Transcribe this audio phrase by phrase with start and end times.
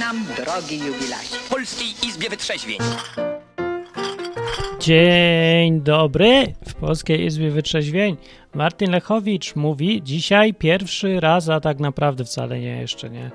[0.00, 1.36] Żegnam, drogi jubilacie.
[1.50, 2.78] Polskiej Izbie Wytrzeźwień.
[4.80, 8.16] Dzień dobry w Polskiej Izbie Wytrzeźwień.
[8.54, 13.30] Martin Lechowicz mówi dzisiaj pierwszy raz, a tak naprawdę wcale nie jeszcze nie.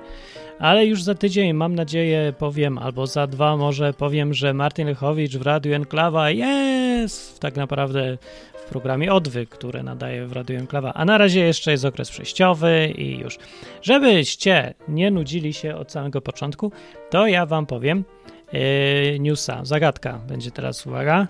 [0.58, 5.36] Ale już za tydzień mam nadzieję powiem, albo za dwa może powiem, że Martin Lechowicz
[5.36, 8.18] w Radiu Enklawa jest tak naprawdę
[8.54, 10.94] w programie Odwyk, które nadaje w Radiu Enklawa.
[10.94, 13.38] A na razie jeszcze jest okres przejściowy i już.
[13.82, 16.72] Żebyście nie nudzili się od samego początku,
[17.10, 18.04] to ja wam powiem
[18.52, 19.64] yy, newsa.
[19.64, 21.26] Zagadka będzie teraz, uwaga.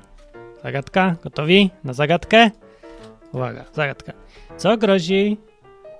[0.62, 2.50] Zagadka, gotowi na zagadkę?
[3.32, 4.12] Uwaga, zagadka.
[4.56, 5.36] Co grozi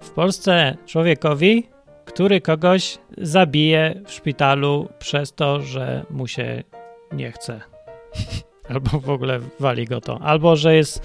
[0.01, 1.69] w Polsce człowiekowi,
[2.17, 6.63] który kogoś zabije w szpitalu przez to, że mu się
[7.13, 7.61] nie chce?
[8.71, 10.19] Albo w ogóle wali go to.
[10.23, 11.03] Albo, że jest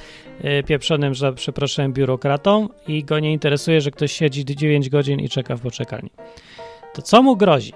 [0.59, 5.29] y, pieprzonym, że przepraszam, biurokratą i go nie interesuje, że ktoś siedzi 9 godzin i
[5.29, 6.11] czeka w poczekalni.
[6.93, 7.73] To co mu grozi?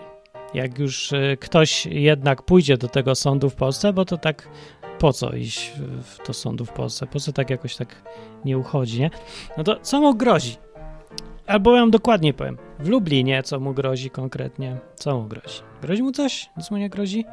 [0.53, 4.49] Jak już y, ktoś jednak pójdzie do tego sądu w Polsce, bo to tak
[4.99, 5.73] po co iść
[6.27, 7.07] do sądu w Polsce?
[7.07, 8.01] Po co tak jakoś tak
[8.45, 9.09] nie uchodzi, nie?
[9.57, 10.64] No to co mu grozi?
[11.47, 12.57] Albo ja dokładnie powiem.
[12.79, 14.77] W Lublinie co mu grozi konkretnie?
[14.95, 15.59] Co mu grozi?
[15.81, 16.49] Grozi mu coś?
[16.57, 17.25] Nic mu nie grozi?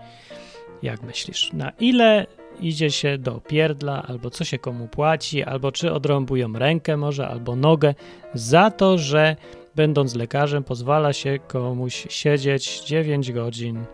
[0.83, 1.53] Jak myślisz?
[1.53, 2.27] Na ile
[2.61, 7.57] idzie się do pierdla, albo co się komu płaci, albo czy odrąbują rękę może, albo
[7.57, 7.95] nogę
[8.35, 9.37] za to, że
[9.75, 13.85] będąc lekarzem pozwala się komuś siedzieć 9 godzin,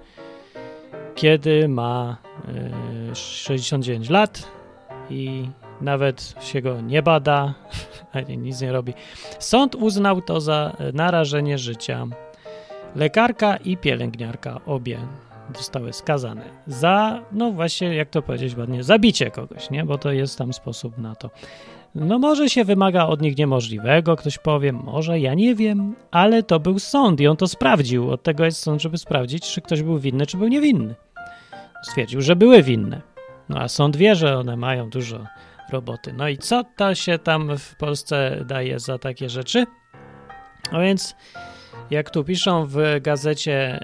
[1.15, 2.17] kiedy ma
[3.13, 4.49] y, 69 lat
[5.11, 5.49] i
[5.81, 7.55] nawet się go nie bada,
[8.13, 8.95] ani nic nie robi.
[9.39, 12.07] Sąd uznał to za narażenie życia.
[12.97, 14.99] Lekarka i pielęgniarka obie
[15.57, 19.85] zostały skazane za, no właśnie, jak to powiedzieć ładnie, zabicie kogoś, nie?
[19.85, 21.31] Bo to jest tam sposób na to.
[21.95, 26.61] No może się wymaga od nich niemożliwego, ktoś powie, może, ja nie wiem, ale to
[26.61, 28.11] był sąd i on to sprawdził.
[28.11, 30.95] Od tego jest sąd, żeby sprawdzić, czy ktoś był winny, czy był niewinny.
[31.83, 33.03] Stwierdził, że były winne.
[33.49, 35.27] No a sąd wie, że one mają dużo
[35.71, 36.13] roboty.
[36.13, 39.67] No i co to się tam w Polsce daje za takie rzeczy?
[40.73, 41.17] No więc,
[41.91, 43.81] jak tu piszą w gazecie,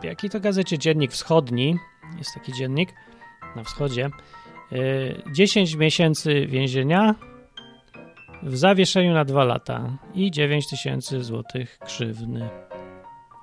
[0.00, 1.78] w jakiej to gazecie Dziennik Wschodni,
[2.18, 2.94] jest taki dziennik
[3.56, 4.10] na wschodzie,
[4.70, 7.14] yy, 10 miesięcy więzienia
[8.42, 12.48] w zawieszeniu na 2 lata i 9 tysięcy złotych krzywny.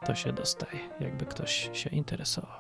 [0.05, 2.59] To się dostaje, jakby ktoś się interesował.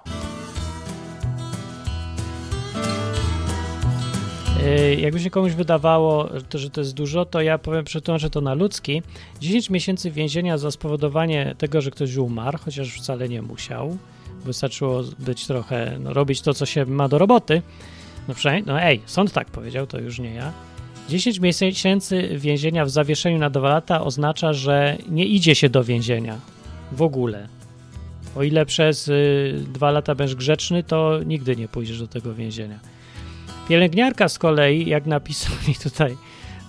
[4.97, 8.53] Jakby się komuś wydawało, to, że to jest dużo, to ja powiem, przetłumaczę to na
[8.53, 9.01] ludzki.
[9.41, 13.97] 10 miesięcy więzienia za spowodowanie tego, że ktoś umarł, chociaż wcale nie musiał.
[14.45, 17.61] Wystarczyło być trochę, no, robić to, co się ma do roboty.
[18.27, 20.53] No przynajmniej, no ej, sąd tak powiedział, to już nie ja.
[21.09, 26.39] 10 miesięcy więzienia w zawieszeniu na 2 lata oznacza, że nie idzie się do więzienia.
[26.91, 27.47] W ogóle.
[28.35, 32.79] O ile przez y, dwa lata będziesz grzeczny, to nigdy nie pójdziesz do tego więzienia.
[33.67, 36.17] Pielęgniarka z kolei, jak napisali tutaj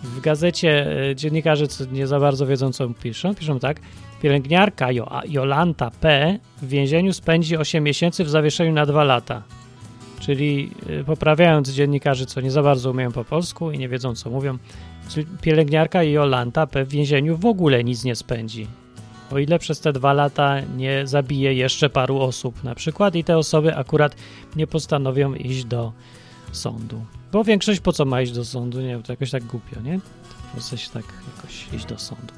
[0.02, 3.80] w gazecie e, dziennikarze, co nie za bardzo wiedzą, co piszą, piszą tak.
[4.22, 6.38] Pielęgniarka jo, Jolanta P.
[6.62, 9.42] w więzieniu spędzi 8 miesięcy w zawieszeniu na 2 lata.
[10.20, 10.70] Czyli
[11.00, 14.58] e, poprawiając dziennikarzy, co nie za bardzo umieją po polsku i nie wiedzą, co mówią,
[15.40, 16.84] pielęgniarka Jolanta P.
[16.84, 18.66] w więzieniu w ogóle nic nie spędzi.
[19.32, 23.38] O ile przez te dwa lata nie zabije jeszcze paru osób na przykład i te
[23.38, 24.16] osoby akurat
[24.56, 25.92] nie postanowią iść do
[26.56, 27.05] sądu.
[27.33, 28.81] Bo większość po co ma iść do sądu?
[28.81, 30.00] Nie wiem, to jakoś tak głupio, nie?
[30.55, 31.05] Po się tak
[31.37, 32.34] jakoś iść do sądu.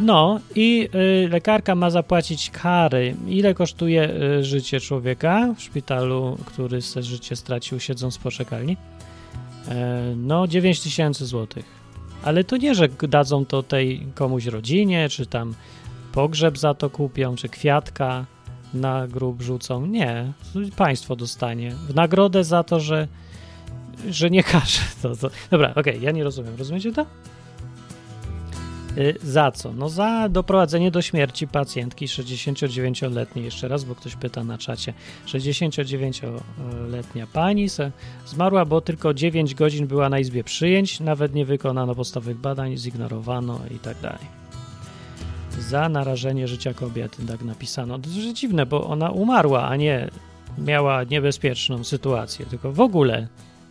[0.00, 0.88] No i
[1.24, 3.16] y, lekarka ma zapłacić kary.
[3.28, 8.76] Ile kosztuje y, życie człowieka w szpitalu, który se życie stracił siedząc w poczekalni?
[9.68, 11.64] E, no 9 tysięcy złotych.
[12.24, 15.54] Ale to nie, że dadzą to tej komuś rodzinie, czy tam
[16.12, 18.26] pogrzeb za to kupią, czy kwiatka
[18.74, 19.86] na grób rzucą.
[19.86, 20.32] Nie,
[20.76, 23.08] państwo dostanie w nagrodę za to, że,
[24.10, 24.80] że nie każe.
[25.02, 25.30] To, to.
[25.50, 26.54] Dobra, okej, ja nie rozumiem.
[26.58, 27.06] Rozumiecie to?
[28.98, 29.72] Y, Za co?
[29.72, 34.92] No za doprowadzenie do śmierci pacjentki 69-letniej, jeszcze raz, bo ktoś pyta na czacie.
[35.26, 37.92] 69-letnia pani se
[38.26, 43.60] zmarła, bo tylko 9 godzin była na izbie przyjęć, nawet nie wykonano podstawowych badań, zignorowano
[43.76, 44.39] i tak dalej.
[45.58, 47.98] Za narażenie życia kobiety, tak napisano.
[47.98, 50.10] To jest dziwne, bo ona umarła, a nie
[50.58, 53.28] miała niebezpieczną sytuację, tylko w ogóle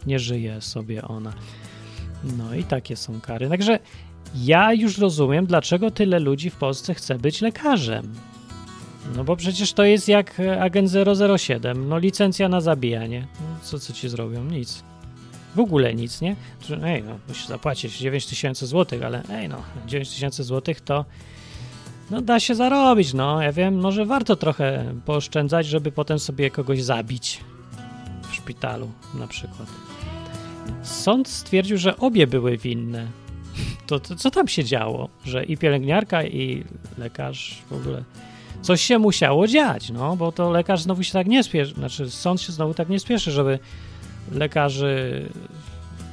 [0.08, 1.34] nie żyje sobie ona.
[2.38, 3.50] No i takie są kary.
[3.50, 3.80] Także
[4.36, 8.14] ja już rozumiem, dlaczego tyle ludzi w Polsce chce być lekarzem.
[9.16, 10.92] No bo przecież to jest jak agent
[11.38, 13.28] 007, no licencja na zabijanie.
[13.42, 14.44] No, co, co ci zrobią?
[14.44, 14.84] Nic.
[15.56, 16.36] W ogóle nic, nie?
[16.84, 21.06] Ej, no musisz zapłacić 9 tysięcy złotych, ale ej no, 9 tysięcy złotych to
[22.12, 26.84] no da się zarobić, no ja wiem, może warto trochę pooszczędzać, żeby potem sobie kogoś
[26.84, 27.40] zabić
[28.30, 29.68] w szpitalu na przykład.
[30.84, 33.08] Sąd stwierdził, że obie były winne.
[33.88, 35.10] To, to co tam się działo?
[35.26, 36.64] Że i pielęgniarka, i
[36.98, 38.04] lekarz w ogóle
[38.62, 42.42] coś się musiało dziać, no, bo to lekarz znowu się tak nie spieszy, znaczy sąd
[42.42, 43.60] się znowu tak nie spieszy, żeby
[44.32, 45.26] lekarzy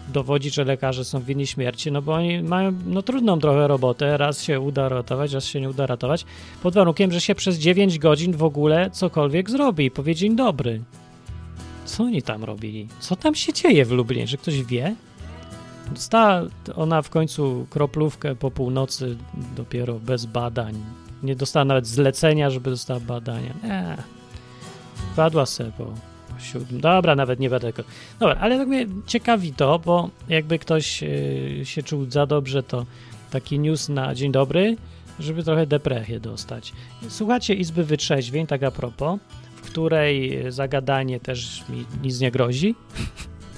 [0.08, 4.42] dowodzić, że lekarze są winni śmierci, no bo oni mają no, trudną trochę robotę, raz
[4.42, 6.24] się uda ratować, raz się nie uda ratować,
[6.62, 10.82] pod warunkiem, że się przez 9 godzin w ogóle cokolwiek zrobi i powie dzień dobry.
[11.84, 12.88] Co oni tam robili?
[13.00, 14.26] Co tam się dzieje w Lublinie?
[14.26, 14.94] Że ktoś wie?
[15.92, 16.42] Dostała
[16.76, 19.16] ona w końcu kroplówkę po północy
[19.56, 20.74] dopiero bez badań.
[21.22, 23.54] Nie dostała nawet zlecenia, żeby dostała badania.
[23.64, 23.96] Nie.
[25.16, 25.72] Padła se
[26.38, 26.80] siódmym.
[26.80, 27.72] Dobra, nawet nie będę.
[28.20, 32.86] Dobra, ale tak mnie ciekawi to, bo jakby ktoś yy, się czuł za dobrze, to
[33.30, 34.76] taki news na dzień dobry,
[35.20, 36.72] żeby trochę depresję dostać.
[37.08, 39.20] Słuchacie Izby Wytrzeźwień, tak a propos,
[39.56, 42.74] w której zagadanie też mi nic nie grozi.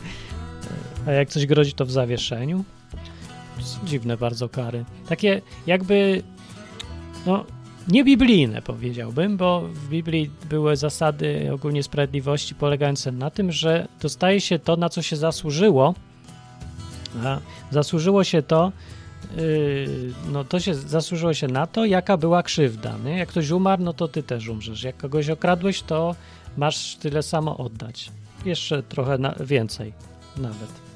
[1.06, 2.64] a jak coś grozi, to w zawieszeniu.
[3.84, 4.84] Dziwne bardzo kary.
[5.08, 6.22] Takie jakby,
[7.26, 7.44] no,
[7.88, 14.58] niebiblijne powiedziałbym, bo w Biblii były zasady ogólnie sprawiedliwości polegające na tym, że dostaje się
[14.58, 15.94] to, na co się zasłużyło,
[17.25, 17.38] a
[17.70, 18.73] zasłużyło się to,
[19.37, 22.99] yy, no to się zasłużyło się na to, jaka była krzywda.
[23.05, 23.19] Nie?
[23.19, 24.82] Jak ktoś umarł, no to ty też umrzesz.
[24.82, 26.14] Jak kogoś okradłeś, to
[26.56, 28.11] masz tyle samo oddać.
[28.44, 29.93] Jeszcze trochę na, więcej
[30.37, 30.88] nawet.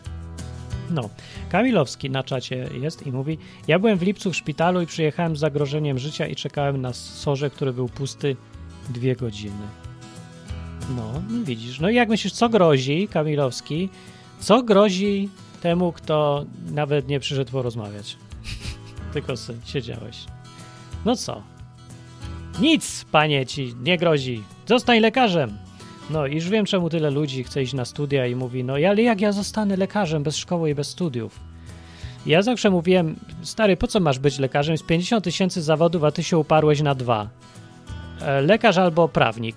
[0.92, 1.08] No,
[1.48, 5.40] Kamilowski na czacie jest i mówi: Ja byłem w lipcu w szpitalu i przyjechałem z
[5.40, 8.36] zagrożeniem życia i czekałem na sorze, który był pusty
[8.90, 9.66] dwie godziny.
[10.96, 11.80] No, widzisz.
[11.80, 13.88] No i jak myślisz, co grozi Kamilowski?
[14.40, 15.28] Co grozi
[15.60, 18.16] temu, kto nawet nie przyszedł porozmawiać?
[19.12, 19.34] Tylko
[19.64, 20.16] siedziałeś.
[21.04, 21.42] No co?
[22.60, 24.42] Nic, panie, ci nie grozi.
[24.66, 25.58] Zostań lekarzem.
[26.12, 29.02] No i już wiem, czemu tyle ludzi chce iść na studia i mówi, no ale
[29.02, 31.40] jak ja zostanę lekarzem bez szkoły i bez studiów?
[32.26, 34.78] Ja zawsze mówiłem, stary, po co masz być lekarzem?
[34.78, 37.28] Z 50 tysięcy zawodów, a ty się uparłeś na dwa.
[38.20, 39.56] E, lekarz albo prawnik.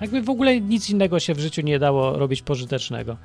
[0.00, 3.16] Jakby w ogóle nic innego się w życiu nie dało robić pożytecznego.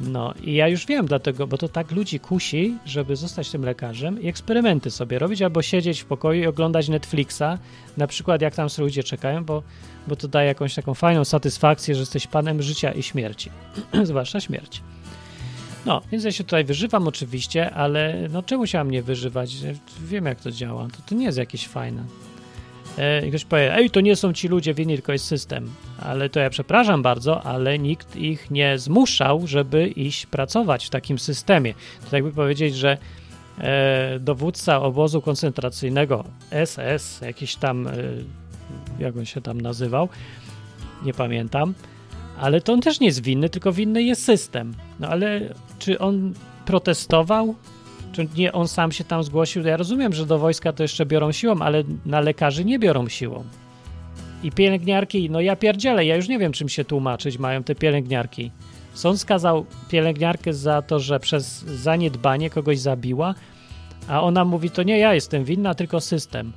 [0.00, 4.22] No i ja już wiem dlatego, bo to tak ludzi kusi, żeby zostać tym lekarzem
[4.22, 7.58] i eksperymenty sobie robić albo siedzieć w pokoju i oglądać Netflixa,
[7.96, 9.62] na przykład jak tam sobie ludzie czekają, bo,
[10.06, 13.50] bo to daje jakąś taką fajną satysfakcję, że jesteś panem życia i śmierci,
[14.04, 14.80] zwłaszcza śmierci.
[15.86, 19.56] No, więc ja się tutaj wyżywam oczywiście, ale no czemu się mnie wyżywać?
[20.00, 22.04] Wiem jak to działa, to, to nie jest jakieś fajne.
[23.00, 25.70] E, ktoś powie, ej, to nie są ci ludzie winni, tylko jest system.
[25.98, 31.18] Ale to ja przepraszam bardzo, ale nikt ich nie zmuszał, żeby iść pracować w takim
[31.18, 31.74] systemie.
[32.10, 32.98] To jakby powiedzieć, że
[33.58, 36.24] e, dowódca obozu koncentracyjnego
[36.64, 37.92] SS, jakiś tam, e,
[38.98, 40.08] jak on się tam nazywał,
[41.02, 41.74] nie pamiętam,
[42.38, 44.74] ale to on też nie jest winny, tylko winny jest system.
[45.00, 45.40] No ale
[45.78, 46.34] czy on
[46.66, 47.54] protestował?
[48.12, 49.62] Czy nie on sam się tam zgłosił?
[49.62, 53.44] Ja rozumiem, że do wojska to jeszcze biorą siłą, ale na lekarzy nie biorą siłą.
[54.42, 58.50] I pielęgniarki, no ja pierdzielę, ja już nie wiem, czym się tłumaczyć mają te pielęgniarki.
[58.94, 63.34] Sąd skazał pielęgniarkę za to, że przez zaniedbanie kogoś zabiła,
[64.08, 66.52] a ona mówi, to nie ja jestem winna, tylko system.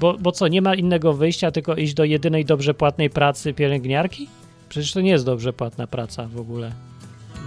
[0.00, 4.28] Bo, bo co, nie ma innego wyjścia, tylko iść do jedynej dobrze płatnej pracy pielęgniarki?
[4.68, 6.72] Przecież to nie jest dobrze płatna praca w ogóle.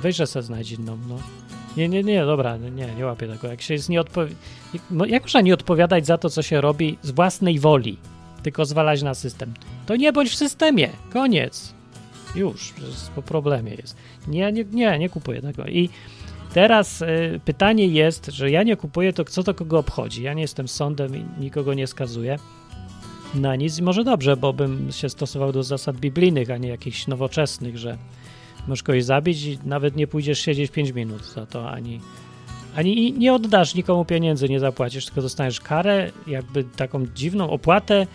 [0.01, 1.17] Weź, że se znajdź inną, no.
[1.77, 3.47] Nie, nie, nie, dobra, nie, nie łapię tego.
[3.47, 4.35] Jak się jest nieodpowi-
[5.07, 7.97] Jak można nie odpowiadać za to, co się robi z własnej woli,
[8.43, 9.53] tylko zwalać na system?
[9.85, 11.73] To nie bądź w systemie, koniec.
[12.35, 12.73] Już,
[13.15, 13.97] po problemie jest.
[14.27, 15.65] Nie, nie, nie, nie kupuję tego.
[15.65, 15.89] I
[16.53, 20.23] teraz y, pytanie jest, że ja nie kupuję, to co to kogo obchodzi?
[20.23, 22.39] Ja nie jestem sądem i nikogo nie skazuję
[23.35, 23.79] na nic.
[23.79, 27.97] I może dobrze, bo bym się stosował do zasad biblijnych, a nie jakichś nowoczesnych, że
[28.67, 32.01] możesz kogoś zabić i nawet nie pójdziesz siedzieć 5 minut za to, ani,
[32.75, 38.07] ani nie oddasz nikomu pieniędzy, nie zapłacisz, tylko dostaniesz karę, jakby taką dziwną opłatę,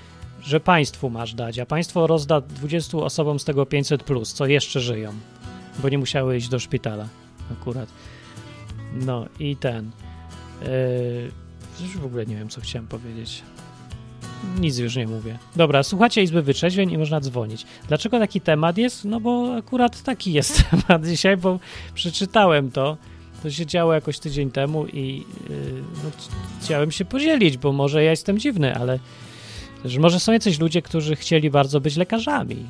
[0.43, 4.81] że państwu masz dać, a państwo rozda 20 osobom z tego 500, plus, co jeszcze
[4.81, 5.13] żyją,
[5.79, 7.09] bo nie musiały iść do szpitala
[7.53, 7.89] akurat.
[8.95, 9.91] No i ten.
[10.63, 13.43] Yy, w ogóle nie wiem, co chciałem powiedzieć.
[14.61, 15.39] Nic już nie mówię.
[15.57, 17.67] Dobra, słuchacie Izby Wytrzeźwień i można dzwonić.
[17.89, 19.05] Dlaczego taki temat jest?
[19.05, 21.59] No bo akurat taki jest temat dzisiaj, bo
[21.95, 22.97] przeczytałem to.
[23.43, 25.57] To się działo jakoś tydzień temu i yy,
[26.05, 26.11] no,
[26.63, 28.99] chciałem się podzielić, bo może ja jestem dziwny, ale
[29.85, 32.67] że może są jacyś ludzie, którzy chcieli bardzo być lekarzami.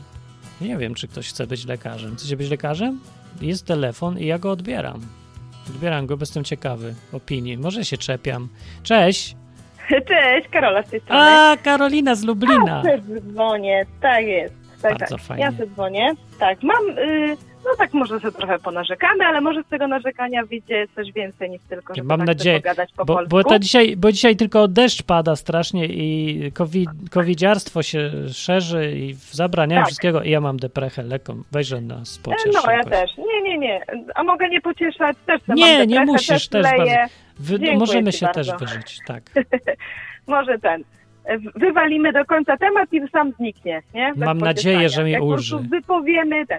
[0.61, 2.17] Nie wiem, czy ktoś chce być lekarzem.
[2.17, 3.01] Chcecie być lekarzem?
[3.41, 5.01] Jest telefon i ja go odbieram.
[5.69, 7.59] Odbieram go, bo jestem ciekawy opinii.
[7.59, 8.49] Może się czepiam.
[8.83, 9.40] Cześć!
[10.09, 11.21] Cześć, Karola z tej strony.
[11.23, 12.83] A, Karolina z Lublina.
[12.87, 14.55] Ja dzwonię, tak jest.
[14.83, 15.25] Tak, Bardzo tak.
[15.25, 15.45] fajnie.
[15.45, 16.13] Ja sobie dzwonię.
[16.39, 20.87] Tak, mam, y, no tak może sobie trochę ponarzekamy, ale może z tego narzekania wyjdzie
[20.97, 22.61] coś więcej niż tylko, żeby Mam tak nadzieję,
[22.97, 23.29] po Bo, polsku.
[23.31, 29.15] bo, to dzisiaj, bo dzisiaj tylko deszcz pada strasznie i COVID, covidziarstwo się szerzy i
[29.31, 29.87] zabraniają Tak.
[29.87, 31.43] wszystkiego i ja mam deprechę lekką.
[31.53, 32.91] Weź, nas E, pociesz No, ja jakoś.
[32.93, 33.11] też.
[33.19, 33.81] Nie, nie, nie.
[34.15, 35.17] A mogę nie pocieszać?
[35.27, 37.07] Też Nie, mam nie musisz, też też leję.
[37.39, 38.53] Wy, możemy się bardzo.
[38.53, 39.23] też wyżyć, tak.
[40.27, 40.85] Może ten.
[41.55, 44.13] Wywalimy do końca temat i sam zniknie, nie?
[44.17, 45.51] Bez Mam nadzieję, że mnie Jak ulży.
[45.57, 46.59] prostu wypowiemy ten.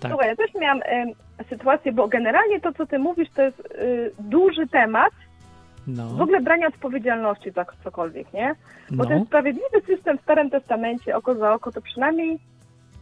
[0.00, 0.10] Tak.
[0.10, 1.08] Słuchaj, ja też miałam em,
[1.48, 5.12] sytuację, bo generalnie to, co ty mówisz, to jest y, duży temat
[5.86, 8.54] w No, ogóle brania odpowiedzialności za cokolwiek, nie?
[8.90, 9.08] Bo no.
[9.08, 12.38] ten sprawiedliwy system w Starym Testamencie, oko za oko, to przynajmniej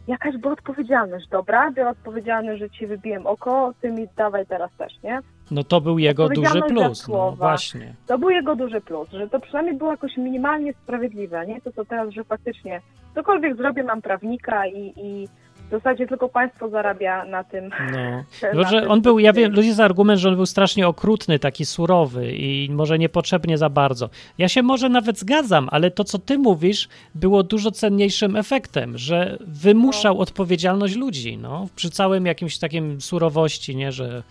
[0.07, 1.71] jakaś była odpowiedzialność, dobra?
[1.71, 5.19] Była odpowiedzialność, że ci wybiłem oko, ty mi dawaj teraz też, nie?
[5.51, 7.93] no to był jego duży plus, no właśnie.
[8.07, 11.61] To był jego duży plus, że to przynajmniej było jakoś minimalnie sprawiedliwe, nie?
[11.61, 12.81] To co teraz, że faktycznie
[13.15, 15.27] cokolwiek zrobię, mam prawnika i, i
[15.67, 17.69] w zasadzie tylko państwo zarabia na tym.
[17.91, 18.23] No.
[18.63, 21.39] na że tym, on był, ja wiem, ludzie za argument, że on był strasznie okrutny,
[21.39, 24.09] taki surowy i może niepotrzebnie za bardzo.
[24.37, 29.37] Ja się może nawet zgadzam, ale to, co ty mówisz, było dużo cenniejszym efektem, że
[29.41, 34.23] wymuszał odpowiedzialność ludzi, no, przy całym jakimś takim surowości, nie, że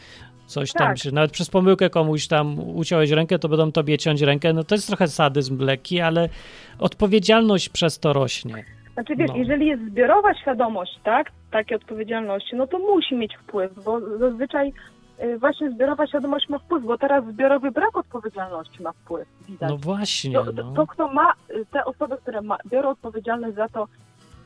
[0.47, 0.97] coś tam, Tak.
[0.97, 4.75] czy nawet przez pomyłkę komuś tam uciąłeś rękę, to będą tobie ciąć rękę, no to
[4.75, 6.29] jest trochę sadyzm lekki, ale
[6.79, 8.65] odpowiedzialność przez to rośnie.
[8.95, 9.37] Znaczy wiesz, No.
[9.37, 14.73] jeżeli jest zbiorowa świadomość, tak, takiej odpowiedzialności, no to musi mieć wpływ, bo zazwyczaj
[15.23, 19.71] y, właśnie zbiorowa świadomość ma wpływ, bo teraz zbiorowy brak odpowiedzialności ma wpływ, widać.
[19.71, 20.73] No właśnie, to, no.
[20.73, 23.89] to, kto ma, y, te osoby, które ma, biorą odpowiedzialność za to,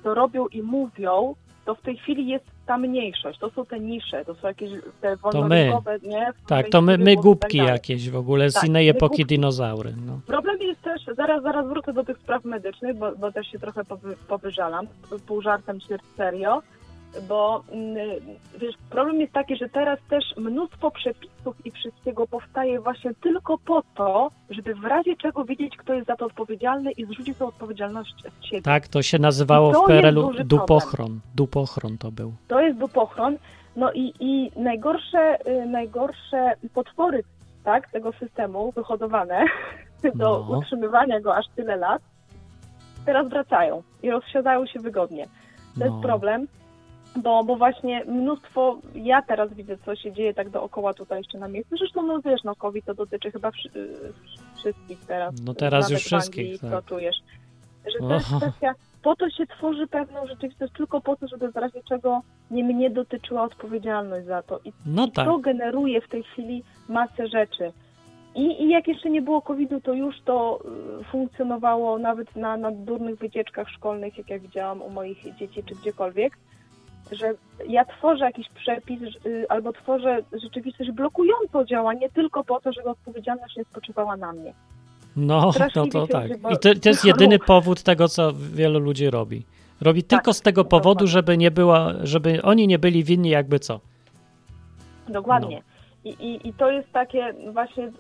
[0.03, 1.35] co robią i mówią,
[1.69, 4.71] to w tej chwili jest ta mniejszość, to są te nisze, to są jakieś
[5.01, 6.33] te wolnorynkowe, nie?
[6.45, 7.73] w Tak, to my, my tak głupki dalej.
[7.73, 9.25] jakieś w ogóle z Tak, innej epoki głupki.
[9.27, 9.93] dinozaury.
[10.07, 10.21] No.
[10.27, 13.85] Problem jest też, zaraz, zaraz wrócę do tych spraw medycznych, bo, bo też się trochę
[13.85, 14.87] powy, powyżalam,
[15.27, 16.63] pół żartem, ćwierć serio,
[17.29, 17.97] bo mm,
[18.59, 23.83] wiesz, problem jest taki, że teraz też mnóstwo przepisów i wszystkiego powstaje właśnie tylko po
[23.95, 28.15] to, żeby w razie czego wiedzieć, kto jest za to odpowiedzialny i zrzucić tą odpowiedzialność
[28.41, 28.63] z siebie.
[28.63, 31.21] Tak, to się nazywało to w PRL-u dupochron.
[31.35, 32.33] Dupochron to był.
[32.49, 33.37] To jest dupochron.
[33.77, 37.23] No i, i najgorsze, y, najgorsze potwory
[37.65, 39.45] tak, tego systemu wyhodowane
[40.15, 40.59] do No.
[40.59, 42.03] utrzymywania go aż tyle lat,
[43.07, 45.25] teraz wracają i rozsiadają się wygodnie.
[45.25, 45.31] To
[45.77, 45.87] No.
[45.87, 46.47] jest problem,
[47.17, 51.49] bo, bo właśnie mnóstwo, ja teraz widzę, co się dzieje tak dookoła tutaj jeszcze na
[51.49, 51.77] miejscu.
[51.77, 53.71] Zresztą, no wiesz, no COVID to dotyczy chyba wszy,
[54.57, 55.35] wszystkich teraz.
[55.45, 56.71] No teraz już wszystkich, tak.
[56.71, 57.17] co czujesz.
[57.87, 61.57] Że to jest kwestia, po to się tworzy pewną rzeczywistość, tylko po to, żeby w
[61.57, 64.61] razie czego nie mnie dotyczyła odpowiedzialność za to.
[64.65, 65.27] I No tak.
[65.27, 67.73] to generuje w tej chwili masę rzeczy.
[68.35, 70.61] I, I jak jeszcze nie było COVID-u, to już to
[71.01, 75.75] y, funkcjonowało nawet na, na durnych wycieczkach szkolnych, jak ja widziałam u moich dzieci czy
[75.75, 76.39] gdziekolwiek,
[77.13, 77.35] że
[77.69, 83.57] ja tworzę jakiś przepis y, albo tworzę rzeczywistość blokującą działanie tylko po to, żeby odpowiedzialność
[83.57, 84.53] nie spoczywała na mnie.
[85.17, 86.31] No, no to tak.
[86.31, 89.45] I to, to jest jedyny powód tego, co wielu ludzi robi.
[89.81, 91.07] Robi tylko z tego powodu, dokładnie.
[91.13, 93.81] żeby nie była, żeby oni nie byli winni jakby co.
[95.09, 95.63] Dokładnie.
[96.05, 96.11] No.
[96.11, 97.93] I, i, I to jest takie właśnie,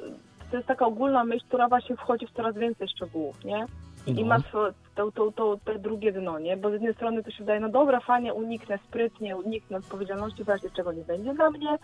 [0.50, 3.67] to jest taka ogólna myśl, która właśnie wchodzi w coraz więcej szczegółów, nie?
[4.09, 4.27] I, i No.
[4.27, 6.57] ma swo- to, to, to, te drugie dno, nie?
[6.57, 10.49] Bo z jednej strony to się wydaje, no dobra, fajnie, uniknę sprytnie, uniknę odpowiedzialności, w
[10.49, 11.79] razie czego nie będzie dla mnie,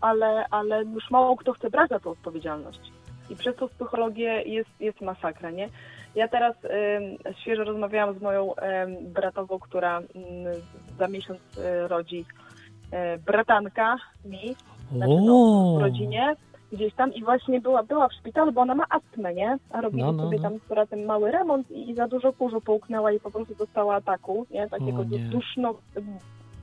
[0.00, 2.80] ale, ale już mało kto chce brać za tą odpowiedzialność.
[3.30, 5.68] I przez tą psychologię jest, jest masakra, nie?
[6.14, 10.04] Ja teraz ym, świeżo rozmawiałam z moją ym, bratową, która ym,
[10.98, 12.24] za miesiąc y, rodzi
[13.14, 14.56] y, bratanka mi,
[14.92, 16.36] znaczy, no, w rodzinie
[16.74, 19.56] gdzieś tam i właśnie była, była w szpitalu, bo ona ma astmę, nie?
[19.70, 20.42] A robili No, no, sobie no.
[20.42, 24.46] tam z bratem mały remont i, za dużo kurzu połknęła i po prostu dostała ataku,
[24.50, 24.68] nie?
[24.68, 25.18] Takiego O nie.
[25.18, 25.74] duszno,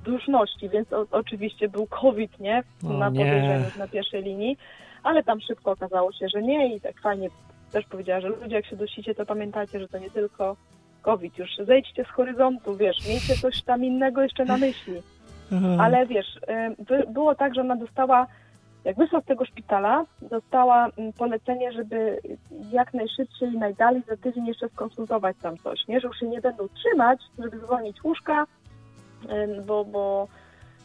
[0.05, 2.63] duszności, więc o, oczywiście był COVID, nie?
[2.89, 3.19] O Na nie.
[3.25, 4.57] podejrzeniu na pierwszej linii,
[5.03, 7.29] ale tam szybko okazało się, że nie i tak fajnie
[7.71, 10.55] też powiedziała, że ludzie jak się dusicie, to pamiętajcie, że to nie tylko
[11.01, 14.93] COVID, już zejdźcie z horyzontu, wiesz, miejcie coś tam innego jeszcze na myśli.
[15.79, 16.35] Ale wiesz,
[16.79, 18.27] y, by- było tak, że ona dostała,
[18.83, 22.21] jak wyszła z tego szpitala, dostała mm, polecenie, żeby
[22.71, 25.99] jak najszybciej, najdalej za tydzień jeszcze skonsultować tam coś, nie?
[25.99, 28.45] Że już się nie będą trzymać, żeby zwolnić łóżka,
[29.65, 30.27] bo, bo,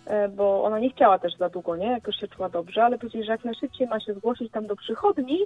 [0.07, 1.87] y, bo ona nie chciała też za długo, nie?
[1.87, 4.77] Jak już się czuła dobrze, ale powiedzieli, że jak najszybciej ma się zgłosić tam do
[4.77, 5.39] przychodni,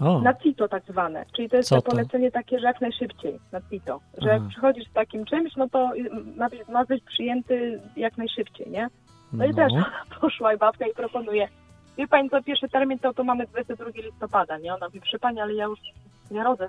[0.00, 1.90] O, na CITO tak zwane, czyli to jest to to?
[1.90, 4.48] polecenie takie, że jak najszybciej na CITO, że jak Aha.
[4.50, 5.90] przychodzisz z takim czymś, no to
[6.36, 8.88] ma być, ma być przyjęty jak najszybciej, nie?
[9.32, 9.54] No, i no.
[9.54, 9.72] też
[10.20, 11.48] poszła i babka i proponuje,
[11.98, 14.74] wie pani co, pierwszy termin to, to mamy 22 listopada, nie?
[14.74, 15.78] Ona mówi, przy pani, ale ja już
[16.30, 16.68] nie rodzę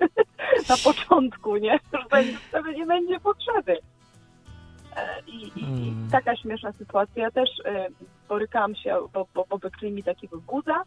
[0.68, 1.80] na początku, nie?
[1.92, 2.04] Już
[2.48, 3.78] wtedy nie będzie potrzeby.
[4.96, 6.08] E, I, i, i Mm.
[6.10, 7.22] taka śmieszna sytuacja.
[7.22, 7.86] Ja też e,
[8.28, 10.82] borykałam się, bo, bo, bo wykryli mi takiego guza,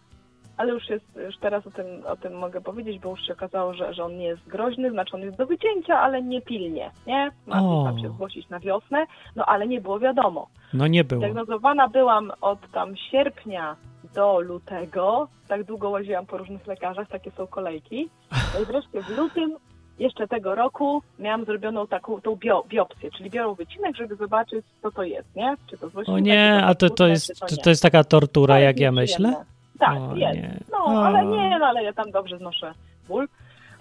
[0.57, 3.73] ale już jest, już teraz o tym, o tym mogę powiedzieć, bo już się okazało,
[3.73, 7.31] że, że on nie jest groźny, znaczy on jest do wycięcia, ale nie pilnie, nie?
[7.45, 7.83] Ma O.
[7.83, 10.47] tam się zgłosić na wiosnę, no ale nie było wiadomo.
[10.73, 11.19] No nie było.
[11.19, 13.75] Diagnozowana byłam od tam sierpnia
[14.13, 15.27] do lutego.
[15.47, 18.09] Tak długo łaziłam po różnych lekarzach, takie są kolejki.
[18.31, 19.57] No i wreszcie w lutym
[19.99, 24.91] jeszcze tego roku miałam zrobioną taką tą bio, biopsję, czyli biorą wycinek, żeby zobaczyć, co
[24.91, 25.55] to jest, nie?
[25.69, 28.79] Czy to złośliwe, O nie, a to, to, jest, to, to jest taka tortura, jak
[28.79, 29.45] ja myślę?
[29.79, 30.35] Tak, O jest.
[30.37, 30.59] nie.
[30.71, 31.05] No, O.
[31.05, 32.73] ale nie, no ale ja tam dobrze znoszę
[33.07, 33.27] ból.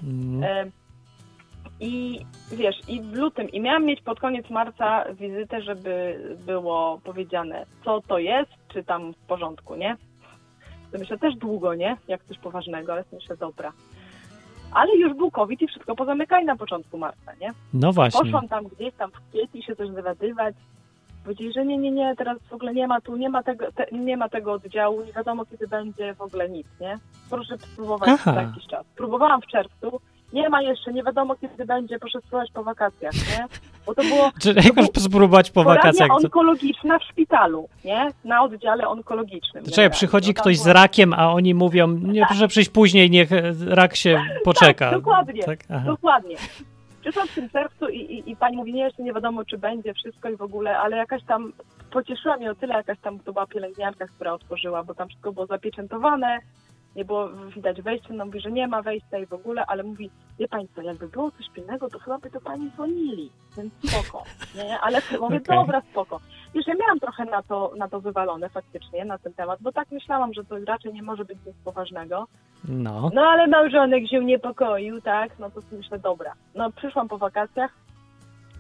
[0.02, 0.44] Mm.
[0.44, 0.70] E,
[1.80, 2.20] I
[2.52, 8.00] wiesz, i w lutym, i miałam mieć pod koniec marca wizytę, żeby było powiedziane, co
[8.00, 9.96] to jest, czy tam w porządku, nie?
[10.92, 11.96] To myślę też długo, nie?
[12.08, 13.72] Jak coś poważnego, ale to myślę, dobra.
[14.72, 17.52] Ale już był COVID i wszystko pozamykali na początku marca, nie?
[17.74, 18.20] No właśnie.
[18.20, 20.54] Poszłam tam gdzieś tam w kwietniu się coś dowiadywać.
[21.24, 23.86] Powiedzieli, że nie, nie, nie, teraz w ogóle nie ma tu, nie ma tego, te,
[23.92, 26.98] nie ma tego oddziału, nie wiadomo kiedy będzie w ogóle nic, nie?
[27.30, 28.34] Proszę spróbować Aha.
[28.34, 28.84] za jakiś czas.
[28.96, 30.00] Próbowałam w czerwcu,
[30.32, 33.46] nie ma jeszcze, nie wiadomo kiedy będzie, proszę spróbować po wakacjach, nie?
[33.86, 36.10] Bo to było Czy jak masz spróbować po wakacjach?
[36.10, 38.08] Onkologiczna w szpitalu, nie?
[38.24, 39.64] Na oddziale onkologicznym.
[39.64, 43.28] Czekaj, przychodzi No ktoś z była- rakiem, a oni mówią, nie, proszę przyjść później, niech
[43.66, 44.90] rak się poczeka.
[44.90, 45.42] Tak, dokładnie.
[45.42, 45.58] Tak?
[45.70, 45.94] Aha.
[47.04, 49.94] Przyszłam w tym czerwcu i, i, i pani mówi, nie, jeszcze nie wiadomo, czy będzie
[49.94, 51.52] wszystko i w ogóle, ale jakaś tam,
[51.90, 55.46] pocieszyła mnie o tyle, jakaś tam, to była pielęgniarka, która otworzyła, bo tam wszystko było
[55.46, 56.38] zapieczętowane,
[56.96, 60.10] nie było widać wejścia, no mówi, że nie ma wejścia i w ogóle, ale mówi,
[60.38, 64.24] wie pani co, jakby było coś pilnego, to chyba by to pani dzwonili, więc spoko,
[64.64, 65.56] nie, ale mówię, Okej.
[65.58, 66.20] dobra, spoko.
[66.54, 69.90] Już ja miałam trochę na to, na to wywalone faktycznie, na ten temat, bo tak
[69.90, 72.26] myślałam, że to raczej nie może być nic poważnego,
[72.68, 73.10] No.
[73.14, 75.38] no ale małżonek się niepokoił, tak?
[75.38, 76.32] No to myślę, dobra.
[76.54, 77.70] No przyszłam po wakacjach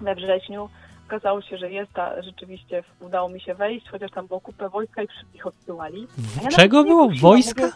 [0.00, 0.68] we wrześniu.
[1.06, 5.02] Okazało się, że jest ta, rzeczywiście udało mi się wejść, chociaż tam było kupę wojska
[5.02, 6.06] i wszystkich odsyłali.
[6.40, 7.08] A ja Czego było?
[7.20, 7.62] Wojska?
[7.62, 7.72] mówię,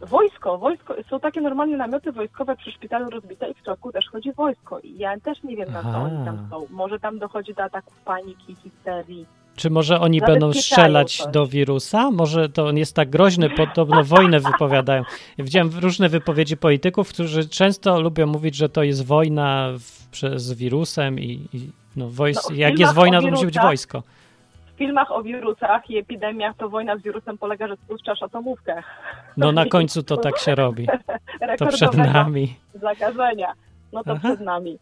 [0.00, 4.32] Wojsko, wojsko, są takie normalnie namioty wojskowe przy szpitalu rozbite i w środku też chodzi
[4.32, 4.80] wojsko.
[4.80, 6.02] I ja też nie wiem, na co Aha.
[6.02, 6.66] oni tam są.
[6.70, 9.26] Może tam dochodzi do ataków paniki, histerii.
[9.56, 12.10] Czy może oni będą strzelać do wirusa?
[12.10, 15.02] Może to on jest tak groźny, podobno wojnę wypowiadają.
[15.38, 21.20] Widziałem różne wypowiedzi polityków, którzy często lubią mówić, że to jest wojna w, przez wirusem
[21.20, 24.02] i, i no, wojs, No, jak jest wojna, to musi być wojsko.
[24.78, 28.82] W filmach o wirusach i epidemiach to wojna z wirusem polega, że spuszczasz atomówkę.
[29.36, 30.86] No na końcu to tak się robi.
[31.58, 32.56] To przed nami.
[32.74, 33.52] zakażenia.
[33.92, 34.20] No to Aha.
[34.28, 34.78] przed nami.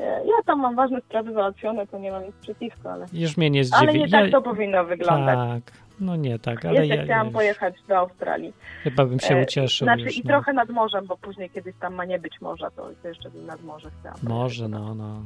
[0.00, 3.50] E, Ja tam mam ważne sprawy załatwione, to nie mam nic przeciwko, ale, Już mnie
[3.50, 3.82] nie zdziwi.
[3.82, 5.36] ale nie ja, tak to powinno wyglądać.
[5.64, 8.52] tak, no nie tak, ale Jeszcze ja, chciałam ja pojechać do Australii.
[8.82, 10.16] chyba bym się E, ucieszył Znaczy już.
[10.16, 10.28] i no.
[10.30, 13.90] trochę nad morzem, bo później kiedyś tam ma nie być morza, to jeszcze nad morze
[14.00, 14.18] chciałam.
[14.22, 15.22] Może, no, no.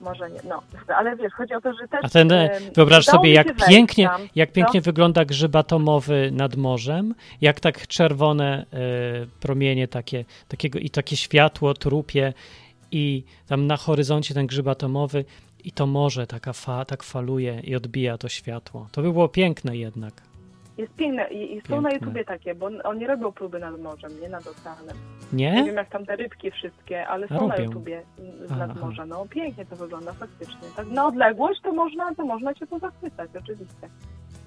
[0.00, 0.62] Może nie, no.
[0.96, 2.00] Ale wiesz, chodzi o to, że też...
[2.02, 4.28] A ten, e, wyobraź sobie, jak pięknie, tam.
[4.34, 4.54] jak Co?
[4.54, 8.86] pięknie wygląda grzyb atomowy nad morzem, jak tak czerwone e,
[9.40, 12.32] promienie takie, takiego i takie światło trupie
[12.90, 15.24] i tam na horyzoncie ten grzyb atomowy
[15.64, 18.88] i to morze taka fa, tak faluje i odbija to światło.
[18.92, 20.25] To by było piękne jednak.
[20.78, 22.06] Jest piękne i, i są na Piękne.
[22.06, 24.96] YouTubie takie, bo on- oni robią próby nad morzem, nie nad oceanem.
[25.32, 25.64] Nie Nie?
[25.64, 27.64] wiem jak tam te rybki wszystkie, ale są na robią.
[27.64, 28.02] YouTubie
[28.46, 28.66] z Aha.
[28.66, 29.06] nad morza.
[29.06, 30.68] No pięknie to wygląda faktycznie.
[30.76, 33.88] Tak na odległość to można, to można się to zachwycać, oczywiście.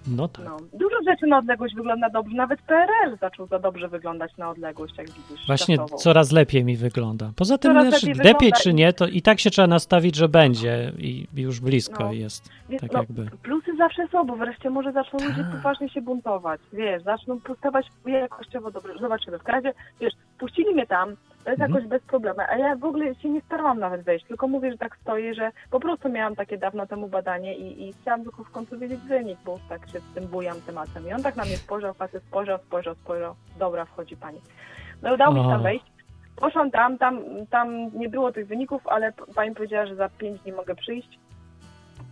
[0.07, 0.45] No tak.
[0.45, 0.57] No.
[0.73, 2.35] Dużo rzeczy na odległość wygląda dobrze.
[2.35, 5.47] Nawet PRL zaczął za dobrze wyglądać na odległość, jak widzisz.
[5.47, 5.97] Właśnie czasową.
[5.97, 7.31] coraz lepiej mi wygląda.
[7.35, 10.29] Poza tym, Coraz lepiej lepiej wygląda czy nie, to i tak się trzeba nastawić, że
[10.29, 12.13] będzie i już blisko No.
[12.13, 12.49] jest.
[12.81, 13.25] Tak no, jakby.
[13.43, 15.51] Plusy zawsze są, bo wreszcie może zaczną ludzie Tak.
[15.51, 16.61] poważnie się buntować.
[16.73, 18.93] Wiesz, zaczną postawać jakościowo dobrze.
[19.01, 19.39] Zobaczymy.
[19.39, 21.15] W razie, wiesz, puścili mnie tam,
[21.49, 21.73] to jest Mhm.
[21.73, 24.77] jakoś bez problemu, a ja w ogóle się nie starałam nawet wejść, tylko mówię, że
[24.77, 28.51] tak stoję, że po prostu miałam takie dawno temu badanie i, i chciałam tylko w
[28.51, 31.07] końcu wiedzieć wynik, bo tak się z tym bujam tematem.
[31.07, 34.41] I on tak na mnie spojrzał, facet spojrzał, spojrzał, spojrzał, dobra, wchodzi pani.
[35.01, 35.85] No udało mi się tam wejść.
[36.35, 40.51] Poszłam tam, tam, tam nie było tych wyników, ale pani powiedziała, że za pięć dni
[40.51, 41.19] mogę przyjść.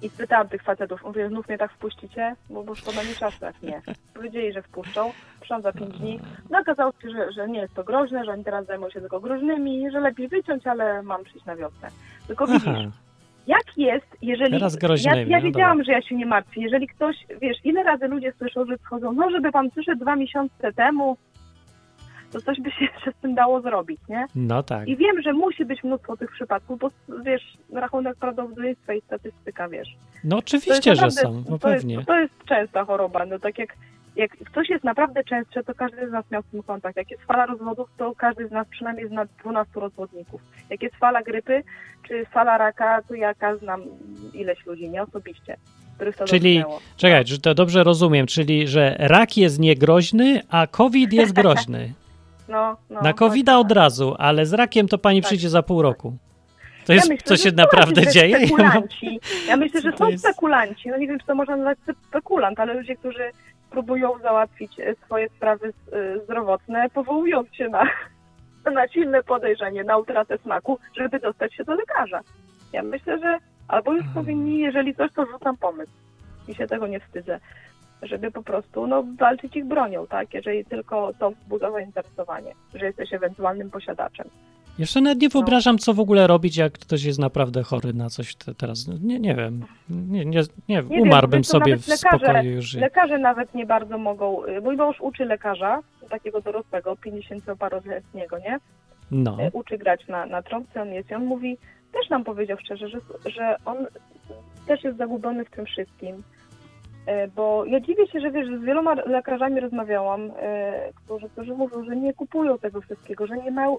[0.02, 2.36] I spytałam tych facetów, mówię, znów mnie tak wpuścicie?
[2.50, 3.82] Bo, bo szkoda mi czasu, jak nie.
[4.14, 5.12] Powiedzieli, że wpuszczą.
[5.40, 6.20] Przyszłam za pięć dni.
[6.50, 9.20] No okazało się, że, że nie jest to groźne, że oni teraz zajmują się tylko
[9.20, 11.90] groźnymi, że lepiej wyciąć, ale mam przyjść na wiosnę.
[12.28, 12.92] Tylko widzisz, Aha.
[13.48, 14.52] jak jest, jeżeli...
[14.52, 15.86] Teraz ja, groźnymi, ja no wiedziałam, dobra.
[15.86, 16.62] że ja się nie martwię.
[16.62, 20.74] Jeżeli ktoś, wiesz, ile razy ludzie słyszą, że schodzą, no żeby pan przyszedł dwa miesiące
[20.74, 21.18] temu,
[22.32, 24.26] to coś by się jeszcze z tym dało zrobić, nie?
[24.36, 24.88] No tak.
[24.88, 26.90] I wiem, że musi być mnóstwo tych przypadków, bo
[27.24, 29.88] wiesz, rachunek prawdopodobieństwa i statystyka, wiesz.
[30.24, 32.06] No jest oczywiście, że naprawdę- są, no to jest, pewnie.
[32.06, 33.76] to jest częsta choroba, no tak jak
[34.16, 36.98] jak coś jest naprawdę częstsze, to każdy z nas miał z tym kontakt.
[36.98, 40.42] Jak jest fala rozwodów, to każdy z nas przynajmniej zna 12 rozwodników.
[40.70, 41.64] Jak jest fala grypy,
[42.08, 43.82] czy fala raka, to ja znam
[44.34, 45.58] ileś ludzi, nie osobiście,
[46.26, 46.82] Czyli, dotknęło.
[46.98, 51.94] czekaj, że to dobrze rozumiem, czyli, że rak jest niegroźny, a COVID jest groźny.
[52.50, 53.76] No, no, Na covid od tak.
[53.78, 55.28] razu, ale z rakiem to pani Tak.
[55.28, 56.18] przyjdzie za pół roku.
[56.86, 58.30] To jest, ja myślę, co się naprawdę dzieje?
[58.32, 59.20] Ja mam- Spekulanci.
[59.48, 60.90] Ja myślę, że są jest- spekulanci.
[60.90, 63.32] No nie wiem, czy to można nazwać spekulant, ale ludzie, którzy
[63.70, 67.84] próbują załatwić e, swoje sprawy e, zdrowotne, powołując się na,
[68.74, 72.20] na silne podejrzenie, na utratę smaku, żeby dostać się do lekarza.
[72.74, 75.92] Ja myślę, że albo już powinni, jeżeli coś, to rzucam pomysł.
[76.48, 77.40] I się tego nie wstydzę.
[78.02, 80.34] Żeby po prostu no, walczyć ich bronią, tak?
[80.34, 84.28] Jeżeli tylko to wzbudza zainteresowanie, że jesteś ewentualnym posiadaczem.
[84.80, 88.36] Jeszcze nawet nie wyobrażam, co w ogóle robić, jak ktoś jest naprawdę chory na coś
[88.36, 88.88] te, teraz.
[89.02, 89.66] Nie, nie wiem.
[89.90, 92.74] Nie, nie, nie, wiem, umarłbym to sobie w lekarze- spokoju już.
[92.74, 94.42] Lekarze nawet nie bardzo mogą.
[94.64, 95.80] Mój mąż uczy lekarza,
[96.10, 98.60] takiego dorosłego, 50-paroletniego, nie?
[99.12, 99.38] No.
[99.44, 101.58] Y, Uczy grać na, na trąbce, on jest i on mówi,
[101.94, 103.78] też nam powiedział szczerze, że, że on
[104.68, 106.24] też jest zagubiony w tym wszystkim.
[107.08, 110.32] Y, Bo ja dziwię się, że wiesz, z wieloma lekarzami rozmawiałam, y,
[110.96, 113.78] którzy, którzy mówią, że nie kupują tego wszystkiego, że nie mają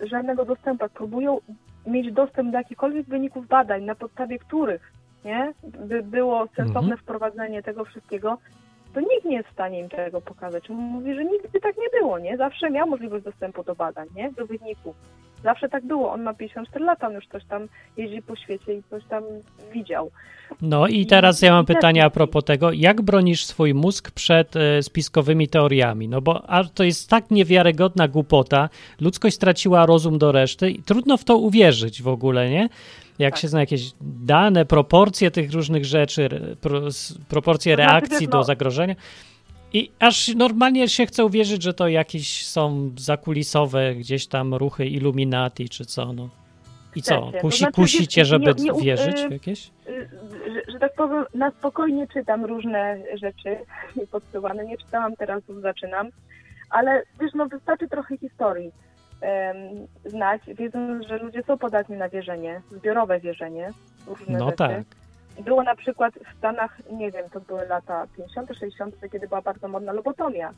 [0.00, 1.38] y, żadnego dostępu, próbują
[1.86, 4.92] mieć dostęp do jakichkolwiek wyników badań, na podstawie których
[5.24, 6.98] nie, by było sensowne Mhm.
[6.98, 8.38] wprowadzenie tego wszystkiego,
[8.94, 10.70] to nikt nie jest w stanie im tego pokazać.
[10.70, 12.36] On Mówi, że nigdy tak nie było, nie?
[12.36, 14.32] Zawsze miał możliwość dostępu do badań, nie?
[14.32, 14.96] Do wyników.
[15.46, 16.12] Zawsze tak było.
[16.12, 19.24] On ma 54 lata, on już coś tam jeździ po świecie i coś tam
[19.72, 20.10] widział.
[20.62, 24.82] No i teraz ja mam pytanie a propos tego, jak bronisz swój mózg przed e,
[24.82, 26.08] spiskowymi teoriami?
[26.08, 28.68] No bo a to jest tak niewiarygodna głupota,
[29.00, 32.68] ludzkość straciła rozum do reszty i trudno w to uwierzyć w ogóle, nie?
[33.18, 33.40] Jak Tak.
[33.42, 36.80] się zna jakieś dane, proporcje tych różnych rzeczy, pro,
[37.28, 38.94] proporcje znaczy, reakcji wiesz, do no- zagrożenia.
[39.72, 45.68] I aż normalnie się chce uwierzyć, że to jakieś są zakulisowe gdzieś tam ruchy Illuminati
[45.68, 46.28] czy co, no.
[46.96, 47.32] I co, Chcecie.
[47.38, 49.70] To kusi, znaczy, kusicie, żeby nie- nie wierzyć w y, jakieś?
[49.88, 50.08] Y,
[50.54, 53.56] Że, że tak powiem, na spokojnie czytam różne rzeczy
[54.12, 54.64] podsuwane.
[54.66, 56.08] Nie czytałam teraz, już zaczynam.
[56.70, 58.70] Ale wiesz, no wystarczy trochę historii
[59.20, 59.56] em,
[60.04, 63.70] znać, wiedząc, że ludzie są podatni na wierzenie, zbiorowe wierzenie,
[64.06, 64.56] w różne No rzeczy.
[64.56, 64.82] tak.
[65.44, 69.68] Było na przykład w Stanach, nie wiem, to były lata 50., 60., kiedy była bardzo
[69.68, 70.50] modna lobotomia.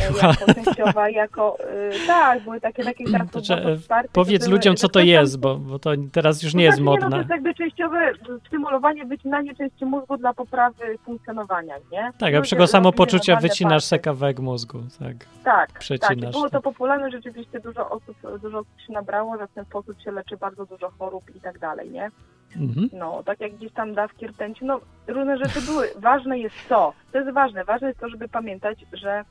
[0.00, 1.56] E, Jako częściowa, jako...
[1.94, 5.00] Y, tak, były takie, takie teraz To to to wsparcie, Powiedz były- ludziom, co to
[5.00, 7.18] jest, bo, bo to teraz już nie jest no znaczy, No, to modne.
[7.18, 8.12] jest jakby częściowe
[8.46, 12.02] stymulowanie, wycinanie części mózgu dla poprawy funkcjonowania, nie?
[12.18, 15.16] Tak, Ludzie a przego samopoczucia wycinasz normalne se kawałek mózgu, tak.
[15.44, 15.78] Tak, tak.
[15.78, 16.52] przecinasz, I było tak.
[16.52, 20.36] to popularne, rzeczywiście dużo osób, dużo osób się nabrało, że w ten sposób się leczy
[20.36, 22.10] bardzo dużo chorób i tak dalej, nie?
[22.56, 22.88] Mhm.
[22.92, 25.88] No, tak jak gdzieś tam dawki rtęci, no różne rzeczy były.
[25.96, 29.24] Ważne jest to, to jest ważne, ważne jest to, żeby pamiętać, że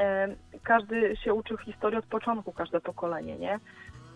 [0.00, 0.28] e,
[0.62, 3.58] każdy się uczył historii od początku, każde pokolenie, nie?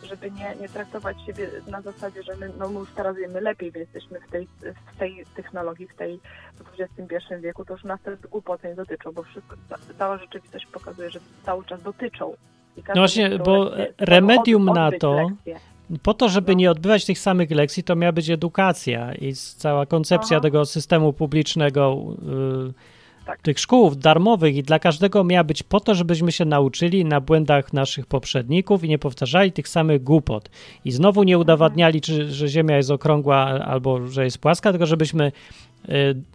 [0.03, 3.73] Żeby nie, nie traktować siebie na zasadzie, że my, no, my już teraz wiemy lepiej,
[3.73, 4.49] więc jesteśmy w tej,
[4.95, 6.21] w tej technologii, w tej
[6.55, 10.67] w XXI wieku, to już nas te głupoty nie dotyczą, bo wszystko, ca- cała rzeczywistość
[10.67, 12.35] pokazuje, że cały czas dotyczą.
[12.95, 15.17] No właśnie, bo remedium na to-.
[16.03, 16.59] Po to, żeby No.
[16.59, 20.43] nie odbywać tych samych lekcji, to miała być edukacja i cała koncepcja Aha.
[20.43, 21.97] tego systemu publicznego,
[22.71, 23.43] y, Tak.
[23.43, 27.73] tych szkół darmowych i dla każdego miała być po to, żebyśmy się nauczyli na błędach
[27.73, 30.51] naszych poprzedników i nie powtarzali tych samych głupot.
[30.85, 35.33] I znowu nie udowadniali, czy, że Ziemia jest okrągła albo że jest płaska, tylko żebyśmy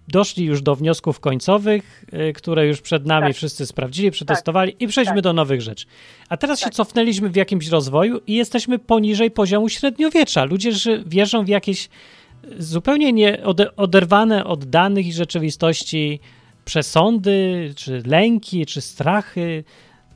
[0.08, 3.36] doszli już do wniosków końcowych, y, które już przed nami Tak.
[3.36, 5.24] wszyscy sprawdzili, przetestowali i przejdźmy Tak.
[5.24, 5.86] do nowych rzeczy.
[6.30, 6.74] A teraz się Tak.
[6.74, 10.46] cofnęliśmy w jakimś rozwoju i jesteśmy poniżej poziomu średniowiecza.
[10.46, 10.72] Ludzie
[11.06, 11.90] wierzą w jakieś
[12.58, 16.20] zupełnie nie ode- oderwane od danych i rzeczywistości
[16.66, 19.64] przesądy, czy lęki, czy strachy,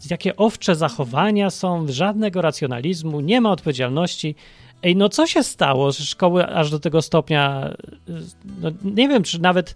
[0.09, 4.35] jakie owcze zachowania są, żadnego racjonalizmu, nie ma odpowiedzialności.
[4.85, 7.73] Ej, no co się stało, że szkoły aż do tego stopnia,
[8.61, 9.75] no nie wiem, czy nawet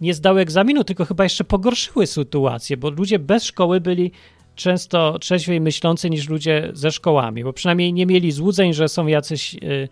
[0.00, 4.12] nie zdały egzaminu, tylko chyba jeszcze pogorszyły sytuację, bo ludzie bez szkoły byli
[4.54, 9.54] często trzeźwiej myślący niż ludzie ze szkołami, bo przynajmniej nie mieli złudzeń, że są jacyś
[9.54, 9.88] y,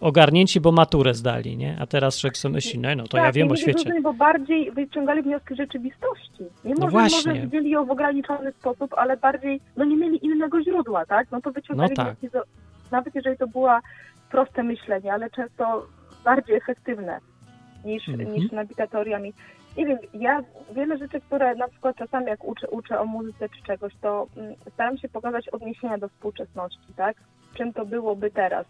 [0.00, 1.76] ogarnięci, bo maturę zdali, nie?
[1.80, 3.78] A teraz człowiek sobie myśli, no, no to ja tak, wiem nie o świecie.
[3.78, 6.44] złudzeń, bo bardziej wyciągali wnioski rzeczywistości.
[6.64, 7.32] Nie może, właśnie.
[7.32, 11.26] może widzieli ją w ograniczony sposób, ale bardziej, no nie mieli innego źródła, tak?
[11.30, 12.18] No to wyciągali No tak.
[12.18, 13.78] wnioski, z, nawet jeżeli to było
[14.30, 15.86] proste myślenie, ale często
[16.24, 17.20] bardziej efektywne
[17.84, 18.32] niż, Mhm.
[18.32, 18.50] niż
[18.90, 19.32] teoriami.
[19.76, 20.42] Nie wiem, ja
[20.74, 24.54] wiele rzeczy, które na przykład czasami jak uczę, uczę o muzyce czy czegoś, to mm,
[24.72, 27.16] staram się pokazać odniesienia do współczesności, tak?
[27.54, 28.66] Czym to byłoby teraz.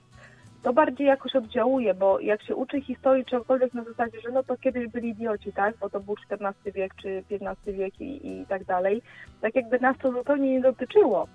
[0.62, 4.56] to bardziej jakoś oddziałuje, bo jak się uczy historii czegokolwiek na zasadzie, że no to
[4.56, 8.64] kiedyś byli idioci, tak, bo to był XIV wiek czy XV wiek i, i tak
[8.64, 9.02] dalej,
[9.40, 11.28] tak jakby nas to zupełnie nie dotyczyło.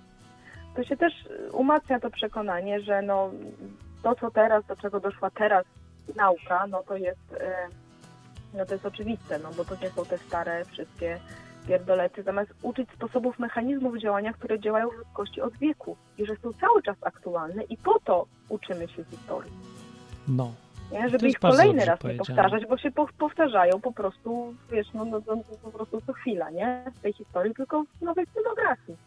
[0.76, 1.12] To się też
[1.52, 3.30] umacnia to przekonanie, że no
[4.02, 5.64] to, co teraz, do czego doszła teraz
[6.16, 7.68] nauka, no to jest, e,
[8.54, 11.18] no to jest oczywiste, no bo to nie są te stare wszystkie
[11.66, 16.52] pierdolety, zamiast uczyć sposobów mechanizmów działania, które działają w ludzkości od wieku i że są
[16.52, 19.52] cały czas aktualne i po to uczymy się historii.
[20.28, 20.52] No.
[20.92, 21.08] Nie?
[21.08, 25.36] Żeby ich kolejny raz nie powtarzać, bo się powtarzają po prostu, wiesz, no, no, no,
[25.62, 26.84] po prostu co chwila, nie?
[26.94, 28.98] W tej historii, tylko w nowej scenografii.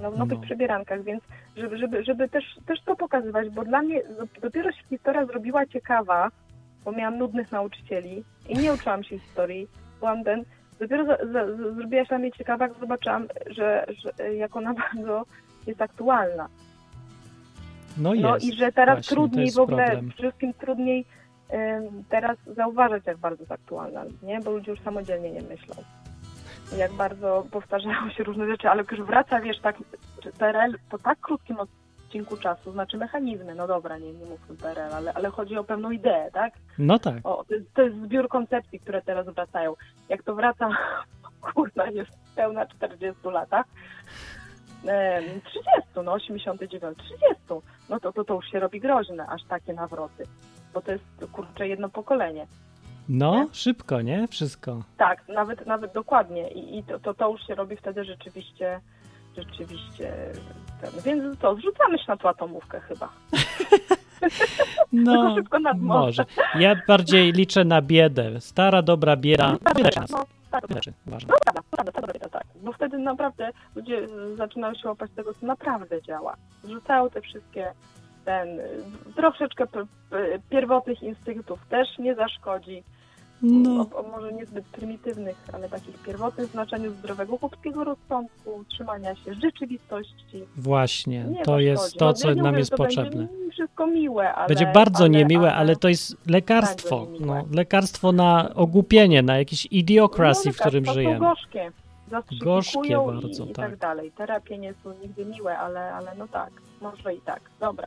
[0.00, 0.44] No, w nowych no.
[0.44, 1.22] przebierankach, więc
[1.56, 4.02] żeby, żeby, żeby też, też to pokazywać, bo dla mnie
[4.42, 6.30] dopiero się historia zrobiła ciekawa,
[6.84, 9.68] bo miałam nudnych nauczycieli i nie uczyłam się historii.
[9.98, 10.44] Byłam ten,
[10.80, 15.24] dopiero za, za, zrobiła się dla mnie ciekawa, jak zobaczyłam, że, że jak ona bardzo
[15.66, 16.48] jest aktualna.
[17.98, 18.22] No, jest.
[18.22, 20.10] no i że teraz Właśnie, trudniej w ogóle, problem.
[20.10, 21.04] wszystkim trudniej
[22.08, 24.40] teraz zauważać, jak bardzo jest aktualna, nie?
[24.40, 25.74] Bo ludzie już samodzielnie nie myślą.
[26.78, 29.76] Jak bardzo powtarzają się różne rzeczy, ale już wraca, wiesz, tak,
[30.38, 35.14] PRL po tak krótkim odcinku czasu, znaczy mechanizmy, no dobra, nie, nie mówmy PRL, ale,
[35.14, 36.52] ale chodzi o pewną ideę, tak?
[36.78, 37.14] No tak.
[37.24, 39.74] O, to, jest, to jest zbiór koncepcji, które teraz wracają.
[40.08, 40.68] Jak to wraca,
[41.54, 43.66] kurna, jest pełna 40 latach,
[45.44, 45.70] 30,
[46.04, 47.24] no 89, 30,
[47.88, 50.24] no to, to, to już się robi groźne, aż takie nawroty,
[50.74, 52.46] bo to jest, kurczę, jedno pokolenie.
[53.08, 53.46] No, nie?
[53.52, 54.28] szybko, nie?
[54.28, 54.82] Wszystko.
[54.96, 58.80] Tak, nawet, nawet dokładnie i, i to, to, to już się robi wtedy rzeczywiście
[59.36, 60.12] rzeczywiście
[60.80, 60.90] ten.
[61.04, 63.08] Więc to, zrzucamy się na tą atomówkę chyba.
[64.92, 65.36] No,
[65.76, 66.24] może.
[66.54, 68.40] Ja bardziej liczę na biedę.
[68.40, 69.56] Stara, dobra bieda.
[70.50, 71.30] Tak, rzeczy, uważam.
[71.30, 72.44] No prawda, prawda, dobra bieda, tak.
[72.62, 76.36] Bo wtedy naprawdę ludzie zaczynają się łapać tego, co naprawdę działa.
[76.64, 77.72] Zrzucają te wszystkie
[78.24, 78.48] ten,
[79.16, 79.66] troszeczkę
[80.50, 82.82] pierwotnych instynktów też nie zaszkodzi
[83.42, 83.80] no.
[83.80, 90.44] o, o, może niezbyt prymitywnych, ale takich pierwotnych znaczeniu zdrowego chłopskiego rozsądku, trzymania się rzeczywistości.
[90.56, 93.26] Właśnie, nie to jest to, co no, nam jest potrzebne.
[93.26, 97.06] Będzie wszystko miłe, ale, Będzie bardzo ale, niemiłe, ale, ale, to jest lekarstwo.
[97.20, 101.18] No, lekarstwo na ogłupienie, na jakieś idiocracy, no, w którym żyjemy.
[101.18, 101.72] gorzkie.
[102.40, 103.70] Gorzkie bardzo, i, i tak.
[103.70, 104.12] tak dalej.
[104.12, 107.40] Terapie nie są nigdy miłe, ale, ale no tak, może i tak.
[107.60, 107.86] Dobra.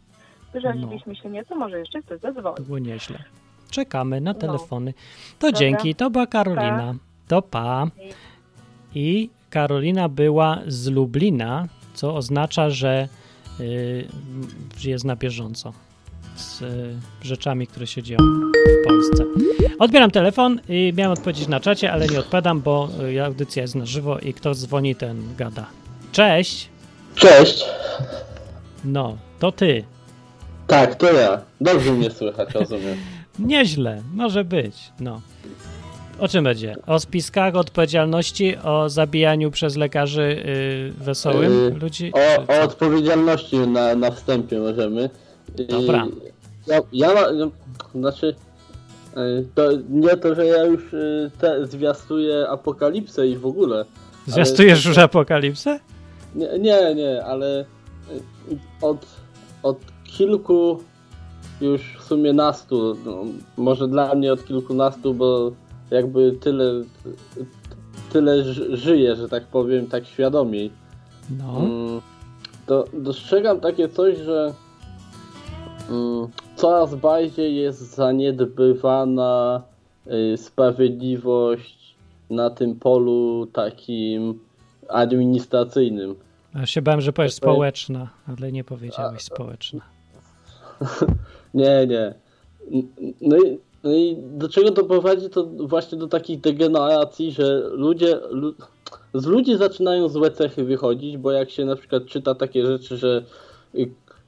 [0.53, 1.19] Wyżaliliśmy no.
[1.23, 2.57] się nieco, może jeszcze ktoś zadzwoni.
[2.57, 3.19] To było nieźle.
[3.71, 4.39] Czekamy na no.
[4.39, 4.93] telefony.
[5.39, 5.59] To Dobra.
[5.59, 6.93] dzięki, to była Karolina.
[6.93, 6.99] Pa.
[7.27, 7.87] To pa.
[8.95, 13.07] I Karolina była z Lublina, co oznacza, że
[13.59, 14.07] y,
[14.83, 15.73] jest na bieżąco
[16.35, 18.19] z y, rzeczami, które się dzieją
[18.83, 19.23] w Polsce.
[19.79, 23.85] Odbieram telefon i miałem odpowiedzieć na czacie, ale nie odpowiadam, bo y, audycja jest na
[23.85, 25.65] żywo i kto dzwoni, ten gada.
[26.11, 26.69] Cześć!
[27.15, 27.65] Cześć!
[28.85, 29.83] No, to ty.
[30.67, 31.41] Tak, to ja.
[31.61, 32.97] Dobrze mnie słychać, rozumiem.
[33.39, 35.21] Nieźle, może być, no.
[36.19, 36.75] O czym będzie?
[36.87, 42.11] O spiskach odpowiedzialności, o zabijaniu przez lekarzy yy, wesołym yy, ludzi?
[42.13, 45.09] O, o, odpowiedzialności na, na wstępie możemy.
[45.69, 46.07] Dobra.
[46.67, 47.51] Ja, ja no,
[47.95, 48.35] znaczy,
[49.15, 53.85] yy, to nie to, że ja już yy, te, zwiastuję apokalipsę i w ogóle.
[54.27, 55.79] Zwiastujesz ale, już apokalipsę?
[56.35, 57.65] Nie, nie, nie ale
[58.81, 59.05] od,
[59.63, 60.83] od kilku
[61.61, 63.23] już w sumie nastu, no,
[63.57, 65.51] może dla mnie od kilkunastu, bo
[65.91, 66.83] jakby tyle,
[68.11, 68.43] tyle
[68.77, 70.71] żyję, że tak powiem, tak świadomiej.
[71.37, 71.59] No.
[71.59, 72.01] Mm,
[72.65, 74.53] to dostrzegam takie coś, że
[75.89, 79.61] mm, coraz bardziej jest zaniedbywana
[80.33, 81.95] y, sprawiedliwość
[82.29, 84.39] na tym polu takim
[84.89, 86.15] administracyjnym.
[86.55, 89.98] Ja się bałem, że powiesz społeczna, ale nie powiedziałeś społeczna.
[91.53, 92.13] Nie, nie.
[93.21, 95.29] No i, no i do czego to prowadzi?
[95.29, 98.53] To właśnie do takich degeneracji, że ludzie, lu,
[99.13, 103.23] z ludzi zaczynają złe cechy wychodzić, bo jak się na przykład czyta takie rzeczy, że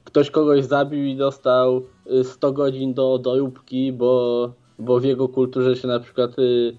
[0.04, 1.82] ktoś kogoś zabił i dostał
[2.22, 6.76] 100 godzin do doróbki, bo, bo w jego kulturze się na przykład y, Y,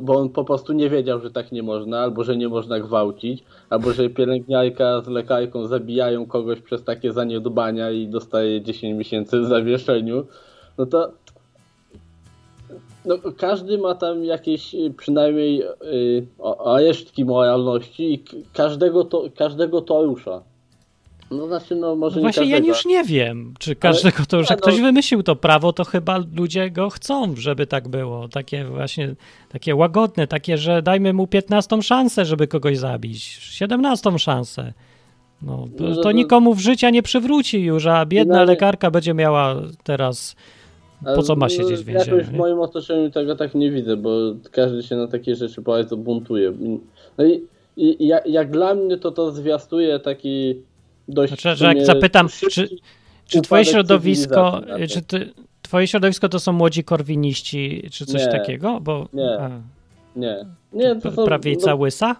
[0.00, 3.44] bo on po prostu nie wiedział, że tak nie można, albo że nie można gwałcić,
[3.70, 9.44] albo że pielęgniarka z lekarką zabijają kogoś przez takie zaniedbania i dostaje 10 miesięcy w
[9.44, 10.26] zawieszeniu,
[10.78, 11.12] no to
[13.04, 16.26] no, każdy ma tam jakieś y, przynajmniej yy,
[16.76, 20.42] resztki moralności i każdego to, każdego to rusza.
[21.30, 24.56] No znaczy, no może no Właśnie ja już nie wiem, czy każdego to, że no,
[24.56, 28.28] ktoś wymyślił to prawo, to chyba ludzie go chcą, żeby tak było.
[28.28, 29.14] Takie właśnie,
[29.48, 34.72] takie łagodne, takie, że dajmy mu 15 szansę, żeby kogoś zabić, 17 szansę.
[35.42, 39.56] No, No, to to- nikomu w życia nie przywróci już, a biedna lekarka będzie miała
[39.84, 40.36] teraz.
[41.14, 42.38] Po co ma siedzieć w więzieniu, Jakoś w nie?
[42.38, 44.10] moim otoczeniu tego tak nie widzę, bo
[44.50, 46.52] każdy się na takie rzeczy bardzo buntuje.
[47.18, 47.42] No i,
[47.76, 50.54] i jak, jak dla mnie to to zwiastuje taki
[51.08, 51.32] dość...
[51.42, 52.68] Znaczy, że jak zapytam, czy,
[53.26, 58.28] czy twoje środowisko, czy ty, twoje środowisko to są młodzi korwiniści, czy coś Nie.
[58.32, 58.80] takiego?
[58.80, 59.38] Bo, Nie.
[59.40, 59.50] A,
[60.16, 61.24] Nie, nie, to są...
[61.24, 62.16] prawica no, łysa?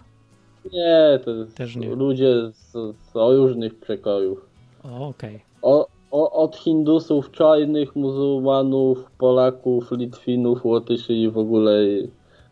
[0.72, 1.88] nie, to Też nie.
[1.94, 4.46] ludzie z, z różnych przekojów.
[5.00, 5.40] Okej.
[5.62, 11.72] O, o, od Hindusów, czarnych, muzułmanów, Polaków, Litwinów, Łotyszy i w ogóle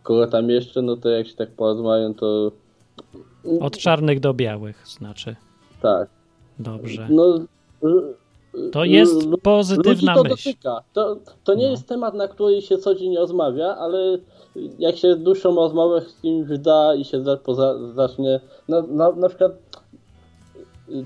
[0.03, 2.53] kogo tam jeszcze, no to jak się tak porozmawiam, to
[3.61, 5.37] Od czarnych do białych, znaczy.
[5.83, 6.09] tak.
[6.59, 7.09] Dobrze.
[7.11, 7.39] No,
[7.83, 8.15] l-
[8.73, 10.35] To jest ludzi pozytywna to myśl.
[10.51, 10.83] dotyka.
[10.93, 11.71] To, to nie No.
[11.71, 14.19] jest temat, na który się co dzień rozmawia, ale
[14.79, 19.29] jak się dłuższą rozmowę z kimś da i się za, poza, zacznie, no, na, na
[19.29, 19.53] przykład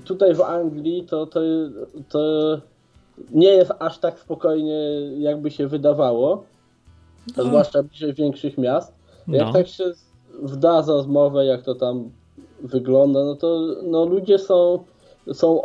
[0.05, 1.39] tutaj w Anglii to, to,
[2.09, 2.19] to
[3.31, 4.79] nie jest aż tak spokojnie,
[5.17, 6.43] jakby się wydawało,
[7.37, 7.43] No.
[7.43, 8.93] zwłaszcza bliżej większych miast.
[9.27, 9.53] Jak No.
[9.53, 9.83] tak się
[10.43, 12.09] wda za rozmowę, jak to tam
[12.63, 14.83] wygląda, no to no, ludzie są,
[15.33, 15.61] są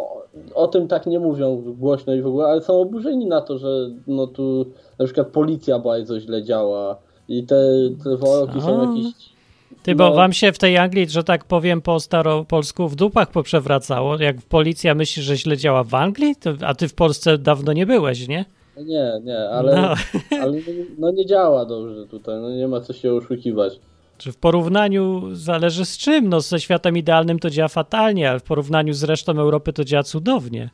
[0.54, 3.90] o, tym tak nie mówią głośno i w ogóle, ale są oburzeni na to, że
[4.06, 4.66] no tu
[4.98, 6.96] na przykład policja bardzo źle działa
[7.28, 7.56] i te,
[8.04, 9.36] te wyroki są jakieś...
[9.82, 10.14] Ty, bo no.
[10.14, 14.16] wam się w tej Anglii, że tak powiem po staropolsku, w dupach poprzewracało.
[14.16, 17.86] Jak policja myśli, że źle działa w Anglii, to, a ty w Polsce dawno nie
[17.86, 18.44] byłeś, nie?
[18.76, 19.94] Nie, nie, ale, No.
[20.42, 20.58] ale
[20.98, 23.80] no nie działa dobrze tutaj, no nie ma co się oszukiwać.
[24.18, 26.28] Czy w porównaniu zależy z czym?
[26.28, 30.02] No ze światem idealnym to działa fatalnie, ale w porównaniu z resztą Europy to działa
[30.02, 30.70] cudownie.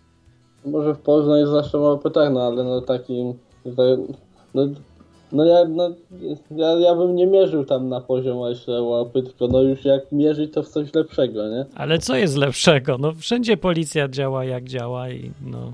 [0.67, 3.35] Może w Poznaniu zawsze mało pytań, no ale no takim...
[4.55, 4.67] No,
[5.33, 5.91] no, ja, no
[6.51, 10.53] ja, ja bym nie mierzył tam na poziom jeszcze łapy, tylko no już jak mierzyć
[10.53, 11.67] to w coś lepszego, nie?
[11.75, 12.99] Ale co jest lepszego?
[12.99, 15.73] No wszędzie policja działa jak działa i no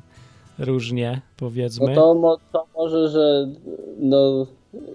[0.59, 1.95] różnie powiedzmy.
[1.95, 3.49] No to, to może, że
[3.99, 4.47] no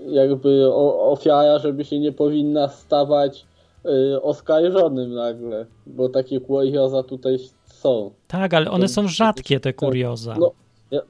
[0.09, 3.45] jakby ofiara, żeby się nie powinna stawać
[3.85, 8.11] y, oskarżonym nagle, bo takie kurioza tutaj są.
[8.27, 10.35] Tak, ale one są rzadkie te kurioza.
[10.39, 10.51] No,
[10.91, 11.01] ja,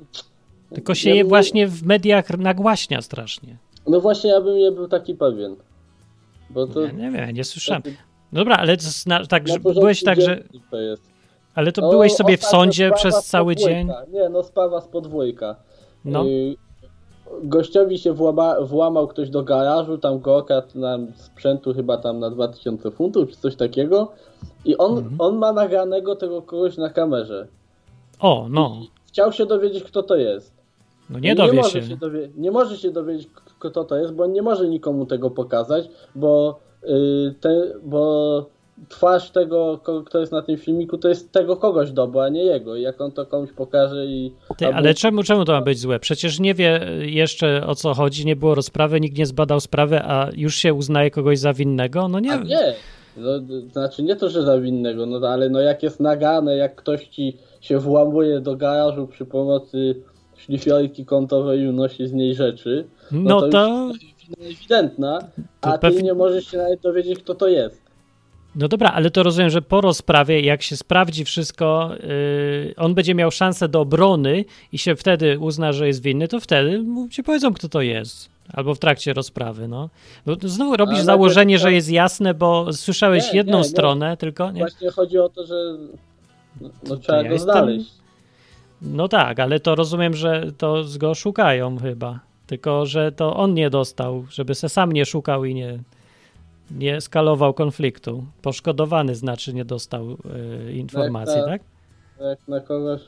[0.74, 3.58] Tylko się ja je bym- właśnie w mediach nagłaśnia strasznie.
[3.88, 5.56] No właśnie ja bym nie był taki pewien.
[6.50, 7.82] Bo to Ja nie wiem, nie słyszałem.
[7.82, 7.98] taki-
[8.34, 8.78] Dobra, ale
[9.30, 10.44] tak, na byłeś tak, że.
[11.56, 13.90] Ale to No, byłeś sobie w sądzie przez cały dzień.
[14.12, 15.56] Nie, no sprawa z podwójka.
[16.06, 16.26] No.
[16.26, 16.56] Y,
[17.44, 22.30] Gościowi się włama, włamał ktoś do garażu, tam go okradł nam sprzętu chyba tam na
[22.30, 24.12] 2000 funtów czy coś takiego
[24.66, 25.16] i on, Mhm.
[25.22, 27.48] on ma nagranego tego kogoś na kamerze.
[28.20, 28.72] O, no.
[29.08, 30.54] Chciał się dowiedzieć kto to jest.
[31.10, 31.98] No nie dowie może się.
[31.98, 35.90] dowie, nie może się dowiedzieć kto to jest, bo on nie może nikomu tego pokazać,
[36.16, 38.46] bo, y, te, bo
[38.90, 42.76] twarz tego, kto jest na tym filmiku, to jest tego kogoś dobro, a nie jego.
[42.76, 44.34] I jak on to komuś pokaże i...
[44.58, 46.00] Ty, albo- ale czemu, czemu to ma być złe?
[46.00, 50.30] Przecież nie wie jeszcze o co chodzi, nie było rozprawy, nikt nie zbadał sprawy, a
[50.36, 52.08] już się uznaje kogoś za winnego?
[52.08, 52.32] No nie.
[52.34, 52.74] A nie.
[53.18, 53.30] No,
[53.72, 57.38] znaczy nie to, że za winnego, no ale no jak jest nagane, jak ktoś ci
[57.62, 59.96] się włamuje do garażu przy pomocy
[60.38, 63.88] szlifiorki kątowej i unosi z niej rzeczy, No to to.
[63.88, 63.98] już
[64.46, 65.20] ewidentna,
[65.62, 67.83] a To ty pewnie- nie możesz się nawet dowiedzieć kto to jest.
[68.56, 71.92] No dobra, ale to rozumiem, że po rozprawie, jak się sprawdzi wszystko,
[72.68, 76.40] yy, on będzie miał szansę do obrony i się wtedy uzna, że jest winny, to
[76.40, 78.30] wtedy mu ci powiedzą, kto to jest.
[78.54, 79.90] Albo w trakcie rozprawy, no.
[80.44, 83.70] Znowu robisz Ale założenie, to- że jest jasne, bo słyszałeś Nie, jedną nie, nie.
[83.70, 84.60] stronę tylko, nie?
[84.60, 85.56] Właśnie chodzi o to, że
[86.62, 87.92] no, no, trzeba ja go jestem- znaleźć.
[88.82, 92.20] No tak, ale to rozumiem, że to go szukają chyba.
[92.48, 95.80] Tylko, że to on nie dostał, żeby se sam nie szukał i nie,
[96.78, 98.24] nie skalował konfliktu.
[98.42, 100.12] Poszkodowany znaczy nie dostał
[100.68, 101.62] y, informacji, na- tak?
[102.22, 103.02] Jak na kogoś.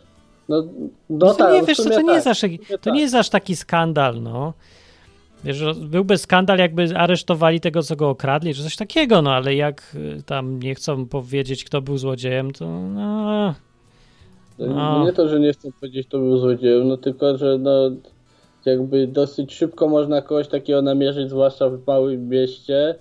[0.49, 0.69] No, no
[1.09, 2.15] No to tak, nie, w wiesz, sumie to nie, tak.
[2.15, 2.95] jest aż, to nie tak.
[2.95, 4.53] jest aż taki skandal, no.
[5.43, 9.95] Wiesz, byłby skandal, jakby aresztowali tego, co go okradli, czy coś takiego, no ale jak
[9.95, 13.55] y, tam nie chcą powiedzieć, kto był złodziejem, to no,
[14.59, 15.05] No, No.
[15.05, 17.91] Nie to, że nie chcę powiedzieć, to był złodziejem, no tylko, że no
[18.65, 22.95] jakby dosyć szybko można kogoś takiego namierzyć, zwłaszcza w małym mieście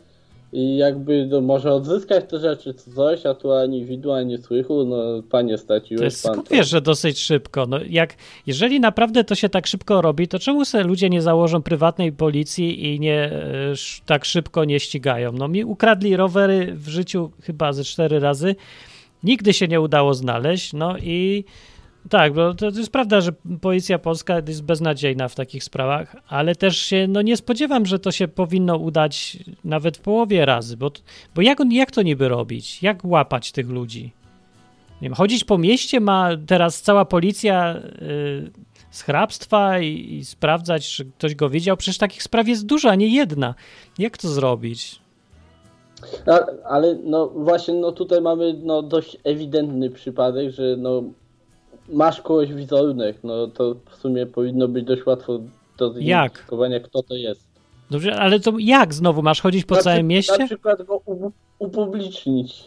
[0.55, 4.85] i jakby no, może odzyskać te rzeczy, czy coś, a tu ani widu, ani słychu,
[4.85, 6.55] no panie to straciłeś jest, pan skąd to.
[6.55, 7.67] wiesz, że dosyć szybko?
[7.67, 8.15] No jak,
[8.47, 12.95] jeżeli naprawdę to się tak szybko robi, to czemu sobie ludzie nie założą prywatnej policji
[12.95, 13.73] i nie e,
[14.07, 15.33] tak szybko nie ścigają?
[15.33, 18.57] No mi ukradli rowery w życiu chyba ze cztery razy,
[19.25, 21.45] nigdy się nie udało znaleźć, no i
[22.11, 26.55] tak, bo to, to jest prawda, że policja polska jest beznadziejna w takich sprawach, ale
[26.55, 30.91] też się no nie spodziewam, że to się powinno udać nawet w połowie razy, bo,
[31.35, 32.83] bo jak, jak to niby robić?
[32.83, 34.13] Jak łapać tych ludzi?
[35.03, 38.51] Nie wiem, chodzić po mieście ma teraz cała policja y,
[38.91, 41.77] z hrabstwa i, i sprawdzać, czy ktoś go widział.
[41.77, 43.55] Przecież takich spraw jest dużo, a nie jedna.
[43.99, 45.01] Jak to zrobić?
[46.65, 51.03] Ale no właśnie, no tutaj mamy no, dość ewidentny przypadek, że no
[51.89, 55.41] masz kogoś wizerunek, no to w sumie powinno być dość łatwo
[55.79, 57.47] do zidentyfikowania, kto to jest.
[57.91, 60.39] Dobrze, ale to jak znowu masz chodzić po na całym mieście?
[60.39, 61.03] Na przykład go
[61.59, 62.65] upublicznić.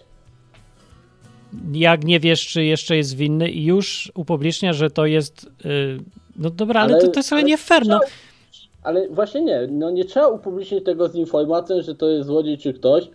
[1.74, 5.50] Jak nie wiesz, czy jeszcze jest winny i już upublicznia, że to jest.
[5.66, 6.00] Yy,
[6.36, 7.88] no dobra, ale, ale to, to jest ale nie fair.
[7.88, 8.00] No.
[8.84, 12.74] Ale właśnie nie, no nie trzeba upublicznić tego z informacją, że to jest złodziej czy
[12.74, 13.10] ktoś,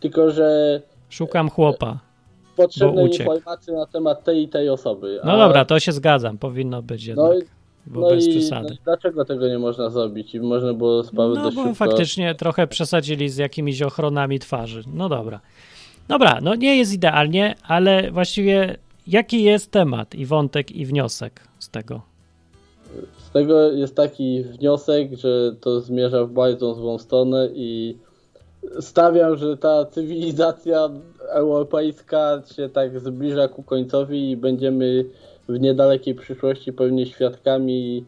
[0.00, 0.80] tylko że.
[1.10, 2.11] Szukam chłopa.
[2.56, 5.20] Potrzebne informacje na temat tej i tej osoby.
[5.24, 7.26] No dobra, to się zgadzam, powinno być jednak.
[7.26, 7.46] No,
[7.86, 8.68] bo no bez i przesady.
[8.70, 10.34] No, dlaczego tego nie można zrobić?
[10.34, 11.74] I można było sprawę No dość bo szybko...
[11.74, 14.82] faktycznie trochę przesadzili z jakimiś ochronami twarzy.
[14.94, 15.40] No dobra.
[16.08, 18.76] Dobra, no nie jest idealnie, ale właściwie
[19.06, 22.02] jaki jest temat i wątek i wniosek z tego?
[23.18, 27.96] Z tego jest taki wniosek, że to zmierza w bardzo złą stronę i
[28.80, 30.88] stawiam, że ta cywilizacja
[31.28, 35.04] europejska się tak zbliża ku końcowi i będziemy
[35.48, 38.04] w niedalekiej przyszłości pewnie świadkami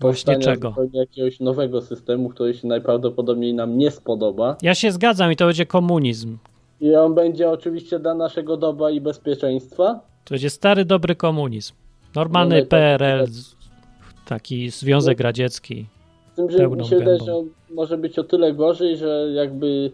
[0.00, 0.74] Właśnie czego?
[0.92, 4.56] jakiegoś nowego systemu, który się najprawdopodobniej nam nie spodoba.
[4.62, 6.38] Ja się zgadzam i to będzie komunizm.
[6.80, 10.00] I on będzie oczywiście dla naszego dobra i bezpieczeństwa.
[10.24, 11.74] To będzie stary, dobry komunizm.
[12.14, 13.26] Normalny no, PRL,
[14.26, 15.86] taki Związek no, Radziecki.
[16.32, 19.90] Z tym, że mi się wydaje, że on może być o tyle gorzej, że jakby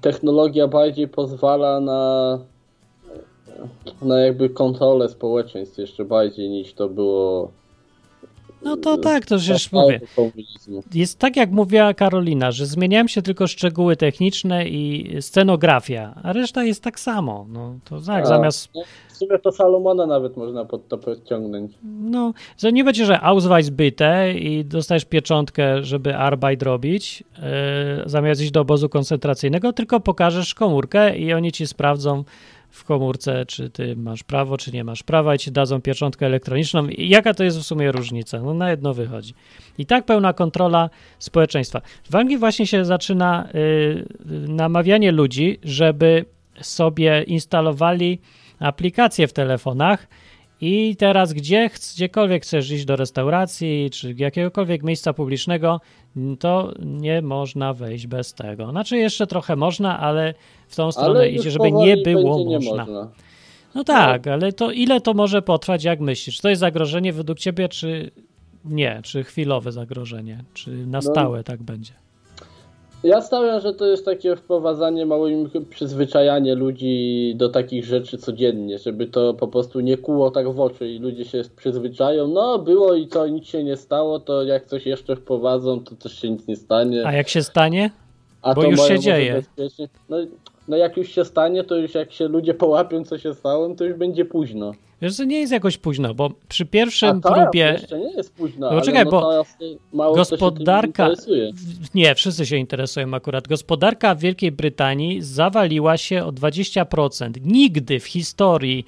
[0.00, 2.38] technologia bardziej pozwala na
[4.02, 7.50] na jakby kontrolę społeczeństw jeszcze bardziej niż to było
[8.66, 10.00] no to tak, to już mówię.
[10.94, 16.64] Jest tak, jak mówiła Karolina, że zmieniają się tylko szczegóły techniczne i scenografia, a reszta
[16.64, 17.46] jest tak samo.
[17.48, 18.68] No to tak, a, zamiast.
[18.74, 18.82] No,
[19.16, 21.72] w sumie to Salomona nawet można pod to podciągnąć.
[21.84, 27.42] No, że nie będzie, że Ausweis byte i dostajesz pieczątkę, żeby Arbeit robić, yy,
[28.06, 32.24] zamiast iść do obozu koncentracyjnego, tylko pokażesz komórkę i oni ci sprawdzą
[32.70, 36.88] w komórce, czy ty masz prawo, czy nie masz prawa i ci dadzą pieczątkę elektroniczną.
[36.88, 38.40] I jaka to jest w sumie różnica?
[38.40, 39.34] No na jedno wychodzi.
[39.78, 41.80] I tak pełna kontrola społeczeństwa.
[42.10, 44.06] W Anglii właśnie się zaczyna y,
[44.48, 46.24] namawianie ludzi, żeby
[46.60, 48.18] sobie instalowali
[48.58, 50.06] aplikacje w telefonach,
[50.60, 55.80] i teraz gdzie, gdziekolwiek chcesz iść do restauracji czy jakiegokolwiek miejsca publicznego,
[56.38, 58.70] to nie można wejść bez tego.
[58.70, 60.34] Znaczy jeszcze trochę można, ale
[60.68, 62.58] w tą stronę ale idzie, żeby nie było można.
[62.58, 63.10] Nie można.
[63.74, 64.32] No tak, no.
[64.32, 66.36] ale to ile to może potrwać, jak myślisz?
[66.36, 68.10] Czy to jest zagrożenie według ciebie, czy
[68.64, 69.00] nie?
[69.02, 70.44] Czy chwilowe zagrożenie?
[70.54, 71.02] Czy na no.
[71.02, 71.92] stałe tak będzie?
[73.04, 79.06] Ja stawiam, że to jest takie wprowadzanie małym przyzwyczajanie ludzi do takich rzeczy codziennie, żeby
[79.06, 82.28] to po prostu nie kuło tak w oczy i ludzie się przyzwyczają.
[82.28, 86.20] No, było i co, nic się nie stało, to jak coś jeszcze wprowadzą, to też
[86.20, 87.06] się nic nie stanie.
[87.06, 87.90] A jak się stanie?
[88.42, 89.42] A Bo już się dzieje.
[90.08, 90.16] No,
[90.68, 93.84] no jak już się stanie, to już jak się ludzie połapią, co się stało, to
[93.84, 94.72] już będzie późno.
[95.02, 97.60] Wiesz, to nie jest jakoś późno, bo przy pierwszym A próbie...
[97.60, 99.44] jeszcze nie jest późno, no, czekaj, no bo
[100.14, 101.10] gospodarka...
[101.94, 103.48] Nie, wszyscy się interesują akurat.
[103.48, 107.30] Gospodarka Wielkiej Brytanii zawaliła się o 20%.
[107.44, 108.84] Nigdy w historii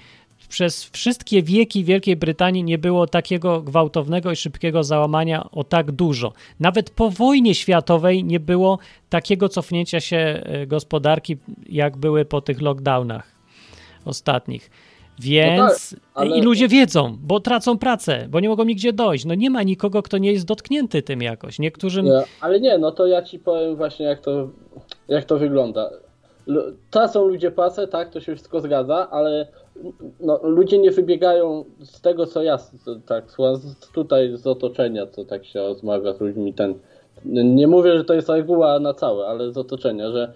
[0.49, 6.33] przez wszystkie wieki Wielkiej Brytanii nie było takiego gwałtownego i szybkiego załamania o tak dużo.
[6.61, 8.79] Nawet po wojnie światowej nie było
[9.09, 11.37] takiego cofnięcia się e, gospodarki,
[11.69, 13.33] jak były po tych lockdownach
[14.05, 14.71] ostatnich.
[15.21, 16.39] Więc no tak, ale...
[16.39, 19.25] i ludzie wiedzą, bo tracą pracę, bo nie mogą nigdzie dojść.
[19.25, 21.59] No nie ma nikogo, kto nie jest dotknięty tym jakoś.
[21.59, 22.05] Niektórym.
[22.05, 24.49] Nie, ale nie, no to ja ci powiem właśnie, jak to,
[25.09, 25.91] jak to wygląda.
[26.91, 29.47] Tracą ludzie pracę, tak, to się wszystko zgadza, ale
[30.21, 32.59] no, ludzie nie wybiegają z tego, co ja
[33.07, 33.25] tak
[33.95, 36.55] tutaj z otoczenia, co tak się rozmawia z ludźmi.
[36.55, 36.75] Ten,
[37.25, 40.33] nie mówię, że to jest reguła na całe, ale z otoczenia, że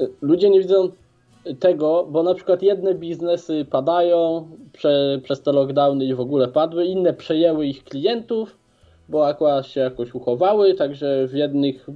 [0.00, 0.90] y, ludzie nie widzą
[1.58, 6.86] tego, bo na przykład jedne biznesy padają prze, przez te lockdowny i w ogóle padły,
[6.86, 8.58] inne przejęły ich klientów,
[9.08, 11.86] bo akurat się jakoś uchowały, także w jednych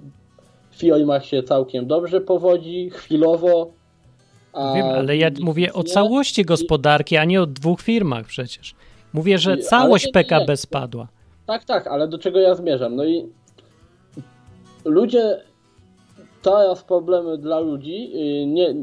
[0.70, 3.70] firmach się całkiem dobrze powodzi, chwilowo.
[4.74, 8.74] Wiem, ale ja mówię o całości gospodarki, a nie o dwóch firmach przecież.
[9.12, 11.08] Mówię, że całość PKB spadła.
[11.46, 12.96] Tak, tak, ale do czego ja zmierzam?
[12.96, 13.26] No i
[14.84, 15.40] ludzie
[16.44, 18.76] teraz problemy dla ludzi y, nie, y,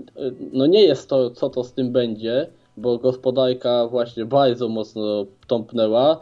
[0.54, 2.48] no nie jest to, co to z tym będzie,
[2.78, 6.22] bo gospodarka właśnie bardzo mocno tąpnęła.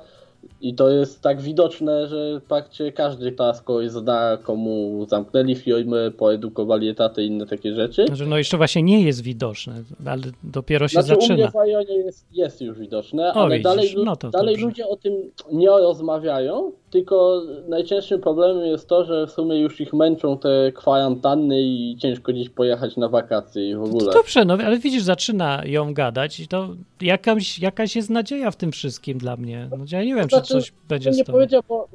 [0.61, 6.89] I to jest tak widoczne, że praktycznie każdy teraz kogoś zna, komu zamknęli firmy, poedukowali
[6.89, 8.05] etaty i inne takie rzeczy.
[8.07, 9.73] Znaczy, no jeszcze właśnie nie jest widoczne,
[10.05, 11.51] ale dopiero się znaczy, zaczyna.
[11.51, 14.95] U mnie w jest, jest już widoczne, o, ale widzisz, dalej, no dalej ludzie o
[14.95, 15.13] tym
[15.51, 21.61] nie rozmawiają, tylko najcięższym problemem jest to, że w sumie już ich męczą te kwarantanny
[21.61, 24.05] i ciężko gdzieś pojechać na wakacje i w ogóle.
[24.05, 26.69] To dobrze, no ale widzisz, zaczyna ją gadać i to
[27.01, 29.67] jakaś, jakaś jest nadzieja w tym wszystkim dla mnie.
[29.71, 31.87] No, ja nie wiem, to znaczy, czy coś będzie nie z powiedział, bo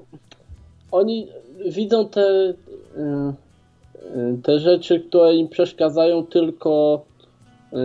[0.92, 1.28] oni
[1.66, 2.54] widzą te, y,
[2.96, 7.04] y, te rzeczy, które im przeszkadzają tylko
[7.72, 7.76] y,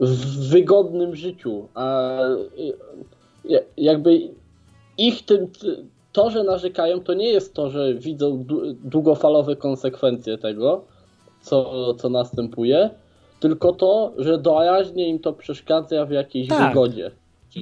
[0.00, 2.18] w wygodnym życiu, a
[3.76, 4.20] jakby
[4.98, 5.48] ich tym,
[6.14, 8.44] to, że narzekają, to nie jest to, że widzą
[8.84, 10.84] długofalowe konsekwencje tego,
[11.40, 12.90] co, co następuje,
[13.40, 16.68] tylko to, że doraźnie im to przeszkadza w jakiejś tak.
[16.68, 17.10] wygodzie.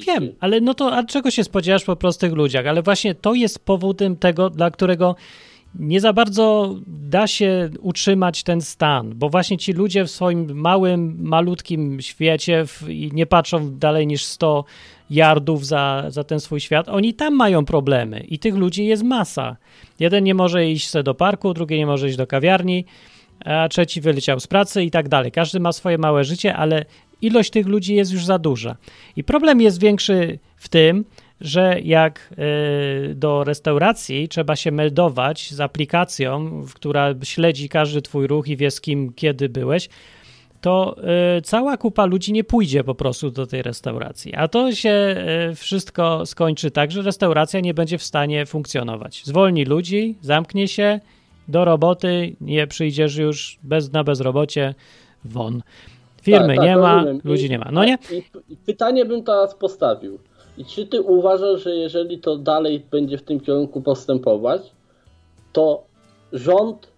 [0.07, 2.67] Wiem, ale no to a czego się spodziewasz po prostych ludziach?
[2.67, 5.15] Ale właśnie to jest powodem tego, dla którego
[5.75, 11.17] nie za bardzo da się utrzymać ten stan, bo właśnie ci ludzie w swoim małym,
[11.21, 14.65] malutkim świecie w, i nie patrzą dalej niż 100
[15.13, 19.57] yardów za, za ten swój świat, oni tam mają problemy i tych ludzi jest masa.
[20.01, 22.85] Jeden nie może iść se do parku, drugi nie może iść do kawiarni,
[23.45, 25.33] a trzeci wyleciał z pracy i tak dalej.
[25.33, 26.85] Każdy ma swoje małe życie, ale
[27.23, 28.77] ilość tych ludzi jest już za duża.
[29.17, 31.05] I problem jest większy w tym,
[31.41, 32.35] że jak
[33.11, 38.71] y, do restauracji trzeba się meldować z aplikacją, która śledzi każdy twój ruch i wie
[38.71, 39.89] z kim kiedy byłeś,
[40.63, 40.97] to
[41.39, 44.35] y, cała kupa ludzi nie pójdzie po prostu do tej restauracji.
[44.35, 45.17] A to się
[45.51, 49.23] y, wszystko skończy tak, że restauracja nie będzie w stanie funkcjonować.
[49.25, 51.01] Zwolni ludzi, zamknie się,
[51.49, 54.75] do roboty, nie przyjdziesz już bez, na bezrobocie,
[55.25, 55.63] won.
[56.23, 57.21] Firmy tak, tak, nie ma, rozumiem.
[57.25, 57.69] ludzi nie ma.
[57.73, 57.99] No nie?
[58.67, 60.19] Pytanie bym teraz postawił.
[60.59, 64.63] I czy ty uważasz, że jeżeli to dalej będzie w tym kierunku postępować,
[65.53, 65.85] to
[66.33, 66.92] rząd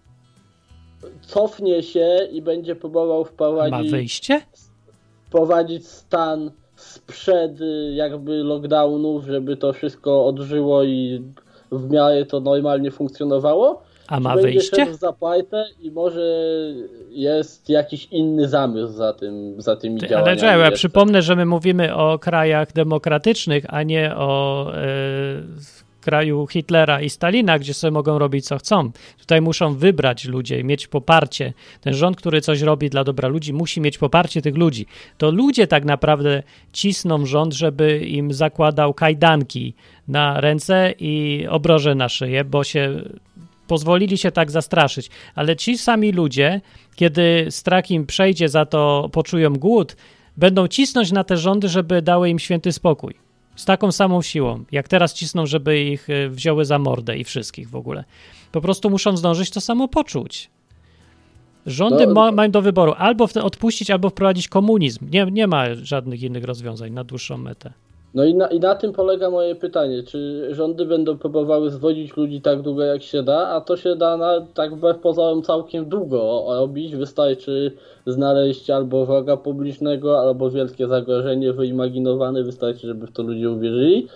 [1.21, 3.91] cofnie się i będzie próbował wprowadzić.
[3.91, 4.41] Ma wyjście?
[5.27, 7.59] Wprowadzić stan sprzed
[7.93, 11.21] jakby lockdownów, żeby to wszystko odżyło i
[11.71, 13.81] w miarę to normalnie funkcjonowało?
[14.07, 14.93] A ma wyjście?
[14.93, 16.21] zapłatę i może
[17.09, 20.41] jest jakiś inny zamysł za, tym, za tymi Ty, działaniami.
[20.41, 24.85] Ale ja przypomnę, że my mówimy o krajach demokratycznych, a nie o e,
[26.05, 28.91] kraju Hitlera i Stalina, gdzie sobie mogą robić co chcą.
[29.19, 31.53] Tutaj muszą wybrać ludzie, mieć poparcie.
[31.81, 34.85] Ten rząd, który coś robi dla dobra ludzi, musi mieć poparcie tych ludzi.
[35.17, 36.43] To ludzie tak naprawdę
[36.73, 39.73] cisną rząd, żeby im zakładał kajdanki
[40.07, 43.01] na ręce i obroże na szyję, bo się
[43.67, 45.09] pozwolili się tak zastraszyć.
[45.35, 46.61] Ale ci sami ludzie,
[46.95, 49.95] kiedy strach im przejdzie, za to poczują głód,
[50.37, 53.24] będą cisnąć na te rządy, żeby dały im święty spokój.
[53.55, 57.69] Z taką samą siłą, jak teraz cisną, żeby ich e, wzięły za mordę i wszystkich
[57.69, 58.03] w ogóle.
[58.51, 60.49] Po prostu muszą zdążyć to samo poczuć.
[61.65, 65.09] Rządy ma, mają do wyboru albo odpuścić, albo wprowadzić komunizm.
[65.11, 67.73] Nie, nie ma żadnych innych rozwiązań na dłuższą metę.
[68.15, 72.41] No i na, i na tym polega moje pytanie, czy rządy będą próbowały zwodzić ludzi
[72.41, 76.45] tak długo jak się da, a to się da na, tak wbrew pozorom całkiem długo
[76.47, 77.71] robić, wystarczy
[78.07, 84.07] znaleźć albo wroga publicznego, albo wielkie zagrożenie wyimaginowane, wystarczy, żeby w to ludzie uwierzyli.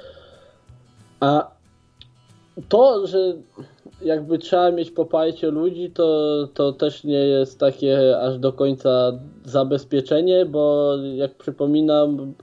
[1.20, 1.52] A
[2.70, 3.34] to, że
[4.02, 9.12] jakby trzeba mieć poparcie ludzi, to, to też nie jest takie aż do końca
[9.46, 12.34] zabezpieczenie, bo jak przypominam,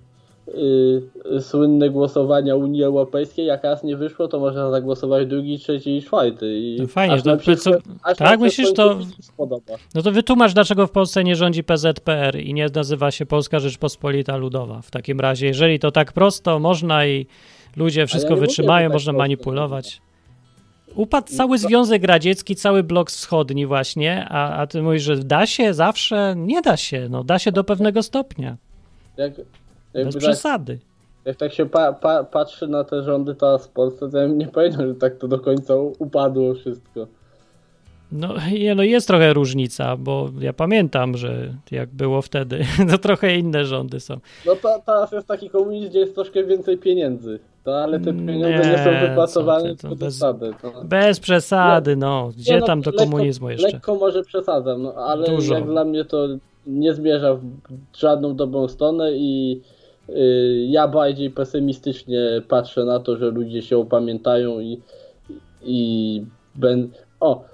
[1.41, 6.59] słynne głosowania Unii Europejskiej, jak raz nie wyszło, to można zagłosować drugi, trzeci i czwarty.
[6.59, 7.71] I no fajnie, to, przykład, co,
[8.17, 8.99] tak myślisz, to
[9.95, 14.37] no to wytłumacz, dlaczego w Polsce nie rządzi PZPR i nie nazywa się Polska Rzeczpospolita
[14.37, 14.83] Ludowa.
[14.83, 17.27] W takim razie, jeżeli to tak prosto można i
[17.77, 20.01] ludzie wszystko ja wytrzymają, tak można prosto, manipulować.
[20.95, 25.47] Upadł cały no Związek Radziecki, cały blok wschodni właśnie, a, a ty mówisz, że da
[25.47, 26.35] się zawsze?
[26.37, 28.57] Nie da się, no da się do pewnego stopnia.
[29.17, 29.33] Jak,
[30.05, 30.79] bez tak, przesady.
[31.25, 34.47] Jak tak się pa, pa, patrzy na te rządy teraz w Polsce, to ja nie
[34.47, 37.07] powiedział, że tak to do końca upadło wszystko.
[38.13, 43.37] No, nie, no jest trochę różnica, bo ja pamiętam, że jak było wtedy, to trochę
[43.37, 44.15] inne rządy są.
[44.47, 48.65] No to, teraz jest taki komunizm, gdzie jest troszkę więcej pieniędzy, to, ale te pieniądze
[48.65, 50.55] nie, nie są wypracowane to bez, przesady.
[50.63, 50.85] To...
[50.85, 52.33] Bez przesady, no.
[52.37, 53.67] Gdzie nie, no, tam do lekko, komunizmu jeszcze?
[53.67, 55.55] Lekko może przesadzam, no, ale Dużo.
[55.55, 56.29] jak dla mnie to
[56.67, 57.43] nie zmierza w
[57.99, 59.61] żadną dobrą stronę i
[60.69, 64.81] ja bardziej pesymistycznie patrzę na to, że ludzie się opamiętają i,
[65.63, 66.23] i
[66.55, 66.89] będą.
[67.21, 67.45] O,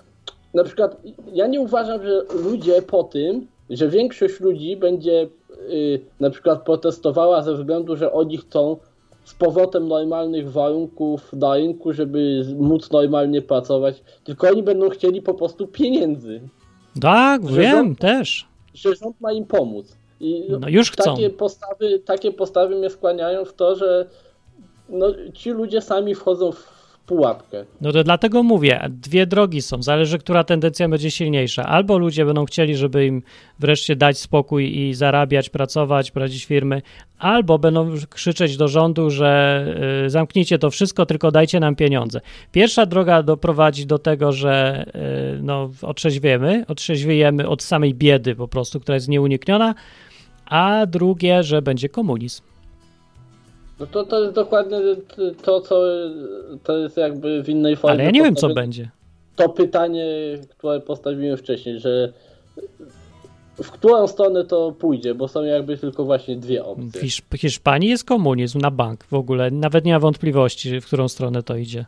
[0.55, 0.96] na przykład
[1.32, 5.28] ja nie uważam, że ludzie po tym, że większość ludzi będzie
[5.70, 8.76] y, na przykład protestowała ze względu, że oni chcą
[9.24, 15.34] z powrotem normalnych warunków na rynku, żeby móc normalnie pracować, tylko oni będą chcieli po
[15.34, 16.40] prostu pieniędzy.
[17.00, 18.46] Tak, Że wiem, rząd- też.
[18.74, 19.96] Że rząd ma im pomóc.
[20.22, 21.14] I No już chcą.
[21.14, 24.06] takie postawy, takie postawy mnie skłaniają w to, że
[24.88, 26.72] no, ci ludzie sami wchodzą w
[27.06, 27.64] pułapkę.
[27.80, 31.66] No to dlatego mówię, dwie drogi są, zależy, która tendencja będzie silniejsza.
[31.66, 33.22] Albo ludzie będą chcieli, żeby im
[33.58, 36.82] wreszcie dać spokój i zarabiać, pracować, prowadzić firmy,
[37.18, 39.64] albo będą krzyczeć do rządu, że
[40.06, 42.20] y, zamknijcie to wszystko, tylko dajcie nam pieniądze.
[42.52, 44.84] Pierwsza droga doprowadzi do tego, że
[45.36, 49.74] y, no, otrzeźwiemy, otrzeźwiejemy od samej biedy po prostu, która jest nieunikniona,
[50.53, 52.42] a drugie, że będzie komunizm.
[53.80, 54.78] No to, to jest dokładnie
[55.42, 55.82] to, co
[56.64, 57.92] to jest jakby w innej formie.
[57.94, 58.90] Ale ja nie wiem, co będzie.
[59.36, 60.07] To pytanie,
[60.48, 62.12] które postawiłem wcześniej, że
[63.62, 67.00] w którą stronę to pójdzie, bo są jakby tylko właśnie dwie W opcje.
[67.03, 69.50] Hisz- Hiszpanii jest komunizm na bank w ogóle.
[69.50, 71.86] Nawet nie ma wątpliwości, w którą stronę to idzie.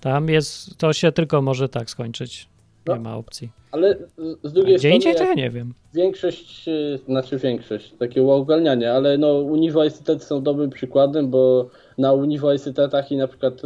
[0.00, 2.48] Tam jest, to się tylko może tak skończyć.
[2.88, 3.00] Nie No.
[3.00, 3.50] ma opcji.
[3.76, 3.96] Ale
[4.44, 5.74] z- drugiej gdzie strony ja jak nie wiem.
[5.94, 6.66] większość,
[7.06, 11.68] znaczy większość, takie uogólnianie, ale no uniwersytety są dobrym przykładem, bo
[11.98, 13.62] na uniwersytetach i na przykład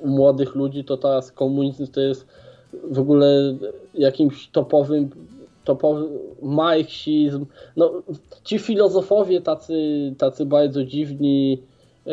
[0.00, 2.26] u młodych ludzi to teraz komunizm to jest
[2.90, 3.56] w ogóle
[3.94, 5.10] jakimś topowym
[5.64, 6.08] topowy
[6.42, 7.46] marksizm.
[7.76, 8.02] No,
[8.44, 9.74] ci filozofowie tacy,
[10.18, 11.62] tacy bardzo dziwni,
[12.06, 12.10] e,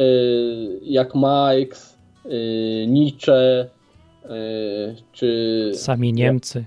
[0.83, 2.29] jak Marx, e,
[2.87, 3.67] Nietzsche,
[4.25, 4.29] e,
[5.13, 5.71] czy...
[5.73, 6.65] Sami Niemcy.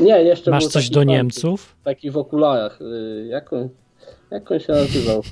[0.00, 1.76] Nie, jeszcze Masz coś do Niemców?
[1.84, 2.80] Taki w okularach.
[2.80, 3.68] y, Jak on,
[4.30, 5.22] jak on się nazywał?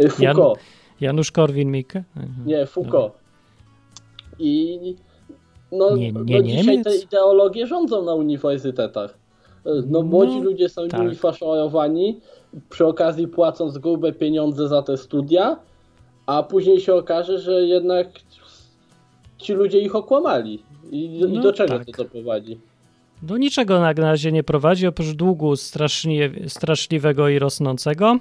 [0.00, 0.58] Y, Jan- Foucault.
[1.00, 2.02] Janusz Korwin-Mikke?
[2.46, 3.12] Nie, Foucault.
[4.38, 4.78] I
[5.72, 6.84] no, Nie- no nie dzisiaj Niemiec?
[6.84, 9.18] te ideologie rządzą na uniwersytetach.
[9.66, 11.00] Y, No młodzi No, ludzie są tak.
[11.00, 12.20] nimi faszerowani,
[12.70, 15.56] przy okazji płacąc grube pieniądze za te studia,
[16.26, 18.06] a później się okaże, że jednak
[19.38, 20.62] ci ludzie ich okłamali.
[20.90, 21.86] I, i No do czego tak.
[21.86, 22.58] to doprowadzi?
[23.22, 28.18] Do niczego na razie nie prowadzi, oprócz długu strasznie, straszliwego i rosnącego.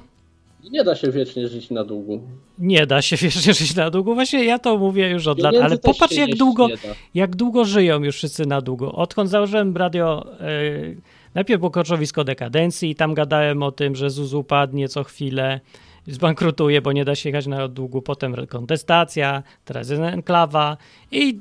[0.63, 2.21] I nie da się wiecznie żyć na długu.
[2.59, 4.13] Nie da się wiecznie żyć na długu.
[4.13, 6.67] Właśnie ja to mówię już od lat, ale popatrz jak długo,
[7.13, 8.91] jak długo żyją już wszyscy na długo.
[8.91, 10.97] Odkąd założyłem radio, yy,
[11.35, 15.59] najpierw było koczowisko dekadencji i tam gadałem o tym, że ZUS upadnie co chwilę,
[16.07, 20.77] zbankrutuje, bo nie da się jechać na długu, potem kontestacja, teraz jest enklawa
[21.11, 21.39] i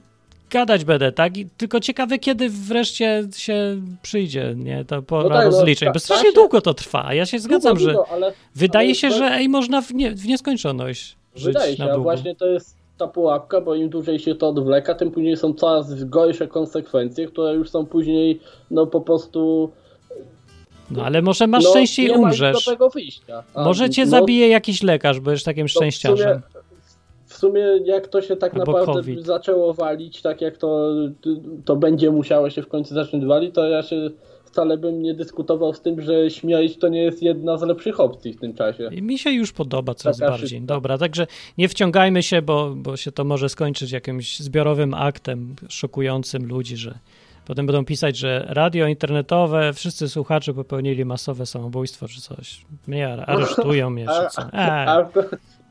[0.51, 1.37] gadać będę, tak?
[1.37, 4.85] I tylko ciekawe, kiedy wreszcie się przyjdzie, nie?
[4.85, 7.27] To pora No tak, no, rozliczeń, ta- bo ta strasznie długo to trwa, a ja
[7.27, 10.11] się zgadzam, Długo, że długo, ale wydaje ale się, to- że ej, można w, nie,
[10.11, 12.03] w nieskończoność żyć Wydaje się, na a długo.
[12.03, 16.05] właśnie to jest ta pułapka, bo im dłużej się to odwleka, tym później są coraz
[16.05, 18.41] gorsze konsekwencje, które już są później
[18.71, 19.71] no po prostu
[20.91, 22.65] No ale może masz no, szczęście i nie ma umrzesz.
[22.65, 23.43] do tego wyjścia.
[23.55, 26.41] A, Może cię no, zabije jakiś lekarz, bo jesteś takim sumie- szczęściarzem.
[27.29, 29.27] W sumie jak to się tak Albo naprawdę COVID.
[29.27, 30.91] zaczęło walić, tak jak to,
[31.65, 34.11] to będzie musiało się w końcu zacząć walić, to ja się
[34.45, 38.33] wcale bym nie dyskutował z tym, że śmierć to nie jest jedna z lepszych opcji
[38.33, 38.89] w tym czasie.
[38.93, 40.49] I Mi się już podoba coraz Taka bardziej.
[40.49, 40.67] szybka.
[40.75, 41.27] Dobra, także
[41.59, 46.99] nie wciągajmy się, bo, bo się to może skończyć jakimś zbiorowym aktem szokującym ludzi, że
[47.47, 52.65] potem będą pisać, że radio internetowe, wszyscy słuchacze popełnili masowe samobójstwo czy coś.
[52.87, 54.43] Mnie ar- aresztują mnie czy co.
[54.53, 55.05] A,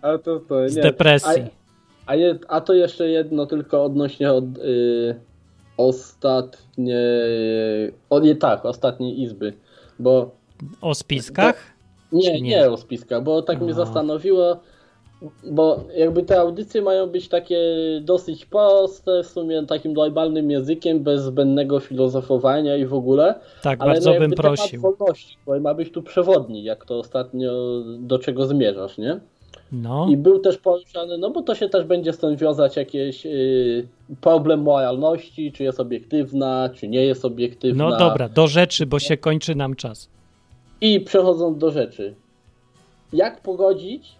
[0.01, 0.81] A, to, a to, to z nie.
[0.81, 1.43] depresji.
[2.05, 5.15] A, je, a to jeszcze jedno tylko odnośnie od y.
[8.09, 9.53] O, nie, tak, ostatniej izby.
[9.99, 10.31] Bo
[10.81, 11.63] O spiskach?
[12.11, 12.41] nie, Nie.
[12.41, 13.85] nie, o spiska, bo tak mnie Aha.
[13.85, 14.57] zastanowiło.
[15.51, 17.59] Bo jakby te audycje mają być takie
[18.01, 23.35] dosyć proste, w sumie takim normalnym językiem, bez zbędnego filozofowania i w ogóle.
[23.63, 24.81] Tak, Ale bardzo no bym prosił.
[24.81, 27.51] wolności, bo ma być tu przewodni, jak to ostatnio
[27.99, 29.19] do czego zmierzasz, nie?
[29.71, 33.87] No, I był też poruszany, no bo to się też będzie tym wiązać jakiś yy,
[34.21, 37.89] problem moralności, czy jest obiektywna, czy nie jest obiektywna.
[37.89, 40.09] no dobra, do rzeczy, bo się kończy nam czas.
[40.81, 42.15] I przechodząc do rzeczy.
[43.13, 44.15] Jak pogodzić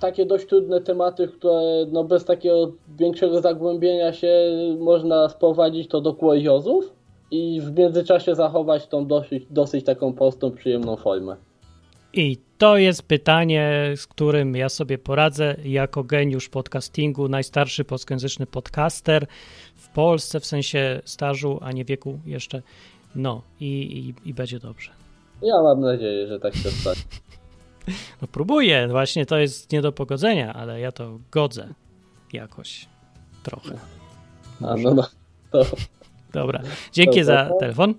[0.00, 4.32] takie dość trudne tematy, które no bez takiego większego zagłębienia się
[4.78, 6.92] można sprowadzić to do kuriozów
[7.30, 11.36] i w międzyczasie zachować tą dosyć, dosyć taką prostą, przyjemną formę.
[12.14, 19.26] I to jest pytanie, z którym ja sobie poradzę jako geniusz podcastingu, najstarszy polskojęzyczny podcaster
[19.76, 22.62] w Polsce, w sensie stażu, a nie wieku jeszcze.
[23.14, 24.90] No i, i, i będzie dobrze.
[25.42, 27.00] Ja mam nadzieję, że tak się stanie.
[28.22, 31.74] No próbuję, właśnie to jest nie do pogodzenia, ale ja to godzę
[32.32, 32.88] jakoś
[33.42, 33.78] trochę.
[34.60, 35.08] A no, no
[35.50, 35.64] to
[36.32, 37.94] Dobra, dzięki Dobra, za to- telefon.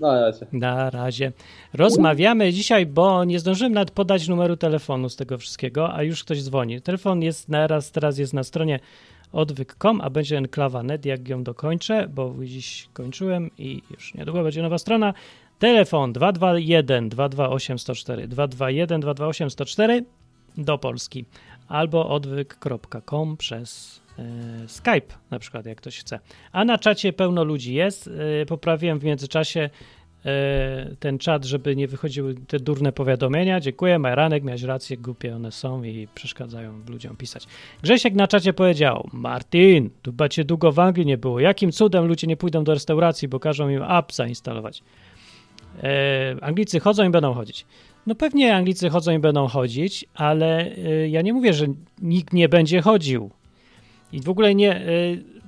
[0.00, 0.46] Na razie.
[0.52, 1.32] Na razie.
[1.74, 6.42] Rozmawiamy dzisiaj, bo nie zdążyłem nawet podać numeru telefonu z tego wszystkiego, a już ktoś
[6.42, 6.80] dzwoni.
[6.80, 8.80] Telefon jest teraz, teraz jest na stronie
[9.32, 14.78] odwyk.com, a będzie enklawa.net, jak ją dokończę, bo dziś kończyłem i już niedługo będzie nowa
[14.78, 15.14] strona.
[15.58, 20.04] Telefon 221 228 104 221 228 104
[20.58, 21.24] do Polski
[21.68, 24.00] albo odwyk.com przez
[24.66, 26.20] Skype na przykład, jak ktoś chce.
[26.52, 28.10] A na czacie pełno ludzi jest.
[28.42, 29.70] E, poprawiłem w międzyczasie
[30.24, 33.60] e, ten czat, żeby nie wychodziły te durne powiadomienia.
[33.60, 37.46] Dziękuję, Majranek, miałeś rację, głupie one są i przeszkadzają ludziom pisać.
[37.82, 41.40] Grzesiek na czacie powiedział, Martin, tu cię długo w Anglii nie było.
[41.40, 44.82] Jakim cudem ludzie nie pójdą do restauracji, bo każą im app zainstalować?
[45.82, 47.66] E, Anglicy chodzą i będą chodzić.
[48.06, 51.66] No pewnie Anglicy chodzą i będą chodzić, ale e, ja nie mówię, że
[52.02, 53.30] nikt nie będzie chodził.
[54.14, 54.76] I w ogóle nie.
[54.76, 54.84] E,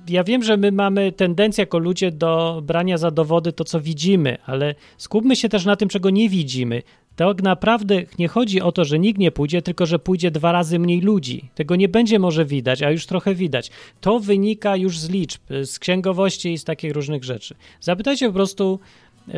[0.09, 4.37] ja wiem, że my mamy tendencję jako ludzie do brania za dowody to, co widzimy,
[4.45, 6.83] ale skupmy się też na tym, czego nie widzimy.
[7.15, 10.79] Tak naprawdę nie chodzi o to, że nikt nie pójdzie, tylko że pójdzie dwa razy
[10.79, 11.49] mniej ludzi.
[11.55, 13.71] Tego nie będzie może widać, a już trochę widać.
[14.01, 17.55] To wynika już z liczb, z księgowości i z takich różnych rzeczy.
[17.81, 18.79] Zapytajcie po prostu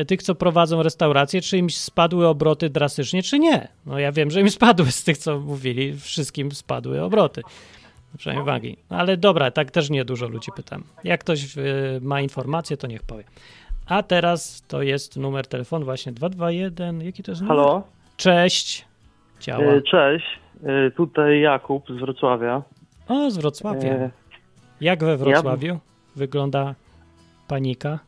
[0.06, 3.68] tych, co prowadzą restauracje, czy im spadły obroty drastycznie, czy nie.
[3.86, 7.42] No ja wiem, że im spadły z tych, co mówili, wszystkim spadły obroty.
[8.18, 8.76] Przynajmniej wagi.
[8.90, 10.82] No, ale dobra, tak też nie dużo ludzi pytam.
[11.04, 11.62] Jak ktoś y,
[12.02, 13.24] ma informacje, to niech powie.
[13.86, 17.02] A teraz to jest numer telefonu właśnie 221.
[17.02, 17.56] Jaki to jest numer?
[17.56, 17.82] Halo?
[18.16, 18.84] Cześć.
[19.40, 19.64] Działa.
[19.64, 20.26] E, Cześć,
[20.64, 22.62] E, tutaj Jakub z Wrocławia.
[23.08, 23.88] O, z Wrocławia.
[23.90, 24.10] E,
[24.80, 25.78] Jak we Wrocławiu
[26.16, 26.74] wygląda
[27.48, 27.98] panika?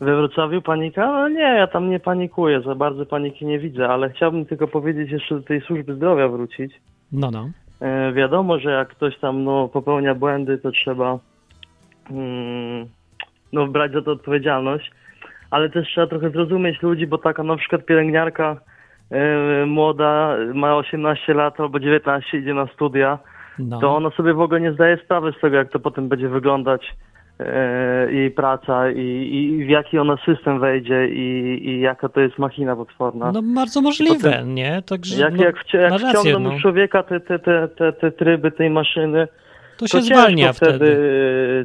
[0.00, 1.06] We Wrocławiu panika?
[1.06, 5.10] No nie, ja tam nie panikuję, za bardzo paniki nie widzę, ale chciałbym tylko powiedzieć
[5.10, 6.72] jeszcze do tej służby zdrowia wrócić.
[7.12, 7.50] No, no.
[7.80, 11.18] E, wiadomo, że jak ktoś tam no, popełnia błędy, to trzeba
[12.10, 12.86] mm,
[13.52, 14.90] no, brać za to odpowiedzialność,
[15.50, 18.56] ale też trzeba trochę zrozumieć ludzi, bo taka na przykład pielęgniarka
[19.10, 23.18] e, młoda, ma 18 lat albo 19, idzie na studia,
[23.58, 23.80] no.
[23.80, 26.94] to ona sobie w ogóle nie zdaje sprawy z tego, jak to potem będzie wyglądać
[28.10, 32.76] jej praca i, i w jaki ona system wejdzie i, i jaka to jest machina
[32.76, 33.32] potworna.
[33.32, 34.82] No bardzo możliwe, Potem- nie?
[34.82, 36.60] Także, jak no, jak, wci- jak rację, wciągną no.
[36.60, 39.28] człowieka te, te, te, te, te tryby tej maszyny,
[39.76, 40.96] To się to zwalnia ciężko wtedy.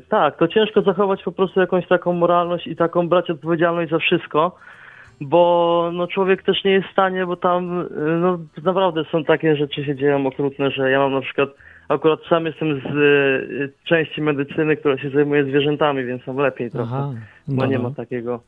[0.10, 4.56] Tak, to ciężko zachować po prostu jakąś taką moralność i taką brać odpowiedzialność za wszystko,
[5.22, 7.86] bo no człowiek też nie jest w stanie, bo tam y,
[8.20, 11.50] no naprawdę są takie rzeczy się dzieją okrutne, że ja mam na przykład
[11.94, 16.96] akurat sam jestem z y, części medycyny, która się zajmuje zwierzętami, więc mam lepiej trochę,
[16.96, 17.14] Aha,
[17.48, 17.84] bo no, nie no.
[17.84, 18.40] ma takiego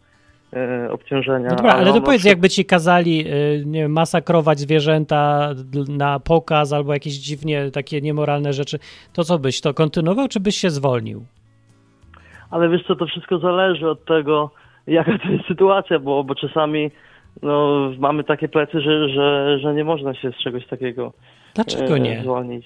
[0.87, 1.49] y, obciążenia.
[1.49, 5.49] No dobra, ale to powiedz, jakby ci kazali y, nie wiem, masakrować zwierzęta
[5.87, 8.79] na pokaz albo jakieś dziwnie takie niemoralne rzeczy,
[9.13, 11.25] to co byś to kontynuował, czy byś się zwolnił?
[12.51, 14.51] Ale wiesz co, to wszystko zależy od tego,
[14.87, 16.91] jaka to jest sytuacja, bo, bo czasami
[17.41, 21.13] no, mamy takie plecy, że, że, że nie można się z czegoś takiego
[21.55, 22.21] Dlaczego nie?
[22.21, 22.65] zwolnić.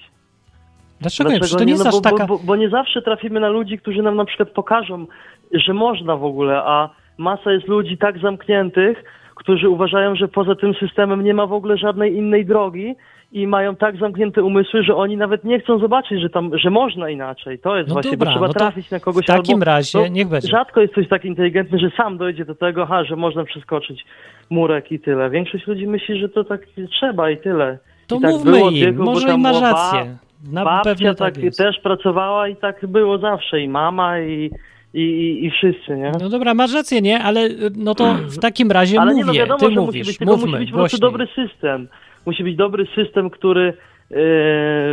[1.00, 1.40] Dlaczego nie?
[1.40, 1.72] Przecież to nie nie?
[1.72, 2.26] jest No, aż bo, taka...
[2.26, 5.06] bo, bo, bo nie zawsze trafimy na ludzi, którzy nam na przykład pokażą,
[5.52, 10.74] że można w ogóle, a masa jest ludzi tak zamkniętych, którzy uważają, że poza tym
[10.74, 12.94] systemem nie ma w ogóle żadnej innej drogi
[13.32, 17.10] i mają tak zamknięte umysły, że oni nawet nie chcą zobaczyć, że tam, że można
[17.10, 17.58] inaczej.
[17.58, 19.98] To jest No właśnie, dobra, bo trzeba no trafić na kogoś w takim albo, razie
[19.98, 20.48] no, niech będzie.
[20.48, 24.04] Rzadko jest ktoś tak inteligentny, że sam dojdzie do tego, ha, że można przeskoczyć
[24.50, 25.30] murek i tyle.
[25.30, 27.78] Większość ludzi myśli, że to tak trzeba i tyle.
[28.06, 30.16] To I tak mówmy było im, bo może i była rację.
[30.52, 33.60] Na Babcia pewno tak, tak też pracowała i tak było zawsze.
[33.60, 34.50] I mama, i,
[34.94, 36.12] i, i, i wszyscy, nie?
[36.20, 37.18] No dobra, masz rację, nie?
[37.22, 39.86] Ale y, no to w takim razie Ale mówię, nie, no wiadomo, ty że mówisz,
[40.06, 41.88] musi być, tylko mówmy musi być po prostu dobry system.
[42.26, 43.72] Musi być dobry system, który
[44.10, 44.14] e,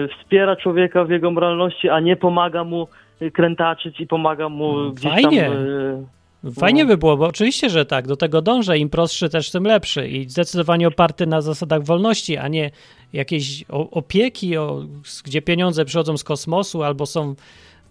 [0.07, 2.87] wspiera człowieka w jego moralności, a nie pomaga mu
[3.33, 5.43] krętaczyć i pomaga mu Mm, gdzieś fajnie.
[5.43, 5.53] tam...
[5.53, 6.16] E,
[6.59, 8.77] Fajnie by było, bo oczywiście, że tak, do tego dążę.
[8.77, 10.07] Im prostszy, też tym lepszy.
[10.07, 12.71] I zdecydowanie oparty na zasadach wolności, a nie
[13.13, 14.83] jakiejś opieki, o,
[15.25, 17.35] gdzie pieniądze przychodzą z kosmosu albo są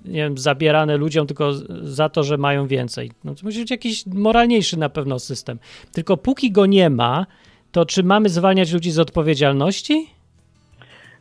[0.05, 3.11] nie wiem, zabierane ludziom tylko za to, że mają więcej.
[3.24, 5.59] No to musi być jakiś moralniejszy na pewno system.
[5.92, 7.26] Tylko póki go nie ma,
[7.72, 10.07] to czy mamy zwalniać ludzi z odpowiedzialności?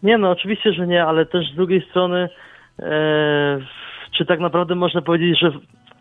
[0.03, 2.30] Nie, no oczywiście, że nie, ale też z drugiej strony,
[2.80, 3.59] e,
[4.17, 5.51] czy tak naprawdę można powiedzieć, że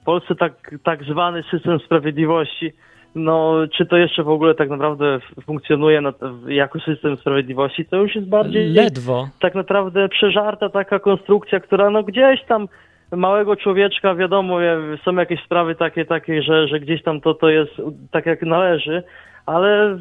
[0.04, 2.72] w Polsce tak, tak zwany system sprawiedliwości,
[3.14, 6.12] no czy to jeszcze w ogóle tak naprawdę funkcjonuje na,
[6.46, 9.28] jako system sprawiedliwości, to już jest bardziej Ledwo.
[9.40, 12.68] tak naprawdę przeżarta taka konstrukcja, która no gdzieś tam
[13.12, 14.58] małego człowieczka, wiadomo,
[15.04, 17.72] są jakieś sprawy takie, takie że, że gdzieś tam to, to jest
[18.10, 19.02] tak jak należy,
[19.46, 19.98] ale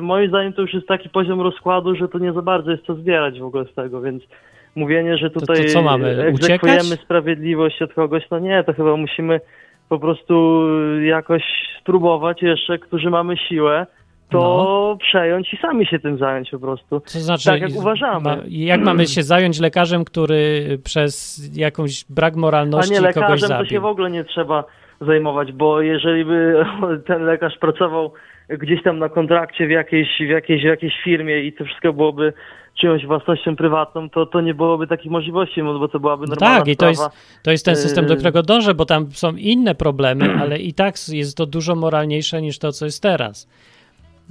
[0.00, 2.94] moim zdaniem to już jest taki poziom rozkładu, że to nie za bardzo jest co
[2.94, 4.22] zbierać w ogóle z tego, więc
[4.76, 7.00] mówienie, że to tutaj co mamy, egzekwujemy uciekać?
[7.04, 9.40] sprawiedliwość od kogoś, no nie, to chyba musimy
[9.88, 10.62] po prostu
[11.02, 11.42] jakoś
[11.80, 13.86] spróbować jeszcze, którzy mamy siłę,
[14.30, 14.96] to No.
[15.00, 17.00] przejąć i sami się tym zająć po prostu.
[17.00, 18.20] To znaczy, Tak jak uważamy.
[18.24, 23.38] Ma, jak mamy się zająć lekarzem, który przez jakąś brak A moralności nie kogoś lekarzem
[23.40, 23.70] to zabił?
[23.70, 24.64] się w ogóle nie trzeba
[25.00, 26.64] zajmować, bo jeżeli by
[27.06, 28.12] ten lekarz pracował
[28.48, 32.32] gdzieś tam na kontrakcie w jakiejś, w jakiejś, w jakiejś firmie i to wszystko byłoby
[32.80, 36.68] czyjąś własnością prywatną, to, to nie byłoby takich możliwości, bo to byłaby No normalna tak,
[36.68, 37.08] i to jest,
[37.42, 38.16] to jest ten system, do Yy.
[38.16, 42.58] którego dążę, bo tam są inne problemy, ale i tak jest to dużo moralniejsze niż
[42.58, 43.48] to, co jest teraz.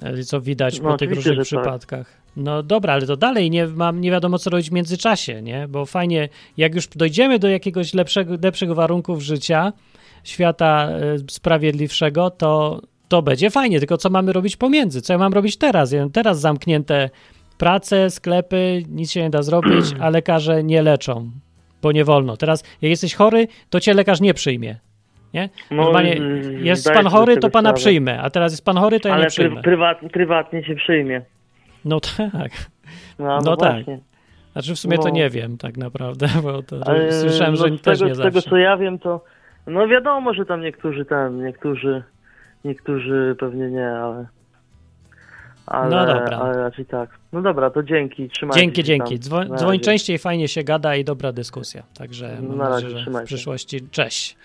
[0.04, 1.46] E, Co widać No, po tych różnych tak.
[1.46, 2.24] przypadkach.
[2.38, 5.68] No dobra, ale to dalej nie mam, nie wiadomo, co robić w międzyczasie, nie?
[5.70, 9.74] Bo fajnie, jak już dojdziemy do jakiegoś lepszego, lepszych warunków życia,
[10.24, 12.82] świata e, sprawiedliwszego, to,
[13.14, 15.02] to będzie fajnie, tylko co mamy robić pomiędzy?
[15.02, 15.92] Co ja mam robić teraz?
[15.92, 17.10] Ja teraz zamknięte
[17.58, 21.32] prace, sklepy, nic się nie da zrobić, a lekarze nie leczą,
[21.82, 22.38] bo nie wolno.
[22.38, 24.76] Teraz, jak jesteś chory, to cię lekarz nie przyjmie.
[25.34, 25.50] Nie?
[25.72, 27.80] No, Normalnie mm, jest zdaję pan chory, tego to pana sprawę.
[27.80, 29.62] przyjmę, a teraz jest pan chory, to ja Ale nie przyjmę.
[29.62, 31.22] prywat, prywatnie się przyjmie.
[31.86, 32.52] No tak.
[33.20, 33.72] No, no, No tak.
[33.74, 34.00] właśnie.
[34.54, 35.10] Znaczy w sumie to No.
[35.10, 38.32] nie wiem tak naprawdę, bo to Ale słyszałem, że no, też tego, nie z tego
[38.32, 38.50] zawsze.
[38.50, 39.24] co ja wiem, to
[39.68, 42.04] no wiadomo, że tam niektórzy tam, niektórzy,
[42.66, 44.28] niektórzy pewnie nie, ale.
[45.66, 46.38] Ale, No dobra.
[46.38, 47.10] ale raczej tak.
[47.34, 49.20] No dobra, to dzięki, trzymajcie Dzięki, się dzięki.
[49.20, 51.84] Dzwo- Na dzwoń częściej, fajnie się gada i dobra dyskusja.
[51.98, 54.38] Także mam Na razie, nadzieję, że w przyszłości, cześć,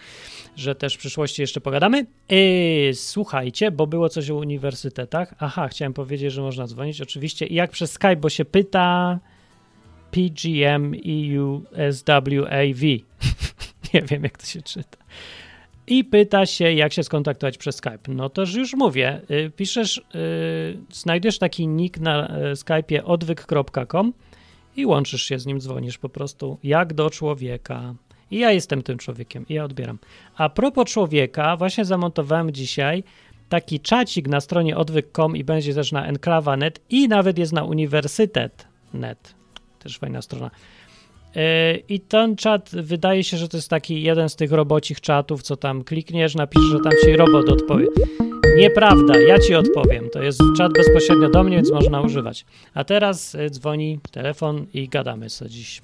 [0.56, 2.06] że też w przyszłości jeszcze pogadamy.
[2.28, 5.34] Yy, słuchajcie, bo było coś o uniwersytetach.
[5.38, 7.46] Aha, chciałem powiedzieć, że można dzwonić oczywiście.
[7.46, 9.18] I jak przez Skype, bo się pyta
[10.10, 11.62] PGM EU
[11.92, 12.30] SWAV.
[13.94, 14.98] Nie wiem, jak to się czyta.
[15.88, 17.98] I pyta się, jak się skontaktować przez Skype.
[18.08, 19.20] No toż już mówię.
[19.30, 20.02] Y, Piszesz, y,
[20.92, 24.12] znajdziesz taki nick na y, Skype'ie odwyk.com
[24.76, 27.94] i łączysz się z nim, dzwonisz po prostu jak do człowieka.
[28.30, 29.98] I ja jestem tym człowiekiem i ja odbieram.
[30.36, 33.04] A propos człowieka, właśnie zamontowałem dzisiaj
[33.48, 39.34] taki czacik na stronie odwyk.com i będzie też na enklawa.net i nawet jest na uniwersytet.net.
[39.78, 40.50] Też fajna strona.
[41.34, 41.42] Yy,
[41.88, 45.56] I ten czat wydaje się, że to jest taki jeden z tych robocich czatów, co
[45.56, 47.86] tam klikniesz, napiszesz, że tam ci robot odpowie.
[48.56, 50.10] Nieprawda, ja ci odpowiem.
[50.12, 52.46] To jest czat bezpośrednio do mnie, więc można używać.
[52.74, 55.82] A teraz y, dzwoni telefon i gadamy co dziś.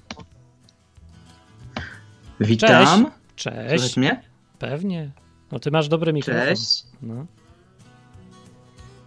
[2.41, 3.11] Witam.
[3.37, 3.69] Cześć.
[3.69, 4.23] Słychać mnie?
[4.59, 5.11] Pewnie.
[5.53, 6.47] No ty masz dobry mikrofon.
[6.47, 6.85] Cześć.
[7.03, 7.27] No.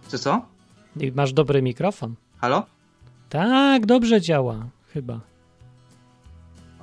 [0.08, 0.42] Co co?
[1.00, 2.14] I masz dobry mikrofon.
[2.38, 2.66] Halo?
[3.28, 4.66] Tak, dobrze działa.
[4.94, 5.20] Chyba.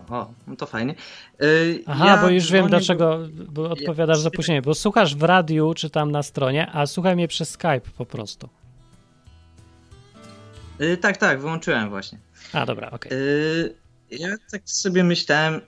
[0.10, 0.96] O, no to fajnie.
[1.40, 4.62] Yy, Aha, ja bo już wiem dlaczego, bo odpowiadasz za Ja- opóźnienie.
[4.62, 8.50] Bo słuchasz w radiu czy tam na stronie, a słuchaj mnie przez Skype po prostu.
[10.80, 12.18] Yy, tak, tak, wyłączyłem właśnie.
[12.54, 13.12] A, dobra, okej.
[13.12, 13.76] Yy,
[14.12, 15.62] ja tak sobie myślałem,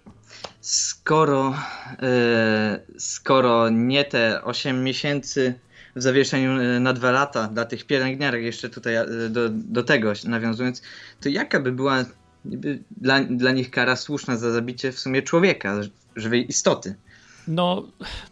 [0.61, 1.53] skoro,
[2.01, 5.59] yy, skoro nie te 8 miesięcy
[5.95, 10.13] w zawieszeniu yy, na dwa lata dla tych pielęgniarek jeszcze tutaj yy, do, do tego
[10.25, 10.81] nawiązując,
[11.21, 12.05] to jaka by była
[12.49, 15.79] niby dla, dla nich kara słuszna za zabicie w sumie człowieka,
[16.15, 16.95] żywej istoty?
[17.47, 17.83] No,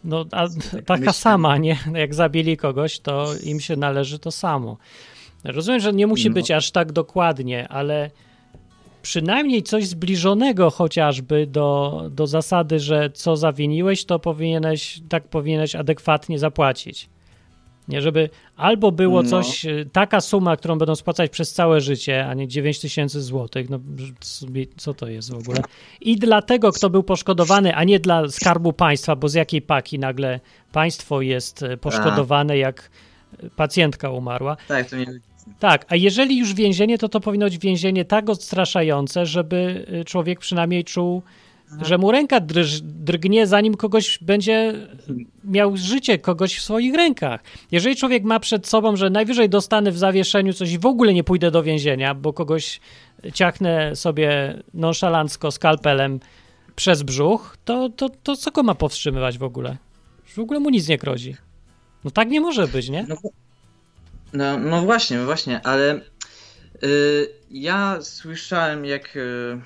[0.04, 0.46] no a
[0.86, 1.12] taka myślę.
[1.12, 1.78] sama, nie?
[1.94, 4.76] Jak zabili kogoś, to im się należy to samo.
[5.44, 6.34] Rozumiem, że nie musi No.
[6.34, 8.10] być aż tak dokładnie, ale
[9.02, 16.38] przynajmniej coś zbliżonego chociażby do, do zasady, że co zawiniłeś, to powinieneś, tak powinieneś adekwatnie
[16.38, 17.08] zapłacić.
[17.88, 19.28] Nie, żeby albo było No.
[19.30, 23.70] coś, y, taka suma, którą będą spłacać przez całe życie, a nie 9 tysięcy złotych,
[23.70, 23.78] no
[24.76, 25.58] co to jest w ogóle?
[26.00, 29.98] I dla tego, kto był poszkodowany, a nie dla skarbu państwa, bo z jakiej paki
[29.98, 30.40] nagle
[30.72, 32.90] państwo jest e, poszkodowane, jak
[33.42, 34.56] e, pacjentka umarła.
[34.68, 35.06] Tak, to nie...
[35.58, 40.40] Tak, a jeżeli już więzienie, to to powinno być więzienie tak odstraszające, żeby y, człowiek
[40.40, 41.22] przynajmniej czuł,
[41.82, 44.74] że mu ręka drż, drgnie, zanim kogoś będzie
[45.44, 47.40] miał życie kogoś w swoich rękach.
[47.70, 51.24] Jeżeli człowiek ma przed sobą, że najwyżej dostanę w zawieszeniu coś i w ogóle nie
[51.24, 52.80] pójdę do więzienia, bo kogoś
[53.34, 56.20] ciachnę sobie nonszalancko skalpelem
[56.76, 59.76] przez brzuch, to, to, to co go ma powstrzymywać w ogóle?
[60.26, 61.36] W ogóle mu nic nie grozi.
[62.04, 63.06] No tak nie może być, nie?
[63.08, 63.16] No,
[64.32, 66.00] no, no właśnie, właśnie, ale
[66.82, 69.60] y, ja słyszałem, jak y,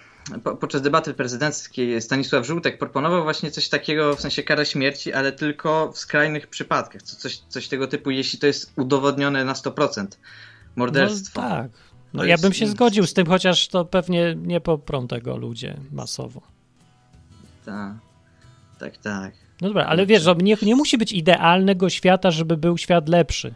[0.45, 5.33] po, podczas debaty prezydenckiej Stanisław Żółtek proponował właśnie coś takiego, w sensie karę śmierci, ale
[5.33, 7.03] tylko w skrajnych przypadkach.
[7.03, 10.07] Co, coś, coś tego typu, jeśli to jest udowodnione na 100%.
[10.77, 11.43] Morderstwo.
[11.43, 11.71] No tak.
[12.14, 15.77] No ja jest- bym się zgodził z tym, chociaż to pewnie nie poprą tego ludzie
[15.93, 16.43] masowo.
[17.64, 17.95] Tak,
[18.79, 19.35] tak, tak.
[19.61, 23.55] No dobra, ale wiesz, że nie, nie musi być idealnego świata, żeby był świat lepszy.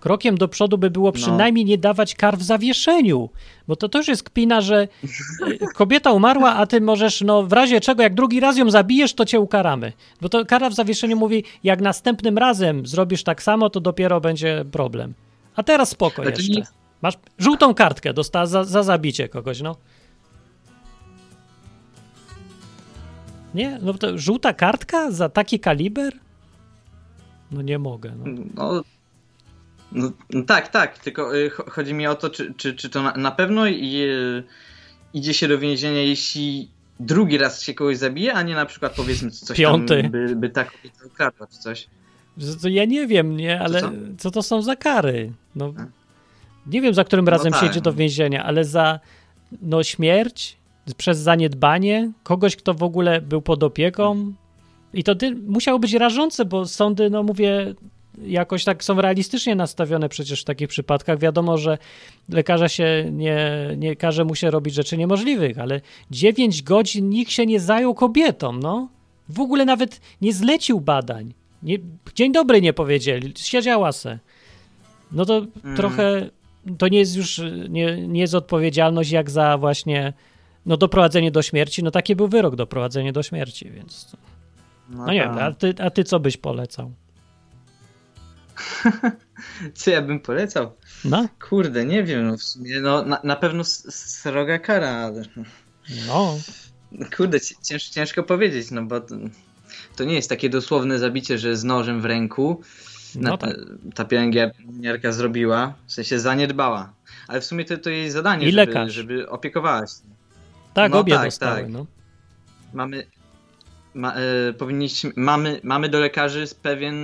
[0.00, 1.12] Krokiem do przodu by było No.
[1.12, 3.30] przynajmniej nie dawać kar w zawieszeniu,
[3.68, 4.88] bo to też jest kpina, że
[5.48, 9.14] y, kobieta umarła, a ty możesz, no w razie czego, jak drugi raz ją zabijesz,
[9.14, 9.92] to cię ukaramy.
[10.20, 14.64] Bo to kara w zawieszeniu mówi, jak następnym razem zrobisz tak samo, to dopiero będzie
[14.72, 15.14] problem.
[15.56, 16.54] A teraz spoko Ale to jeszcze.
[16.60, 16.66] nie-
[17.02, 19.76] Masz żółtą kartkę, dostała za, za zabicie kogoś, no.
[23.54, 23.78] Nie?
[23.82, 26.12] No to żółta kartka za taki kaliber?
[27.50, 28.12] No nie mogę.
[28.16, 28.42] No.
[28.54, 28.82] No,
[29.92, 33.02] no, no tak, tak, tylko y, cho- chodzi mi o to, czy, czy, czy to
[33.02, 34.42] na, na pewno i, y,
[35.14, 36.68] idzie się do więzienia, jeśli
[37.00, 40.02] drugi raz się kogoś zabije, a nie na przykład powiedzmy coś Piąty.
[40.02, 41.86] tam, by, by ta kobieta ukradła czy coś.
[42.62, 43.90] To ja nie wiem, nie, ale co?
[44.18, 45.32] co to są za kary?
[45.56, 45.86] No, A?
[46.66, 47.96] nie wiem, za którym No razem tak, się idzie do no.
[47.96, 49.00] więzienia, ale za
[49.62, 50.56] no, śmierć,
[50.96, 54.32] przez zaniedbanie, kogoś, kto w ogóle był pod opieką.
[54.94, 57.74] I to ty, musiało być rażące, bo sądy, no mówię,
[58.22, 61.18] jakoś tak są realistycznie nastawione przecież w takich przypadkach.
[61.18, 61.78] Wiadomo, że
[62.28, 63.38] lekarza się nie,
[63.76, 68.52] nie każe mu się robić rzeczy niemożliwych, ale 9 godzin nikt się nie zajął kobietą,
[68.52, 68.88] no.
[69.28, 71.34] W ogóle nawet nie zlecił badań.
[71.62, 71.78] Nie,
[72.14, 74.18] dzień dobry nie powiedzieli, siedziała se.
[75.12, 75.76] No to Mm.
[75.76, 76.30] trochę,
[76.78, 80.12] to nie jest już, nie, nie jest odpowiedzialność jak za właśnie,
[80.66, 84.16] no doprowadzenie do śmierci, no taki był wyrok, doprowadzenie do śmierci, więc,
[84.88, 85.34] no nie tak.
[85.34, 86.92] wiem, a ty, a ty co byś polecał?
[89.74, 90.72] Co ja bym polecał?
[91.04, 95.22] No, Kurde, nie wiem, no w sumie, no na, na pewno sroga kara, ale
[96.08, 96.38] no,
[97.16, 99.16] kurde, ci- cięż, ciężko powiedzieć, no bo to,
[99.96, 102.62] to nie jest takie dosłowne zabicie, że z nożem w ręku
[103.14, 103.56] no na, tak.
[103.94, 106.92] ta pielęgniarka zrobiła, w sensie zaniedbała.
[107.28, 108.92] Ale w sumie to, to jej zadanie, I żeby, lekarz.
[108.92, 109.94] żeby opiekowała się.
[110.74, 111.70] Tak, no obie tak, dostały, tak.
[111.70, 111.86] no.
[112.74, 113.06] Mamy,
[113.96, 116.96] ma, e, powinniśmy, mamy, mamy do lekarzy pewien,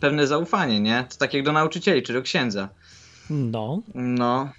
[0.00, 1.04] pewne zaufanie, nie?
[1.10, 2.68] To tak jak do nauczycieli czy do księdza.
[3.30, 4.52] No, No,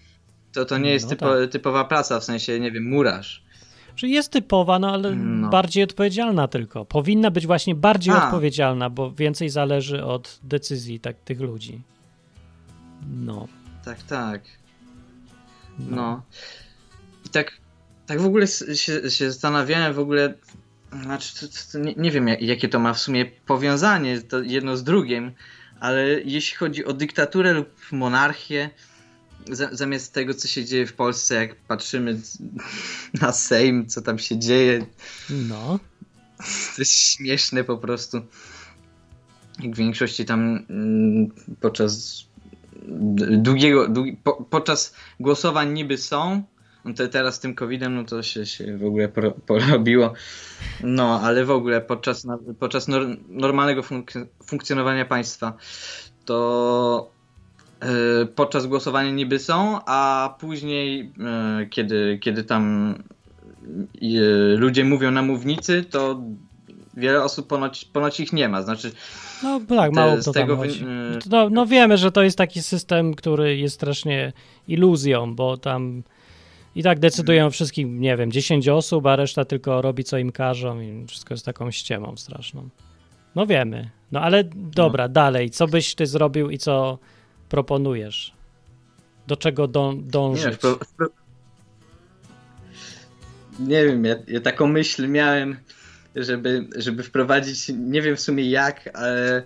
[0.54, 1.50] to, to nie jest No typo, tak.
[1.52, 3.44] typowa praca, w sensie, nie wiem, murarz.
[3.96, 5.50] Czyli jest typowa, no ale No.
[5.50, 6.86] bardziej odpowiedzialna tylko.
[6.86, 8.26] Powinna być właśnie bardziej A.
[8.26, 11.82] odpowiedzialna, bo więcej zależy od decyzji tak, tych ludzi.
[13.16, 13.48] No.
[13.86, 14.42] Tak, tak.
[15.80, 16.22] No.
[17.26, 17.52] I tak,
[18.06, 20.34] tak w ogóle się, się zastanawiałem w ogóle,
[21.04, 25.32] znaczy, nie, nie wiem jak, jakie to ma w sumie powiązanie to jedno z drugim,
[25.80, 28.70] ale jeśli chodzi o dyktaturę lub monarchię,
[29.52, 32.20] za, zamiast tego, co się dzieje w Polsce, jak patrzymy
[33.22, 34.86] na Sejm, co tam się dzieje,
[35.30, 35.80] No.
[36.76, 38.22] to jest śmieszne po prostu.
[39.60, 41.32] Jak w większości tam mm,
[41.62, 42.24] podczas
[43.38, 46.44] długiego, długi, po, podczas głosowań niby są,
[46.86, 50.14] no to teraz z tym covidem, no to się, się w ogóle poro- porobiło.
[50.84, 52.28] No, ale w ogóle podczas,
[52.60, 55.54] podczas nor, normalnego funk- funkcjonowania państwa
[56.26, 57.12] to
[57.82, 61.12] e, podczas głosowania niby są, a później
[61.62, 62.96] e, kiedy, kiedy tam
[64.02, 66.22] e, ludzie mówią na mównicy, to
[66.98, 68.62] wiele osób ponoć, ponoć ich nie ma.
[68.62, 68.92] Znaczy,
[69.44, 70.68] No tak, Te- mało z to tego wy-
[71.30, 74.34] No, no wiemy, że to jest taki system, który jest strasznie
[74.68, 76.04] iluzją, bo tam
[76.80, 80.32] i tak decydują o wszystkim, nie wiem, 10 osób, a reszta tylko robi co im
[80.32, 82.70] każą i wszystko jest taką ściemą straszną.
[83.36, 83.90] No wiemy.
[84.12, 87.00] No ale dobra, dalej, co byś ty zrobił i co
[87.50, 88.34] proponujesz?
[89.28, 90.60] Do czego dą, nie, dążyć?
[90.60, 91.08] wpro-
[93.60, 95.58] nie wiem, ja, ja taką myśl miałem,
[96.16, 99.44] żeby, żeby wprowadzić, nie wiem w sumie jak, ale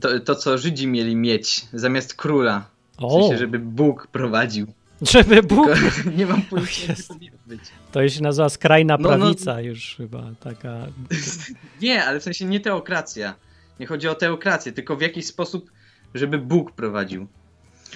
[0.00, 2.64] to, to co Żydzi mieli mieć zamiast króla.
[3.00, 4.66] W O, sensie, żeby Bóg prowadził.
[5.02, 5.66] Żeby Bóg...
[5.74, 7.12] Tylko nie mam pojęcia, jest.
[7.46, 7.60] być.
[7.92, 9.16] To się nazywa skrajna No, no.
[9.18, 10.86] prawica już chyba, taka...
[11.82, 13.34] Nie, ale w sensie nie teokracja.
[13.80, 15.70] Nie chodzi o teokrację, tylko w jakiś sposób,
[16.14, 17.26] żeby Bóg prowadził.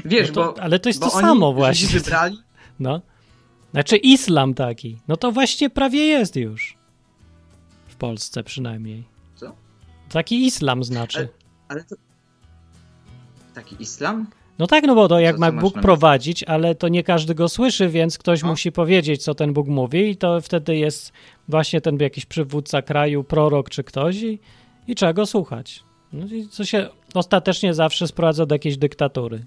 [0.04, 1.88] Wiesz, No to, bo, ale to jest to samo właśnie.
[2.00, 2.38] wybrali,
[2.80, 3.00] No.
[3.72, 4.98] Znaczy islam taki.
[5.08, 6.76] No to właśnie prawie jest już.
[7.88, 9.04] W Polsce przynajmniej.
[9.34, 9.54] Co?
[10.08, 11.18] Taki islam znaczy.
[11.18, 11.28] Ale-
[11.68, 11.96] ale to...
[13.54, 14.26] Taki islam?
[14.58, 17.02] No tak, no bo to jak Co- ma co masz Bóg prowadzić, ale to nie
[17.04, 18.48] każdy go słyszy, więc ktoś No.
[18.48, 21.12] musi powiedzieć, co ten Bóg mówi i to wtedy jest
[21.48, 24.38] właśnie ten jakiś przywódca kraju, prorok czy ktoś i,
[24.88, 25.82] i trzeba go słuchać.
[26.12, 29.44] No i co się ostatecznie zawsze sprowadza do jakiejś dyktatury.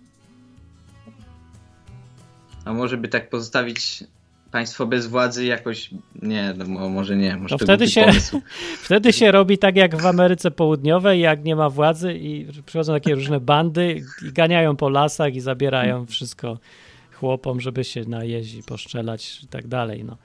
[2.65, 4.03] A może by tak pozostawić
[4.51, 5.89] państwo bez władzy jakoś...
[6.21, 7.37] Nie, no mo- może nie.
[7.37, 8.41] Może To to wtedy się- pomysł.
[8.85, 13.15] Wtedy się robi tak jak w Ameryce Południowej, jak nie ma władzy i przychodzą takie
[13.15, 16.57] różne bandy i ganiają po lasach i zabierają wszystko
[17.13, 20.03] chłopom, żeby się najeździ, poszczelać i tak dalej.
[20.03, 20.17] No.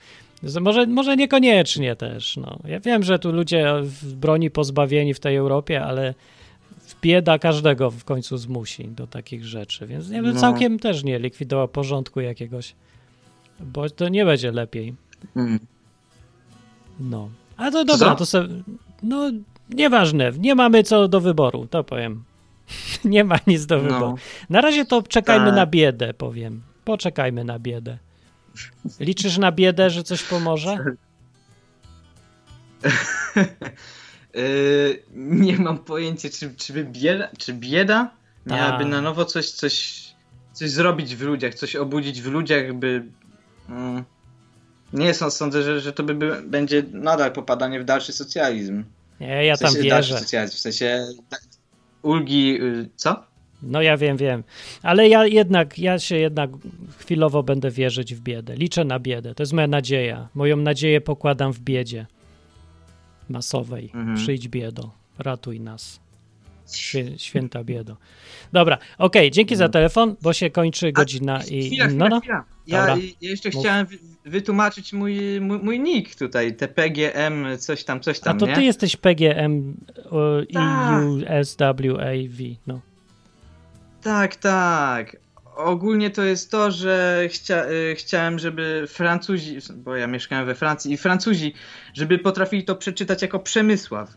[0.60, 2.36] Może, może niekoniecznie też.
[2.36, 2.58] No.
[2.64, 6.14] Ja wiem, że tu ludzie w broni pozbawieni w tej Europie, ale
[7.02, 10.40] bieda każdego w końcu zmusi do takich rzeczy, więc nie wiem, No.
[10.40, 12.74] całkiem też nie likwidował porządku jakiegoś,
[13.60, 14.94] bo to nie będzie lepiej.
[15.36, 15.58] Mm.
[17.00, 17.30] No.
[17.56, 18.16] A to dobra, co?
[18.16, 18.48] to se,
[19.02, 19.30] no
[19.70, 22.24] nieważne, nie mamy co do wyboru, to powiem.
[23.04, 24.06] nie ma nic do wyboru.
[24.06, 24.16] No.
[24.50, 25.56] Na razie to czekajmy Tak.
[25.56, 26.62] na biedę, powiem.
[26.84, 27.98] Poczekajmy na biedę.
[29.00, 30.84] Liczysz na biedę, że coś pomoże?
[34.34, 35.02] Yy,
[35.44, 38.10] nie mam pojęcia, czy, czy, bieda, czy bieda
[38.46, 38.92] miałaby Tak.
[38.92, 40.04] na nowo coś, coś,
[40.52, 43.04] coś zrobić w ludziach, coś obudzić w ludziach, by...
[43.68, 44.04] Mm,
[44.92, 48.84] nie sądzę, sądzę że, że to by, by będzie nadal popadanie w dalszy socjalizm.
[49.20, 50.24] Nie, ja w tam sensie dalszy wierzę.
[50.24, 51.06] socjalizm, w sensie
[52.02, 52.62] ulgi...
[52.62, 53.24] y, co?
[53.62, 54.44] No ja wiem, wiem.
[54.82, 56.50] Ale ja jednak, ja się jednak
[56.98, 58.56] chwilowo będę wierzyć w biedę.
[58.56, 59.34] Liczę na biedę.
[59.34, 60.28] To jest moja nadzieja.
[60.34, 62.06] Moją nadzieję pokładam w biedzie
[63.28, 63.90] masowej.
[63.94, 64.16] Mhm.
[64.16, 66.00] Przyjdź biedo, ratuj nas.
[66.72, 67.96] Świę, święta biedo.
[68.52, 71.66] Dobra, okej, dzięki za telefon, bo się kończy godzina i...
[71.66, 72.20] Chwila, chwila, No, no.
[72.20, 72.44] chwila.
[72.66, 73.60] Ja, ja jeszcze Mów.
[73.62, 78.46] chciałem wy, wytłumaczyć mój, mój, mój nick tutaj, TPGM, coś tam, coś A tam, to
[78.46, 78.54] nie?
[78.54, 79.74] ty jesteś PGM
[80.10, 81.04] o, Tak.
[81.26, 81.80] EUSWAV,
[82.66, 82.80] no.
[84.02, 85.16] Tak, tak.
[85.56, 90.92] Ogólnie to jest to, że chcia, y, chciałem, żeby Francuzi, bo ja mieszkałem we Francji,
[90.92, 91.54] i Francuzi,
[91.94, 94.10] żeby potrafili to przeczytać jako Przemysław.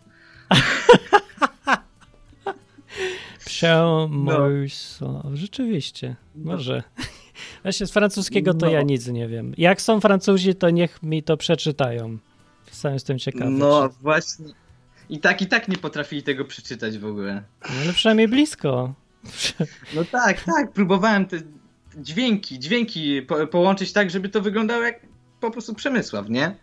[3.58, 5.06] Przemysł.
[5.34, 6.84] Rzeczywiście, może.
[7.64, 8.72] Właśnie z francuskiego to No.
[8.72, 9.54] ja nic nie wiem.
[9.58, 12.18] Jak są Francuzi, to niech mi to przeczytają.
[12.72, 13.52] Sam jestem ciekawy.
[13.52, 14.46] No czy- właśnie.
[15.10, 17.44] I tak, i tak nie potrafili tego przeczytać w ogóle.
[17.70, 18.94] No, ale przynajmniej blisko.
[19.96, 21.38] No tak, tak, próbowałem te
[21.98, 25.00] dźwięki, dźwięki po, połączyć tak, żeby to wyglądało jak
[25.40, 26.56] po prostu Przemysław, nie?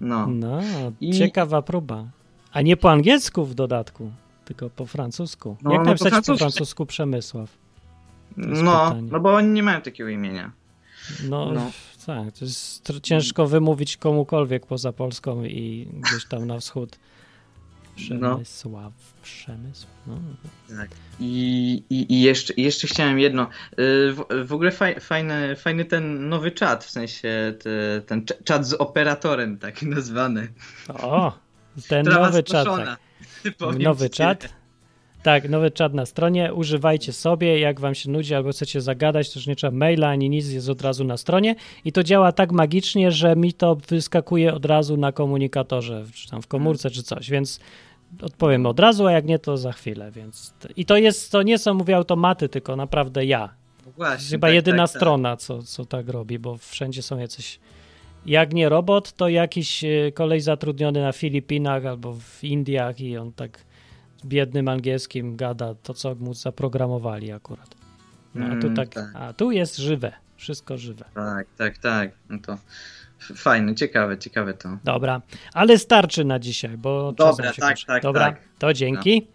[0.00, 0.26] No.
[0.26, 0.60] No,
[1.00, 2.04] I- ciekawa próba.
[2.52, 4.12] A nie po angielsku w dodatku,
[4.54, 5.56] tylko po francusku.
[5.62, 6.38] No, Jak no po napisać po francusku.
[6.38, 7.58] francusku Przemysław?
[8.36, 9.08] No, pytanie.
[9.12, 10.52] no bo oni nie mają takiego imienia.
[11.28, 11.70] No, No.
[12.06, 16.98] tak, to jest ciężko wymówić komukolwiek poza Polską i gdzieś tam na wschód.
[17.96, 18.92] Przemysław,
[19.22, 19.86] Przemysł.
[20.06, 20.14] No.
[20.76, 20.90] Tak.
[21.20, 23.42] I, i, i jeszcze, jeszcze chciałem jedno.
[23.42, 28.44] Y, W, w ogóle faj, fajny, fajny ten nowy czat, w sensie te, ten cz-
[28.44, 30.48] czat z operatorem, tak nazwany.
[30.88, 31.32] O,
[31.88, 32.66] ten Trawa nowy czat.
[32.66, 32.98] Tak.
[33.78, 34.48] Nowy czat.
[35.22, 36.54] Tak, nowy czat na stronie.
[36.54, 40.30] Używajcie sobie, jak wam się nudzi albo chcecie zagadać, to już nie trzeba maila ani
[40.30, 41.54] nic, jest od razu na stronie.
[41.84, 46.42] I to działa tak magicznie, że mi to wyskakuje od razu na komunikatorze, czy tam
[46.42, 47.60] w komórce, czy coś, więc
[48.22, 50.10] odpowiem od razu, a jak nie, to za chwilę.
[50.10, 53.54] Więc I to jest, to nie są, mówię, automaty, tylko naprawdę ja.
[53.86, 55.00] No właśnie, chyba tak, jedyna tak, tak.
[55.00, 57.60] strona, Co, co tak robi, bo wszędzie są jacyś.
[58.26, 63.32] Jak nie robot, to jakiś e, kolej zatrudniony na Filipinach albo w Indiach i on
[63.32, 63.58] tak
[64.24, 67.74] biednym angielskim gada to, co mu zaprogramowali akurat.
[68.34, 69.04] No, a tu Mm, tak, tak.
[69.14, 71.04] a tu jest żywe, wszystko żywe.
[71.14, 72.10] Tak, tak, tak.
[72.30, 72.58] No to
[73.34, 74.68] fajne, ciekawe, ciekawe to.
[74.84, 77.86] Dobra, ale starczy na dzisiaj, bo Dobra, się tak, kończy.
[77.86, 78.40] tak, Dobra, tak.
[78.58, 79.26] to dzięki.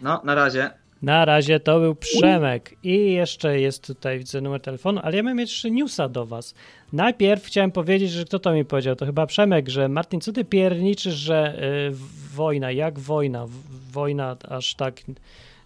[0.00, 0.70] No, na razie.
[1.02, 2.74] Na razie to był Przemek.
[2.82, 6.54] I jeszcze jest tutaj, widzę numer telefonu, ale ja mam jeszcze newsa do was.
[6.92, 10.44] Najpierw chciałem powiedzieć, że kto to mi powiedział, to chyba Przemek, że Martin, co ty
[10.44, 11.90] pierniczysz, że y,
[12.34, 13.46] wojna, jak wojna,
[13.92, 15.00] wojna aż tak,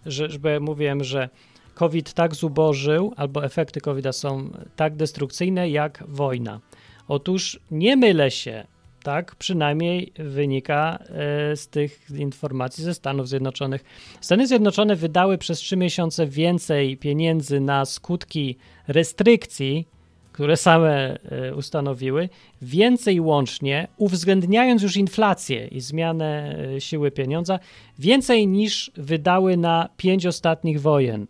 [0.05, 1.29] że, że mówiłem, że
[1.73, 6.59] COVID tak zubożył, albo efekty COVID-a są tak destrukcyjne jak wojna.
[7.07, 8.67] Otóż nie mylę się,
[9.03, 13.83] tak przynajmniej wynika e, z tych informacji ze Stanów Zjednoczonych.
[14.21, 19.87] Stany Zjednoczone wydały przez trzy miesiące więcej pieniędzy na skutki restrykcji,
[20.31, 22.29] które same e, ustanowiły,
[22.61, 27.59] więcej łącznie, uwzględniając już inflację i zmianę e, siły pieniądza,
[27.99, 31.27] więcej niż wydały na pięć ostatnich wojen.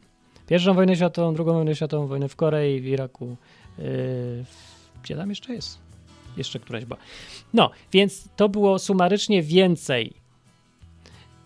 [0.48, 3.36] Pierwszą wojnę światową, drugą wojnę światową, wojnę w Korei, w Iraku.
[3.78, 3.86] Yy,
[5.04, 5.83] gdzie tam jeszcze jest?
[6.38, 7.00] Jeszcze któraś była.
[7.54, 10.24] No, więc to było sumarycznie więcej.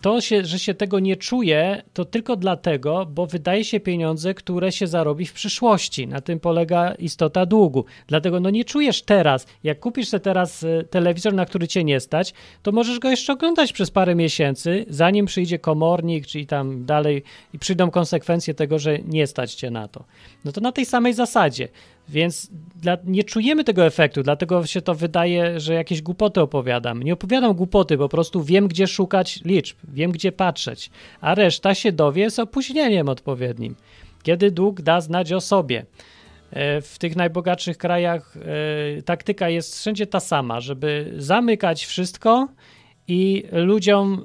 [0.00, 4.72] To, się, że się tego nie czuje, to tylko dlatego, bo wydaje się pieniądze, które
[4.72, 6.06] się zarobi w przyszłości.
[6.06, 7.84] Na tym polega istota długu.
[8.06, 9.46] Dlatego no nie czujesz teraz.
[9.64, 13.32] Jak kupisz sobie teraz e, telewizor, na który cię nie stać, to możesz go jeszcze
[13.32, 17.22] oglądać przez parę miesięcy, zanim przyjdzie komornik, czyli tam dalej
[17.54, 20.04] i przyjdą konsekwencje tego, że nie stać cię na to.
[20.44, 21.68] No to na tej samej zasadzie.
[22.08, 27.02] Więc dla, nie czujemy tego efektu, dlatego się to wydaje, że jakieś głupoty opowiadam.
[27.02, 30.90] Nie opowiadam głupoty, po prostu wiem, gdzie szukać liczb, wiem, gdzie patrzeć,
[31.20, 33.74] a reszta się dowie z opóźnieniem odpowiednim.
[34.22, 35.86] Kiedy dług da znać o sobie.
[36.50, 38.36] E, W tych najbogatszych krajach
[38.98, 42.48] e, taktyka jest wszędzie ta sama, żeby zamykać wszystko
[43.08, 44.24] i ludziom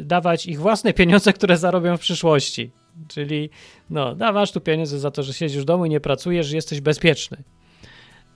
[0.00, 2.70] y, dawać ich własne pieniądze, które zarobią w przyszłości.
[3.08, 3.50] Czyli,
[3.90, 7.36] no, dawasz tu pieniądze za to, że siedzisz w domu i nie pracujesz, jesteś bezpieczny.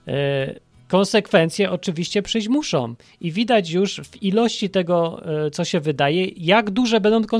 [0.07, 2.95] Y, konsekwencje oczywiście przyjść muszą.
[3.21, 7.39] I widać już w ilości tego, y, co się wydaje, jak duże będą,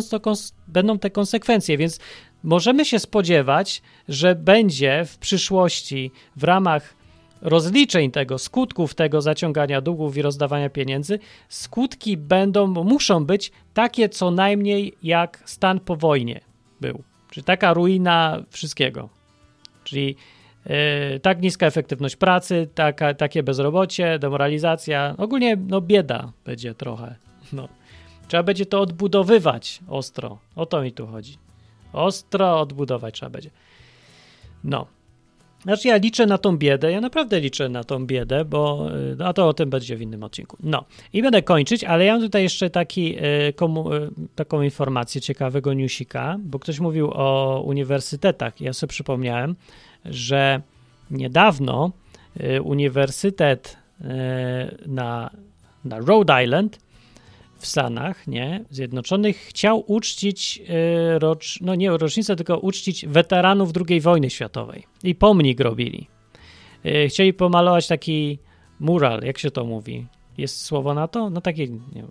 [0.68, 1.78] będą te konsekwencje.
[1.78, 2.00] Więc
[2.44, 6.96] możemy się spodziewać, że będzie w przyszłości w ramach
[7.42, 11.20] rozliczeń tego, skutków tego zaciągania długów i rozdawania pieniędzy,
[11.50, 16.42] skutki będą, muszą być takie co najmniej jak stan po wojnie
[16.82, 17.04] był.
[17.34, 19.10] Czyli taka ruina wszystkiego.
[19.84, 20.16] Czyli
[20.66, 27.16] yy, tak niska efektywność pracy, taka, takie bezrobocie, demoralizacja, ogólnie no bieda będzie trochę.
[27.54, 27.70] No.
[28.28, 30.38] Trzeba będzie to odbudowywać ostro.
[30.56, 31.38] O to mi tu chodzi.
[31.94, 33.50] Ostro odbudować trzeba będzie.
[34.64, 34.88] No.
[35.64, 39.34] Znaczy ja liczę na tą biedę, ja naprawdę liczę na tą biedę, bo y, a
[39.34, 40.58] to o tym będzie w innym odcinku.
[40.64, 43.16] No i będę kończyć, ale ja mam tutaj jeszcze taki,
[43.50, 48.62] y, komu, y, taką informację ciekawego newsika, bo ktoś mówił o uniwersytetach.
[48.62, 49.56] Ja sobie przypomniałem,
[50.06, 50.62] że
[51.12, 51.92] niedawno
[52.64, 53.78] uniwersytet
[54.86, 55.30] na,
[55.86, 56.83] na Rhode Island
[57.64, 64.02] w Stanach, nie, Zjednoczonych, chciał uczcić, yy, rocz, no nie rocznicę, tylko uczcić weteranów II
[64.02, 64.84] wojny światowej.
[65.04, 66.08] I pomnik robili.
[66.84, 68.40] Yy, chcieli pomalować taki
[68.80, 70.08] mural, jak się to mówi.
[70.38, 71.30] Jest słowo na to?
[71.30, 72.04] No takie, nie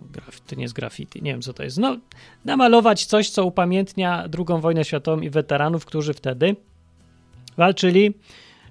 [0.47, 1.77] to nie jest graffiti, nie wiem co to jest.
[1.77, 1.97] No,
[2.45, 6.55] namalować coś, co upamiętnia II wojnę światową i weteranów, którzy wtedy
[7.57, 8.13] walczyli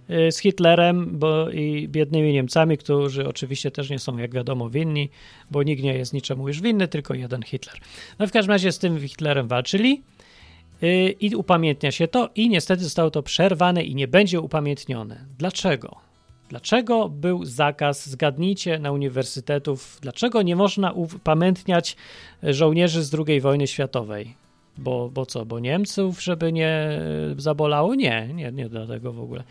[0.09, 5.11] z Hitlerem bo i biednymi Niemcami, którzy oczywiście też nie są, jak wiadomo, winni,
[5.51, 7.77] bo nikt nie jest niczemu już winny, tylko jeden Hitler.
[8.19, 10.03] No w każdym razie z tym Hitlerem walczyli
[10.83, 15.25] y, i upamiętnia się to i niestety zostało to przerwane i nie będzie upamiętnione.
[15.39, 15.97] Dlaczego?
[16.49, 21.97] Dlaczego był zakaz, zgadnijcie, na uniwersytetów, dlaczego nie można upamiętniać
[22.43, 24.35] żołnierzy z II wojny światowej?
[24.79, 27.01] Bo, bo co, bo Niemców, żeby nie
[27.37, 27.95] zabolało?
[27.95, 29.45] Nie, nie, nie dlatego w ogóle.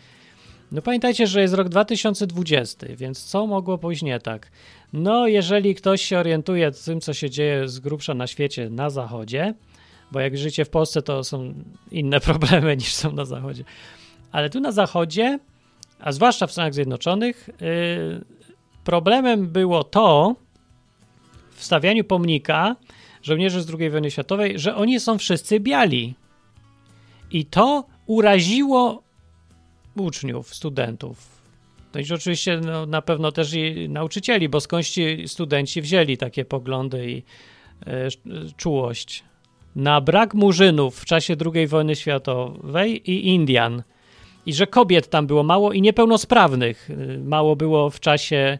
[0.72, 4.50] No pamiętajcie, że jest rok 2020, więc co mogło pójść nie tak?
[4.92, 9.54] No, jeżeli ktoś się orientuje tym, co się dzieje z grubsza na świecie na zachodzie,
[10.12, 11.54] bo jak życie w Polsce, to są
[11.90, 13.64] inne problemy niż są na zachodzie.
[14.32, 15.38] Ale tu na zachodzie,
[16.00, 18.24] a zwłaszcza w Stanach Zjednoczonych, yy,
[18.84, 20.36] problemem było to
[21.54, 22.76] w stawianiu pomnika
[23.22, 26.14] żołnierzy z II wojny światowej, że oni są wszyscy biali.
[27.30, 29.02] I to uraziło
[29.96, 31.42] uczniów, studentów.
[31.94, 36.44] No i oczywiście no, na pewno też i nauczycieli, bo skądś ci studenci wzięli takie
[36.44, 37.22] poglądy i
[37.86, 38.08] e,
[38.56, 39.24] czułość
[39.76, 43.82] na brak murzynów w czasie II wojny światowej i Indian.
[44.46, 48.58] I że kobiet tam było mało i niepełnosprawnych e, mało było w czasie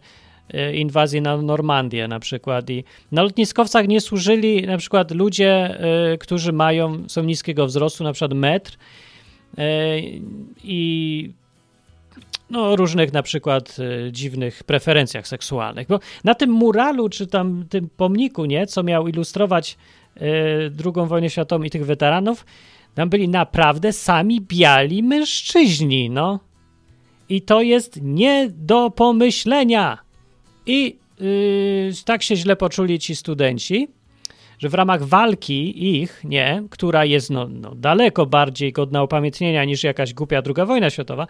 [0.48, 2.70] e, inwazji na Normandię na przykład.
[2.70, 5.80] I na lotniskowcach nie służyli na przykład ludzie,
[6.12, 8.78] e, którzy mają, są niskiego wzrostu, na przykład metr
[10.64, 11.30] i
[12.50, 15.88] no, różnych na przykład e, dziwnych preferencjach seksualnych.
[15.88, 19.78] Bo na tym muralu, czy tam tym pomniku, nie, co miał ilustrować
[20.84, 22.46] II e, wojnę światową i tych weteranów,
[22.94, 26.40] tam byli naprawdę sami biali mężczyźni, no.
[27.28, 29.98] I to jest nie do pomyślenia.
[30.66, 33.88] I yy, tak się źle poczuli ci studenci,
[34.62, 39.84] że w ramach walki ich, nie, która jest no, no, daleko bardziej godna upamiętnienia niż
[39.84, 41.26] jakaś głupia druga wojna światowa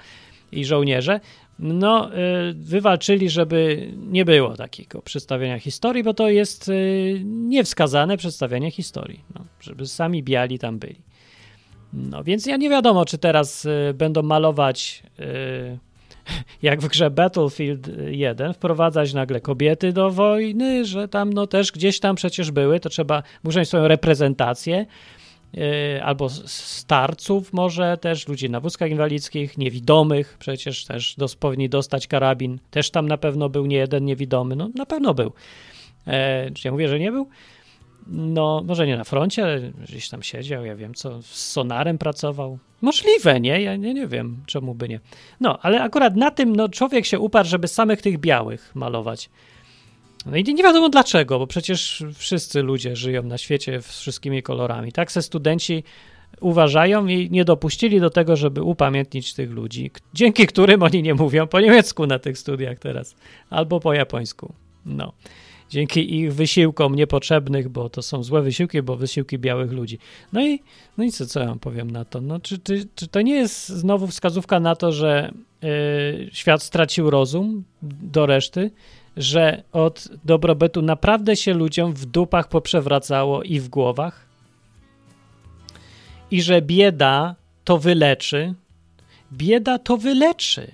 [0.52, 1.20] i żołnierze,
[1.58, 8.70] no, y, wywalczyli, żeby nie było takiego przedstawienia historii, bo to jest y, niewskazane przedstawienie
[8.70, 11.00] historii, no, żeby sami biali tam byli.
[11.92, 15.02] No więc ja nie wiadomo, czy teraz y, będą malować
[16.62, 22.00] jak w grze Battlefield 1 wprowadzać nagle kobiety do wojny, że tam no też gdzieś
[22.00, 24.86] tam przecież były, to trzeba muszą swoją reprezentację
[25.52, 25.62] yy,
[26.04, 32.90] albo starców może też, ludzi na wózkach inwalidzkich, niewidomych, przecież też powinni dostać karabin, też
[32.90, 35.32] tam na pewno był nie jeden niewidomy, no na pewno był.
[36.06, 37.28] E, czy ja mówię, że nie był?
[38.06, 42.58] no może nie na froncie, ale gdzieś tam siedział, ja wiem co, z sonarem pracował.
[42.82, 43.62] Możliwe, nie?
[43.62, 45.00] Ja nie, nie wiem, czemu by nie.
[45.40, 49.30] No, ale akurat na tym no, człowiek się uparł, żeby samych tych białych malować.
[50.26, 54.92] No i nie wiadomo dlaczego, bo przecież wszyscy ludzie żyją na świecie z wszystkimi kolorami.
[54.92, 55.84] Tak se studenci
[56.40, 61.46] uważają i nie dopuścili do tego, żeby upamiętnić tych ludzi, dzięki którym oni nie mówią
[61.46, 63.16] po niemiecku na tych studiach teraz,
[63.50, 64.52] albo po japońsku.
[64.86, 65.12] No
[65.72, 69.98] dzięki ich wysiłkom niepotrzebnych, bo to są złe wysiłki, bo wysiłki białych ludzi.
[70.32, 70.60] No i,
[70.98, 72.20] no i co, co ja wam powiem na to?
[72.20, 75.32] No, czy, czy, czy to nie jest znowu wskazówka na to, że
[75.62, 78.70] yy, świat stracił rozum do reszty,
[79.16, 84.26] że od dobrobytu naprawdę się ludziom w dupach poprzewracało i w głowach?
[86.30, 87.34] I że bieda
[87.64, 88.54] to wyleczy?
[89.32, 90.72] Bieda to wyleczy.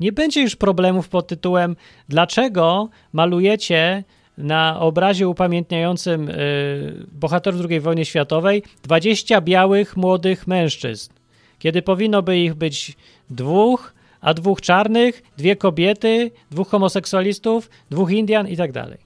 [0.00, 1.76] Nie będzie już problemów pod tytułem
[2.08, 4.04] dlaczego malujecie
[4.38, 11.12] na obrazie upamiętniającym y, bohaterów II wojny światowej 20 białych młodych mężczyzn,
[11.58, 12.96] kiedy powinno by ich być
[13.30, 18.98] dwóch, a dwóch czarnych, dwie kobiety, dwóch homoseksualistów, dwóch Indian i tak dalej.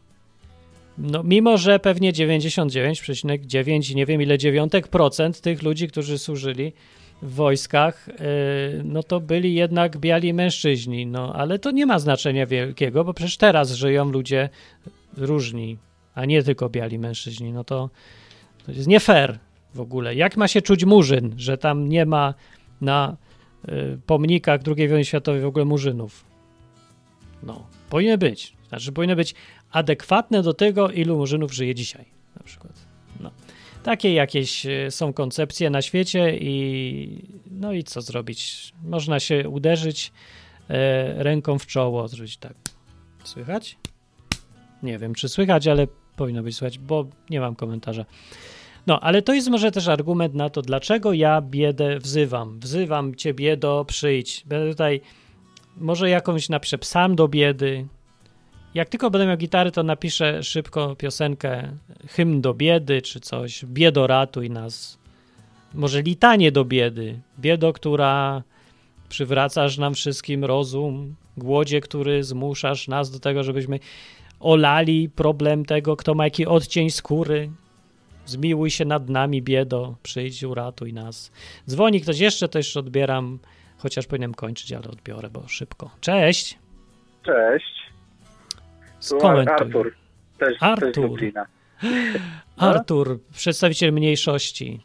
[0.98, 6.72] No, mimo, że pewnie 99,9, nie wiem ile dziewiątek procent tych ludzi, którzy służyli
[7.22, 8.14] w wojskach, yy,
[8.84, 13.36] no to byli jednak biali mężczyźni, no ale to nie ma znaczenia wielkiego, bo przecież
[13.36, 14.48] teraz żyją ludzie
[15.16, 15.78] różni,
[16.14, 17.90] a nie tylko biali mężczyźni, no to,
[18.66, 19.38] to jest nie fair
[19.74, 20.14] w ogóle.
[20.14, 22.34] Jak ma się czuć murzyn, że tam nie ma
[22.80, 23.16] na
[23.68, 26.24] y, pomnikach II wojny światowej w ogóle murzynów?
[27.42, 28.56] No, powinny być.
[28.68, 29.34] Znaczy, powinny być
[29.70, 32.04] adekwatne do tego, ilu murzynów żyje dzisiaj,
[32.36, 32.72] na przykład.
[33.20, 33.30] No.
[33.82, 38.72] Takie jakieś y, są koncepcje na świecie i no i co zrobić?
[38.84, 40.12] Można się uderzyć
[40.68, 42.54] e, ręką w czoło, zrobić tak.
[43.24, 43.76] Słychać?
[44.82, 45.86] Nie wiem, czy słychać, ale
[46.16, 48.04] powinno być słychać, bo nie mam komentarza.
[48.86, 52.60] No, ale to jest może też argument na to, dlaczego ja biedę wzywam.
[52.60, 54.44] Wzywam cię, biedo, przyjdź.
[54.46, 55.00] Będę tutaj,
[55.76, 57.86] może jakąś napiszę psam do biedy.
[58.74, 61.72] Jak tylko będę miał gitary, to napiszę szybko piosenkę
[62.08, 63.64] hymn do biedy, czy coś.
[63.64, 64.98] Biedo, ratuj nas.
[65.74, 67.20] Może litanie do biedy.
[67.38, 68.42] Biedo, która
[69.08, 71.14] przywracasz nam wszystkim rozum.
[71.36, 73.78] Głodzie, który zmuszasz nas do tego, żebyśmy
[74.40, 77.50] olali problem tego, kto ma jaki odcień skóry.
[78.26, 81.32] Zmiłuj się nad nami, biedo, przyjdź, uratuj nas.
[81.68, 83.38] Dzwoni ktoś jeszcze, to jeszcze odbieram,
[83.78, 85.90] chociaż powinienem kończyć, ale odbiorę, bo szybko.
[86.00, 86.58] Cześć.
[87.22, 87.80] Cześć.
[89.00, 89.54] Skomentuj.
[89.54, 89.94] Artur.
[90.38, 91.20] Też, Artur.
[91.20, 91.46] Też.
[92.56, 94.80] Artur, przedstawiciel mniejszości.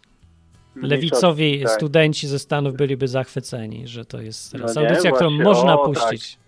[0.76, 1.72] Lewicowi tak.
[1.72, 5.80] studenci ze Stanów byliby zachwyceni, że to jest teraz No nie, audycja, którą właśnie, można
[5.80, 6.36] o, puścić.
[6.36, 6.45] Tak.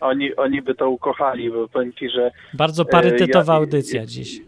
[0.00, 4.40] Oni, oni by to ukochali, bo powiem ci, że Bardzo parytetowa ja- audycja dziś.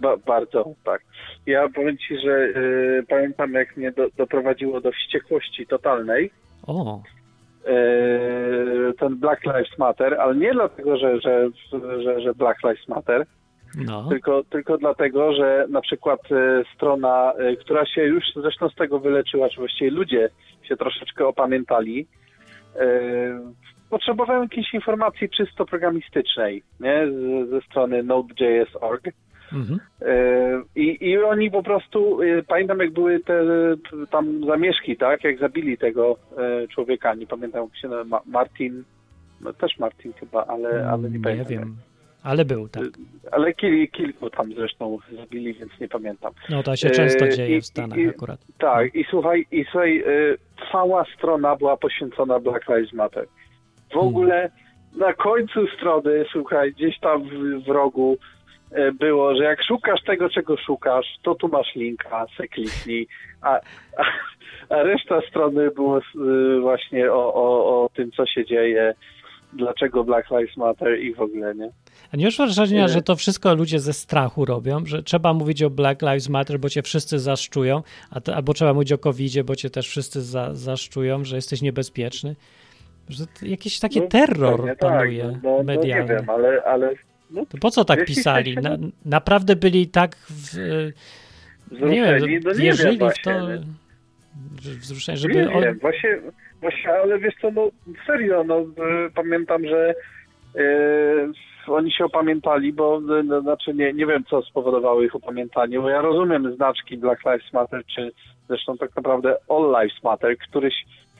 [0.00, 1.02] ba, bardzo, tak.
[1.46, 6.30] Ja powiem ci, że y, pamiętam jak mnie do, doprowadziło do wściekłości totalnej
[6.66, 7.02] O,
[7.66, 11.48] y, ten Black Lives Matter, ale nie dlatego, że, że,
[12.02, 13.26] że, że Black Lives Matter,
[13.74, 14.08] no.
[14.08, 18.98] tylko, tylko dlatego, że na przykład e, strona, e, która się już zresztą z tego
[18.98, 20.28] wyleczyła, czy właściwie ludzie
[20.62, 22.06] się troszeczkę opamiętali,
[23.96, 27.06] potrzebowałem jakiejś informacji czysto programistycznej, nie?
[27.10, 29.04] Z, ze strony Node.js.org.
[29.52, 29.80] Mhm.
[30.02, 33.44] E, I, I oni po prostu, e, pamiętam jak były te
[34.10, 35.24] tam zamieszki, tak?
[35.24, 38.84] Jak zabili tego e, człowieka, nie pamiętam jak się nazywa, Ma- Martin,
[39.40, 41.46] no też Martin chyba, ale, ale nie, nie pamiętam.
[41.48, 41.76] wiem,
[42.22, 42.84] ale był, tak.
[43.32, 46.32] Ale kil, kilku tam zresztą zabili, więc nie pamiętam.
[46.50, 48.40] No to się często dzieje i- w Stanach i- akurat.
[48.58, 50.04] Tak, i słuchaj, i słuchaj,
[50.72, 53.26] cała strona była poświęcona Black Lives Matter.
[53.92, 54.50] W ogóle
[54.96, 58.16] na końcu strony, słuchaj, gdzieś tam w, w rogu
[58.72, 63.08] y, było, że jak szukasz tego, czego szukasz, to tu masz linka, se kliknij,
[63.42, 63.60] a,
[63.98, 64.04] a,
[64.68, 68.94] a reszta strony było y, właśnie o, o, o tym, co się dzieje,
[69.52, 71.70] dlaczego Black Lives Matter i w ogóle, nie?
[72.12, 72.88] A nie masz wrażenia, Nie.
[72.88, 76.68] że to wszystko ludzie ze strachu robią, że trzeba mówić o Black Lives Matter, bo
[76.68, 80.54] cię wszyscy zaszczują, a to, albo trzeba mówić o covid bo cię też wszyscy za,
[80.54, 82.36] zaszczują, że jesteś niebezpieczny.
[83.08, 86.62] Że to jakiś taki No, terror pewnie panuje tak, no, no, no, nie wiem, ale,
[86.64, 86.90] ale
[87.30, 88.56] no, To po co tak W pisali?
[88.56, 90.56] Na, naprawdę byli tak w,
[91.70, 93.56] nie wiem, no nie wierzyli wiem w właśnie, to, nie?
[94.62, 96.18] że- wzruszeni, Żeby nie wiem, właśnie,
[96.60, 97.70] właśnie, ale wiesz co, no
[98.06, 98.64] serio, no y,
[99.14, 99.94] pamiętam, że
[100.56, 101.32] y,
[101.66, 106.00] oni się opamiętali, bo no, znaczy nie, nie wiem, co spowodowało ich opamiętanie, bo ja
[106.00, 108.12] rozumiem znaczki Black Lives Matter, czy
[108.48, 110.74] zresztą tak naprawdę All Lives Matter, któryś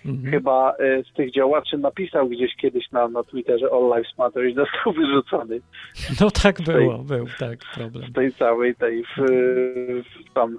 [0.06, 0.30] Mhm.
[0.32, 4.54] chyba y, z tych działaczy napisał gdzieś kiedyś na, na Twitterze All Lives Matter i
[4.54, 5.60] został wyrzucony
[6.20, 8.04] No tak było, był tak problem.
[8.10, 9.22] z tej całej tej w,
[10.02, 10.58] w tam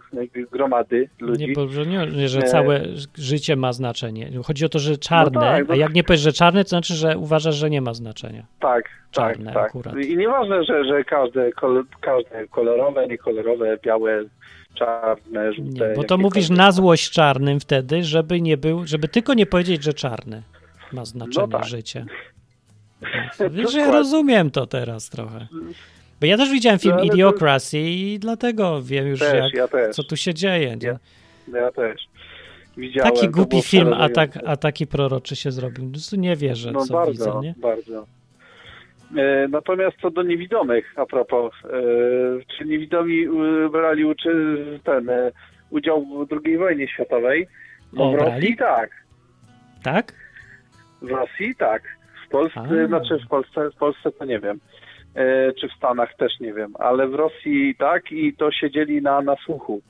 [0.51, 1.47] gromady ludzi.
[1.47, 2.81] Nie, bo, że, nie, że całe
[3.17, 4.31] życie ma znaczenie.
[4.45, 6.93] Chodzi o to, że czarne, No tak, a jak nie powiesz, że czarne, to znaczy,
[6.93, 8.45] że uważasz, że nie ma znaczenia.
[8.59, 9.69] Tak, Czarne tak, tak.
[9.69, 9.97] akurat.
[9.97, 14.23] I nieważne, że, że każde, kol, każde kolorowe, niekolorowe, białe,
[14.73, 15.89] czarne, żółte.
[15.89, 19.83] Nie, bo to mówisz na złość czarnym wtedy, żeby nie był, żeby tylko nie powiedzieć,
[19.83, 20.41] że czarne
[20.93, 21.67] ma znaczenie No tak.
[21.67, 22.05] życie.
[23.51, 25.47] Wiesz, ja rozumiem to teraz trochę.
[26.21, 29.53] Bo ja też widziałem film No, ale to- Idiocracy i dlatego wiem już, Też, jak,
[29.73, 30.77] ja co tu się dzieje.
[30.81, 30.87] Nie?
[30.87, 32.01] Ja- Ja też.
[32.77, 35.85] Widziałem, Taki głupi film, a, tak, a taki proroczy się zrobił.
[35.85, 37.53] Po prostu nie wierzę, No co bardzo, widzę, nie?
[37.57, 38.05] bardzo.
[39.17, 41.69] E, Natomiast co do niewidomych, a propos, e,
[42.57, 45.11] czy niewidomi e, brali uczy, ten,
[45.69, 47.47] udział w II wojnie światowej?
[47.93, 48.89] No w Rosji tak.
[49.83, 50.13] Tak?
[51.01, 51.81] W Rosji tak.
[52.27, 52.87] W Polsce, A.
[52.87, 54.59] znaczy w Polsce, w Polsce to nie wiem.
[55.59, 59.35] Czy w Stanach też nie wiem, ale w Rosji tak i to siedzieli na, na
[59.35, 59.81] słuchu.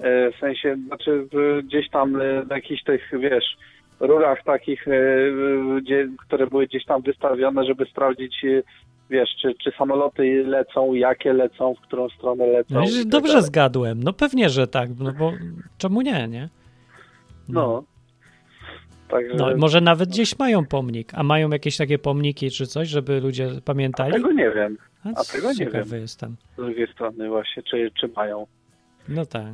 [0.00, 1.26] W sensie, znaczy
[1.64, 2.12] gdzieś tam
[2.48, 3.56] na jakichś tych, wiesz,
[4.06, 4.92] rurach takich, e,
[5.82, 8.62] gdzie, które były gdzieś tam wystawione, żeby sprawdzić, e,
[9.10, 12.74] wiesz, czy, czy samoloty lecą, jakie lecą, w którą stronę lecą.
[12.74, 13.46] No, tak dobrze dalej.
[13.46, 14.02] zgadłem.
[14.02, 15.32] No pewnie, że tak, no bo
[15.78, 16.48] czemu nie, nie?
[17.48, 17.84] No.
[19.08, 23.20] Także No, może nawet gdzieś mają pomnik, a mają jakieś takie pomniki czy coś, żeby
[23.20, 24.12] ludzie pamiętali?
[24.12, 24.78] tego nie wiem.
[25.04, 26.00] A, a tego nie wiem.
[26.00, 26.36] jestem.
[26.52, 28.46] Z drugiej strony właśnie, czy, czy mają.
[29.08, 29.52] No tak.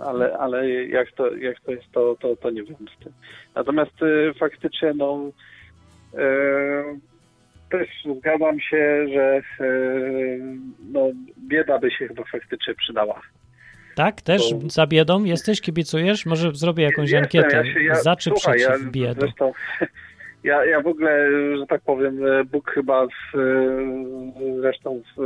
[0.00, 3.12] Ale, ale jak, to, jak to jest, to, to, to nie wiem z tym.
[3.54, 5.30] Natomiast y, faktycznie, no,
[6.14, 6.18] y,
[7.70, 7.88] też
[8.18, 10.40] zgadzam się, że y,
[10.92, 11.10] no,
[11.48, 13.20] bieda by się chyba faktycznie przydała.
[13.94, 14.20] Tak?
[14.22, 15.60] Też To- za biedą jesteś?
[15.60, 16.26] Kibicujesz?
[16.26, 17.56] Może zrobię jakąś Jestem, ankietę.
[17.56, 19.20] ja się- ja- za czy słuchaj, przeciw ja, biedą?
[19.20, 19.52] Zresztą,
[20.44, 22.20] ja, ja w ogóle, że tak powiem,
[22.52, 25.20] Bóg chyba w, y, zresztą w,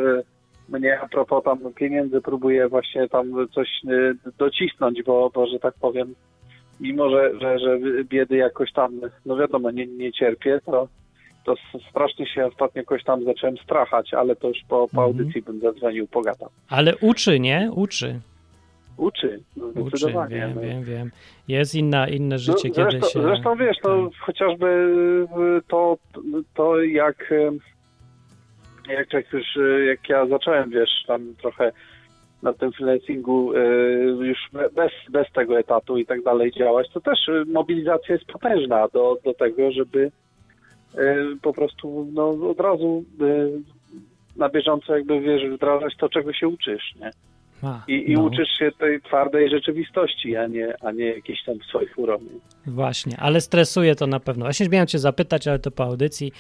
[0.68, 5.74] mnie a propos tam pieniędzy próbuje właśnie tam coś y, docisnąć, bo, bo że tak
[5.80, 6.14] powiem,
[6.80, 10.88] mimo że, że, że biedy jakoś tam, no wiadomo, nie, nie cierpię, to,
[11.44, 11.54] to
[11.90, 15.04] strasznie się ostatnio jakoś tam zacząłem strachać, ale to już po, po Mhm.
[15.04, 16.48] audycji bym zadzwonił, pogadał.
[16.68, 17.70] Ale uczy, nie?
[17.74, 18.20] Uczy.
[18.96, 20.60] Uczy, no Uczy, wiem, no.
[20.60, 21.10] wiem, wiem.
[21.48, 23.22] Jest inna, inne No, życie, kiedy zresztą, się...
[23.22, 25.98] zresztą wiesz, no, chociażby y, to,
[26.54, 27.50] to jak, y,
[28.88, 31.72] jak, jak już y, jak ja zacząłem, wiesz, tam trochę
[32.42, 33.58] na tym freelancingu y,
[34.20, 38.26] już be- bez, bez tego etatu i tak dalej działać, to też y, mobilizacja jest
[38.26, 40.10] potężna do, do tego, żeby
[41.42, 43.04] po prostu no, od razu
[44.36, 47.10] na bieżąco jakby wiesz, wdrażać to, czego się uczysz, nie?
[47.62, 51.54] A, I, i no, uczysz się tej twardej rzeczywistości, a nie, a nie jakiejś tam
[51.68, 52.40] swoich urobin.
[52.66, 54.44] Właśnie, ale stresuje to na pewno.
[54.44, 56.32] Właśnie miałem cię zapytać, ale to po audycji.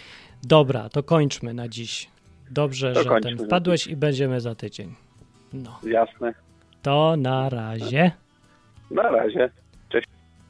[0.42, 2.08] Dobra, to kończmy na dziś.
[2.50, 4.94] Dobrze, że ten wpadłeś i będziemy za tydzień.
[5.52, 6.34] No, Jasne.
[6.82, 8.10] to na razie.
[8.90, 9.50] Na razie.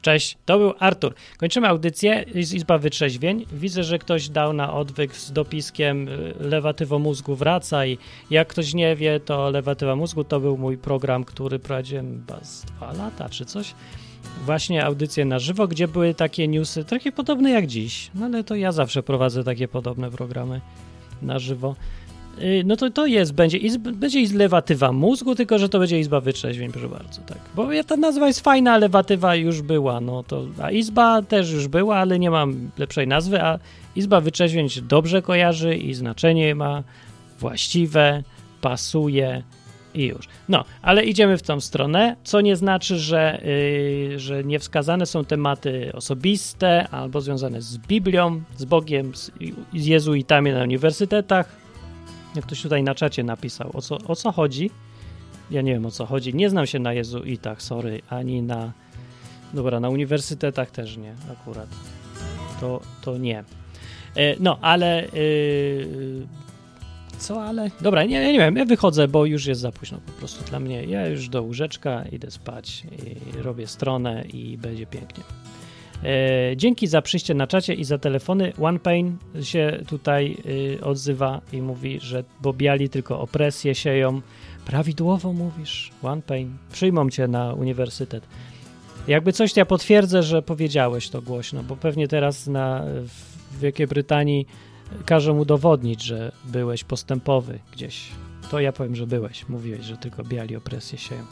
[0.05, 1.13] Cześć, to był Artur.
[1.37, 3.45] Kończymy audycję z Izba Wytrzeźwień.
[3.53, 7.97] Widzę, że ktoś dał na odwyk z dopiskiem y, lewatywo mózgu wraca i
[8.29, 12.65] jak ktoś nie wie, to lewatywa mózgu to był mój program, który prowadziłem chyba z
[12.65, 13.75] dwa lata czy coś.
[14.45, 18.55] Właśnie audycje na żywo, gdzie były takie newsy, trochę podobne jak dziś, no ale to
[18.55, 20.61] ja zawsze prowadzę takie podobne programy
[21.25, 21.75] na żywo.
[22.41, 25.99] Y, No to to jest, będzie, izb, będzie iz- lewatywa mózgu, tylko że to będzie
[25.99, 27.37] izba wytrzeźwień, proszę bardzo, tak.
[27.55, 31.67] Bo ta nazwa jest fajna, a lewatywa już była, no to, a izba też już
[31.67, 33.59] była, ale nie mam lepszej nazwy, a
[33.95, 36.83] izba wytrzeźwień dobrze kojarzy i znaczenie ma
[37.39, 38.23] właściwe,
[38.61, 39.43] pasuje
[39.95, 40.27] i już.
[40.49, 43.41] No, ale idziemy w tą stronę, co nie znaczy, że,
[44.09, 49.31] yy, że niewskazane są tematy osobiste albo związane z Biblią, z Bogiem, z,
[49.75, 51.55] z jezuitami na uniwersytetach,
[52.35, 54.71] jak ktoś tutaj na czacie napisał, o co, o co chodzi.
[55.51, 56.33] Ja nie wiem o co chodzi.
[56.33, 58.71] Nie znam się na jezuitach, sorry, ani na.
[59.53, 61.67] Dobra, na uniwersytetach też nie, akurat.
[62.61, 63.43] To, to nie.
[64.15, 65.05] E, No, ale.
[65.13, 66.44] Yy,
[67.19, 67.71] co, ale.
[67.81, 70.83] Dobra, nie, nie wiem, ja wychodzę, bo już jest za późno po prostu dla mnie.
[70.83, 72.83] Ja już do łóżeczka idę spać,
[73.43, 75.23] robię stronę i będzie pięknie.
[76.03, 78.53] E, dzięki za przyjście na czacie i za telefony.
[78.61, 84.21] OnePain się tutaj y, odzywa i mówi, że bo biali tylko opresję sieją.
[84.65, 86.57] Prawidłowo mówisz, OnePain.
[86.71, 88.27] Przyjmą cię na uniwersytet.
[89.07, 92.83] Jakby coś, to ja potwierdzę, że powiedziałeś to głośno, bo pewnie teraz na,
[93.53, 94.47] w Wielkiej Brytanii
[95.05, 98.07] każą udowodnić, że byłeś postępowy gdzieś.
[98.51, 99.49] To ja powiem, że byłeś.
[99.49, 101.23] Mówiłeś, że tylko biali opresję sieją.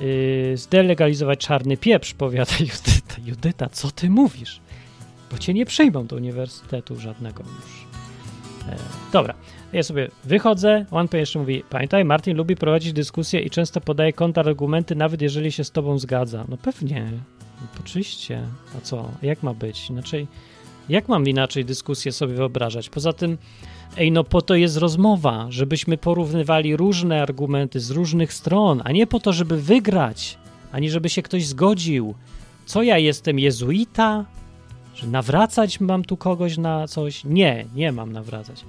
[0.00, 3.14] Yy, zdelegalizować czarny pieprz, powiada Judyta.
[3.24, 4.60] Judyta, co ty mówisz?
[5.30, 7.86] Bo cię nie przyjmą do uniwersytetu żadnego już.
[8.68, 8.76] E,
[9.12, 9.34] dobra,
[9.72, 10.86] ja sobie wychodzę.
[10.90, 15.64] OnePay jeszcze mówi, pamiętaj, Martin lubi prowadzić dyskusję i często podaje kontrargumenty, nawet jeżeli się
[15.64, 16.44] z tobą zgadza.
[16.48, 17.10] No pewnie,
[17.80, 18.42] oczywiście.
[18.78, 19.10] A co?
[19.22, 19.90] Jak ma być?
[19.90, 20.26] Inaczej,
[20.88, 22.90] jak mam inaczej dyskusję sobie wyobrażać?
[22.90, 23.38] Poza tym,
[23.96, 29.06] Ej, no po to jest rozmowa, żebyśmy porównywali różne argumenty z różnych stron, a nie
[29.06, 30.38] po to, żeby wygrać,
[30.72, 32.14] ani żeby się ktoś zgodził.
[32.66, 34.24] Co ja jestem, jezuita?
[34.94, 37.24] Że nawracać mam tu kogoś na coś?
[37.24, 38.64] Nie, nie mam nawracać.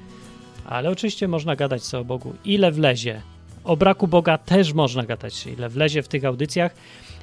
[0.65, 3.21] Ale oczywiście można gadać sobie o Bogu, ile wlezie.
[3.63, 6.75] O braku Boga też można gadać, ile wlezie w tych audycjach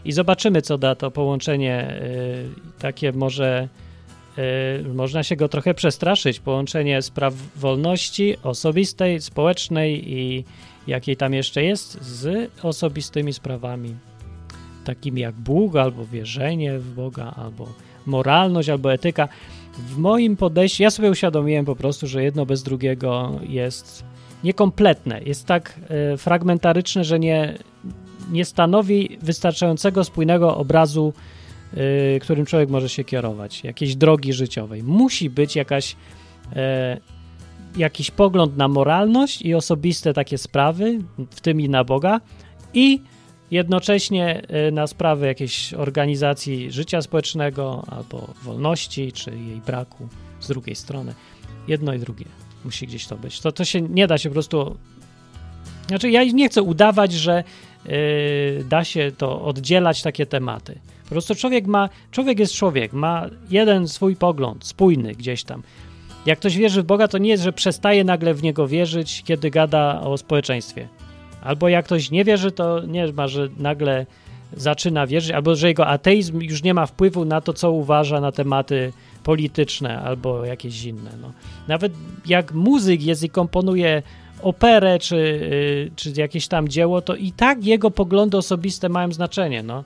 [0.04, 3.68] i zobaczymy, co da to połączenie yy, takie może
[4.94, 6.40] można się go trochę przestraszyć.
[6.40, 10.44] Połączenie spraw wolności osobistej, społecznej i
[10.86, 13.94] jakiej tam jeszcze jest, z osobistymi sprawami,
[14.84, 17.68] takimi jak Bóg, albo wierzenie w Boga, albo
[18.06, 19.28] moralność, albo etyka.
[19.78, 24.04] W moim podejściu, ja sobie uświadomiłem po prostu, że jedno bez drugiego jest
[24.44, 25.80] niekompletne, jest tak
[26.14, 27.58] y, fragmentaryczne, że nie,
[28.30, 31.12] nie stanowi wystarczającego spójnego obrazu,
[31.76, 34.82] y, którym człowiek może się kierować, jakiejś drogi życiowej.
[34.82, 36.56] Musi być jakaś, y,
[37.76, 40.98] jakiś pogląd na moralność i osobiste takie sprawy,
[41.30, 42.20] w tym i na Boga,
[42.74, 43.00] i
[43.50, 50.08] jednocześnie y, na sprawy jakiejś organizacji życia społecznego albo wolności, czy jej braku
[50.40, 51.14] z drugiej strony.
[51.68, 52.24] Jedno i drugie
[52.64, 53.40] musi gdzieś to być.
[53.40, 54.76] To, to się nie da się po prostu.
[55.88, 57.44] Znaczy, ja nie chcę udawać, że
[57.84, 60.78] yy, da się to oddzielać takie tematy.
[61.04, 65.62] Po prostu człowiek ma, człowiek jest człowiek, ma jeden swój pogląd, spójny gdzieś tam.
[66.26, 69.50] Jak ktoś wierzy w Boga, to nie jest, że przestaje nagle w niego wierzyć, kiedy
[69.50, 70.88] gada o społeczeństwie.
[71.42, 74.06] Albo jak ktoś nie wierzy, to nie ma, że nagle
[74.56, 78.32] zaczyna wierzyć, albo że jego ateizm już nie ma wpływu na to, co uważa na
[78.32, 78.92] tematy
[79.24, 81.10] polityczne albo jakieś inne.
[81.22, 81.32] No.
[81.68, 81.92] Nawet
[82.26, 84.02] jak muzyk jest i komponuje
[84.42, 89.62] operę czy, y, czy jakieś tam dzieło, to i tak jego poglądy osobiste mają znaczenie.
[89.62, 89.84] No.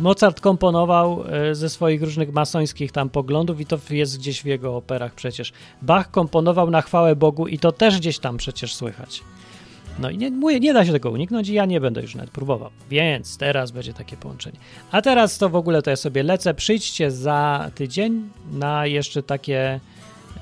[0.00, 4.76] Mozart komponował y, ze swoich różnych masońskich tam poglądów i to jest gdzieś w jego
[4.76, 5.52] operach przecież.
[5.82, 9.22] Bach komponował na chwałę Bogu i to też gdzieś tam przecież słychać.
[9.98, 12.30] No i nie, mówię, nie da się tego uniknąć i ja nie będę już nawet
[12.30, 12.70] próbował.
[12.90, 14.58] Więc teraz będzie takie połączenie.
[14.90, 16.54] A teraz to w ogóle to ja sobie lecę.
[16.54, 19.80] Przyjdźcie za tydzień na jeszcze takie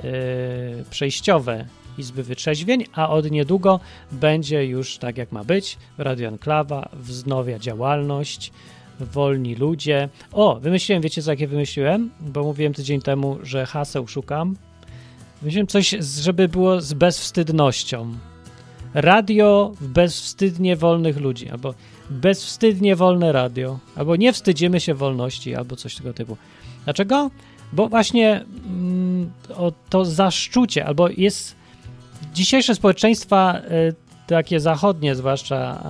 [0.02, 0.10] yy,
[0.90, 1.64] przejściowe
[1.98, 3.80] Izby Wytrzeźwień, a od niedługo
[4.12, 5.78] będzie już tak jak ma być.
[5.98, 8.52] Radio Enklawa wznowia działalność,
[9.00, 10.08] wolni ludzie.
[10.32, 12.10] O, wymyśliłem, wiecie co jakie wymyśliłem?
[12.20, 14.56] Bo mówiłem tydzień temu, że haseł szukam.
[15.42, 18.14] Wymyśliłem coś, żeby było z bezwstydnością
[18.94, 21.74] radio bezwstydnie wolnych ludzi, albo
[22.10, 26.36] bezwstydnie wolne radio, albo nie wstydzimy się wolności, albo coś tego typu.
[26.84, 27.30] Dlaczego?
[27.72, 31.56] Bo właśnie mm, o, to zaszczucie, albo jest
[32.34, 33.94] dzisiejsze społeczeństwa, y,
[34.26, 35.82] takie zachodnie zwłaszcza,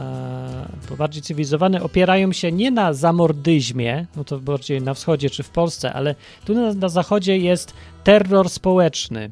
[0.90, 5.50] y, bardziej cywilizowane, opierają się nie na zamordyzmie, no to bardziej na wschodzie czy w
[5.50, 6.14] Polsce, ale
[6.44, 9.30] tu na, na zachodzie jest terror społeczny,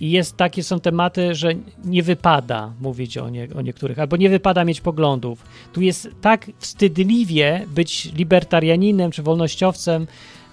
[0.00, 1.48] i jest takie są tematy, że
[1.84, 5.44] nie wypada mówić o, nie, o niektórych, albo nie wypada mieć poglądów.
[5.72, 10.06] Tu jest tak wstydliwie być libertarianinem czy wolnościowcem,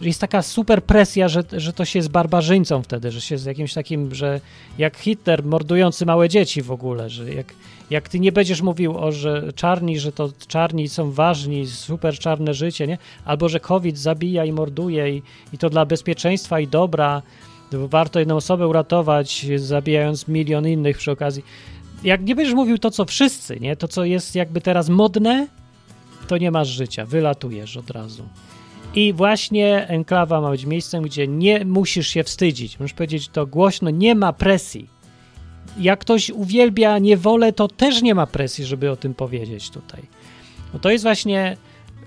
[0.07, 3.73] jest taka super presja, że, że to się jest barbarzyńcą wtedy, że się z jakimś
[3.73, 4.41] takim, że
[4.77, 7.53] jak Hitler mordujący małe dzieci w ogóle, że jak,
[7.89, 12.53] jak ty nie będziesz mówił o, że czarni, że to czarni są ważni, super czarne
[12.53, 12.97] życie, nie?
[13.25, 15.21] Albo, że COVID zabija i morduje i,
[15.53, 17.21] i to dla bezpieczeństwa i dobra,
[17.71, 21.43] warto jedną osobę uratować, zabijając milion innych przy okazji.
[22.03, 23.75] Jak nie będziesz mówił to, co wszyscy, nie?
[23.75, 25.47] To, co jest jakby teraz modne,
[26.27, 28.23] to nie masz życia, wylatujesz od razu.
[28.95, 32.79] I właśnie enklawa ma być miejscem, gdzie nie musisz się wstydzić.
[32.79, 34.89] Możesz powiedzieć to głośno, nie ma presji.
[35.79, 40.01] Jak ktoś uwielbia niewolę, to też nie ma presji, żeby o tym powiedzieć tutaj.
[40.73, 41.57] No to jest właśnie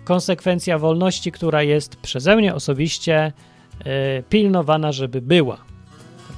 [0.05, 3.33] konsekwencja wolności, która jest przeze mnie osobiście
[3.85, 5.59] E, pilnowana, żeby była.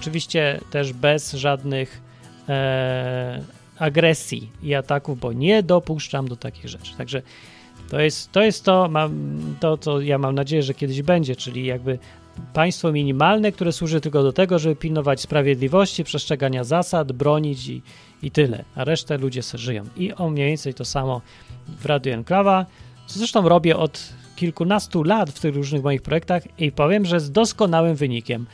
[0.00, 2.02] Oczywiście też bez żadnych
[2.48, 3.42] e,
[3.78, 6.96] agresji i ataków, bo nie dopuszczam do takich rzeczy.
[6.96, 7.22] Także
[7.90, 9.12] to jest to, jest to, mam,
[9.60, 11.98] to, co ja mam nadzieję, że kiedyś będzie, czyli jakby
[12.52, 17.82] państwo minimalne, które służy tylko do tego, żeby pilnować sprawiedliwości, przestrzegania zasad, bronić i,
[18.22, 18.64] i tyle.
[18.74, 19.84] A resztę ludzie sobie żyją.
[19.96, 21.20] I o mniej więcej to samo
[21.68, 22.66] w Radio Enklawa,
[23.06, 27.32] co zresztą robię od kilkunastu lat w tych różnych moich projektach i powiem, że z
[27.32, 28.46] doskonałym wynikiem.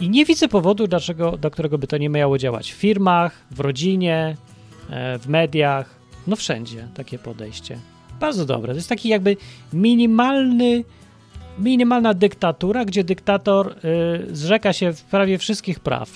[0.00, 2.72] I nie widzę powodu, dlaczego, do którego by to nie miało działać.
[2.72, 4.36] W firmach, w rodzinie,
[4.90, 5.94] e, w mediach,
[6.26, 7.78] no wszędzie takie podejście.
[8.24, 8.72] Bardzo dobre.
[8.72, 9.36] To jest taki jakby
[9.72, 10.84] minimalny,
[11.58, 13.74] minimalna dyktatura, gdzie dyktator
[14.30, 16.10] y, zrzeka się prawie wszystkich praw,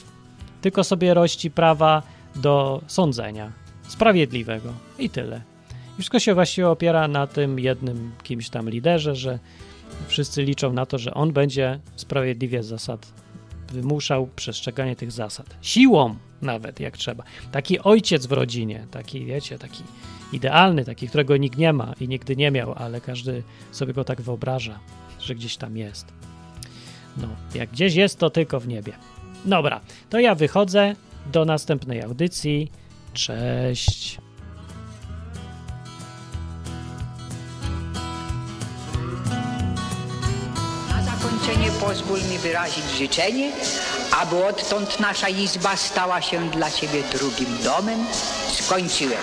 [0.60, 2.02] tylko sobie rości prawa
[2.36, 3.52] do sądzenia
[3.88, 5.42] sprawiedliwego i tyle.
[5.94, 9.38] Wszystko się właściwie opiera na tym jednym kimś tam liderze, że
[10.06, 13.12] wszyscy liczą na to, że on będzie sprawiedliwie zasad
[13.72, 15.56] wymuszał przestrzeganie tych zasad.
[15.62, 17.24] Siłą nawet, jak trzeba.
[17.52, 19.82] Taki ojciec w rodzinie, taki, wiecie, taki
[20.32, 23.42] idealny, taki, którego nikt nie ma i nigdy nie miał, ale każdy
[23.72, 24.78] sobie go tak wyobraża,
[25.20, 26.06] że gdzieś tam jest.
[27.16, 28.92] No, jak gdzieś jest, to tylko w niebie.
[29.44, 29.80] Dobra,
[30.10, 30.94] to ja wychodzę
[31.32, 32.70] do następnej audycji.
[33.12, 34.18] Cześć.
[41.60, 43.52] nie pozwól mi wyrazić życzenie,
[44.20, 48.06] aby odtąd nasza izba stała się dla Ciebie drugim domem.
[48.52, 49.22] Skończyłem.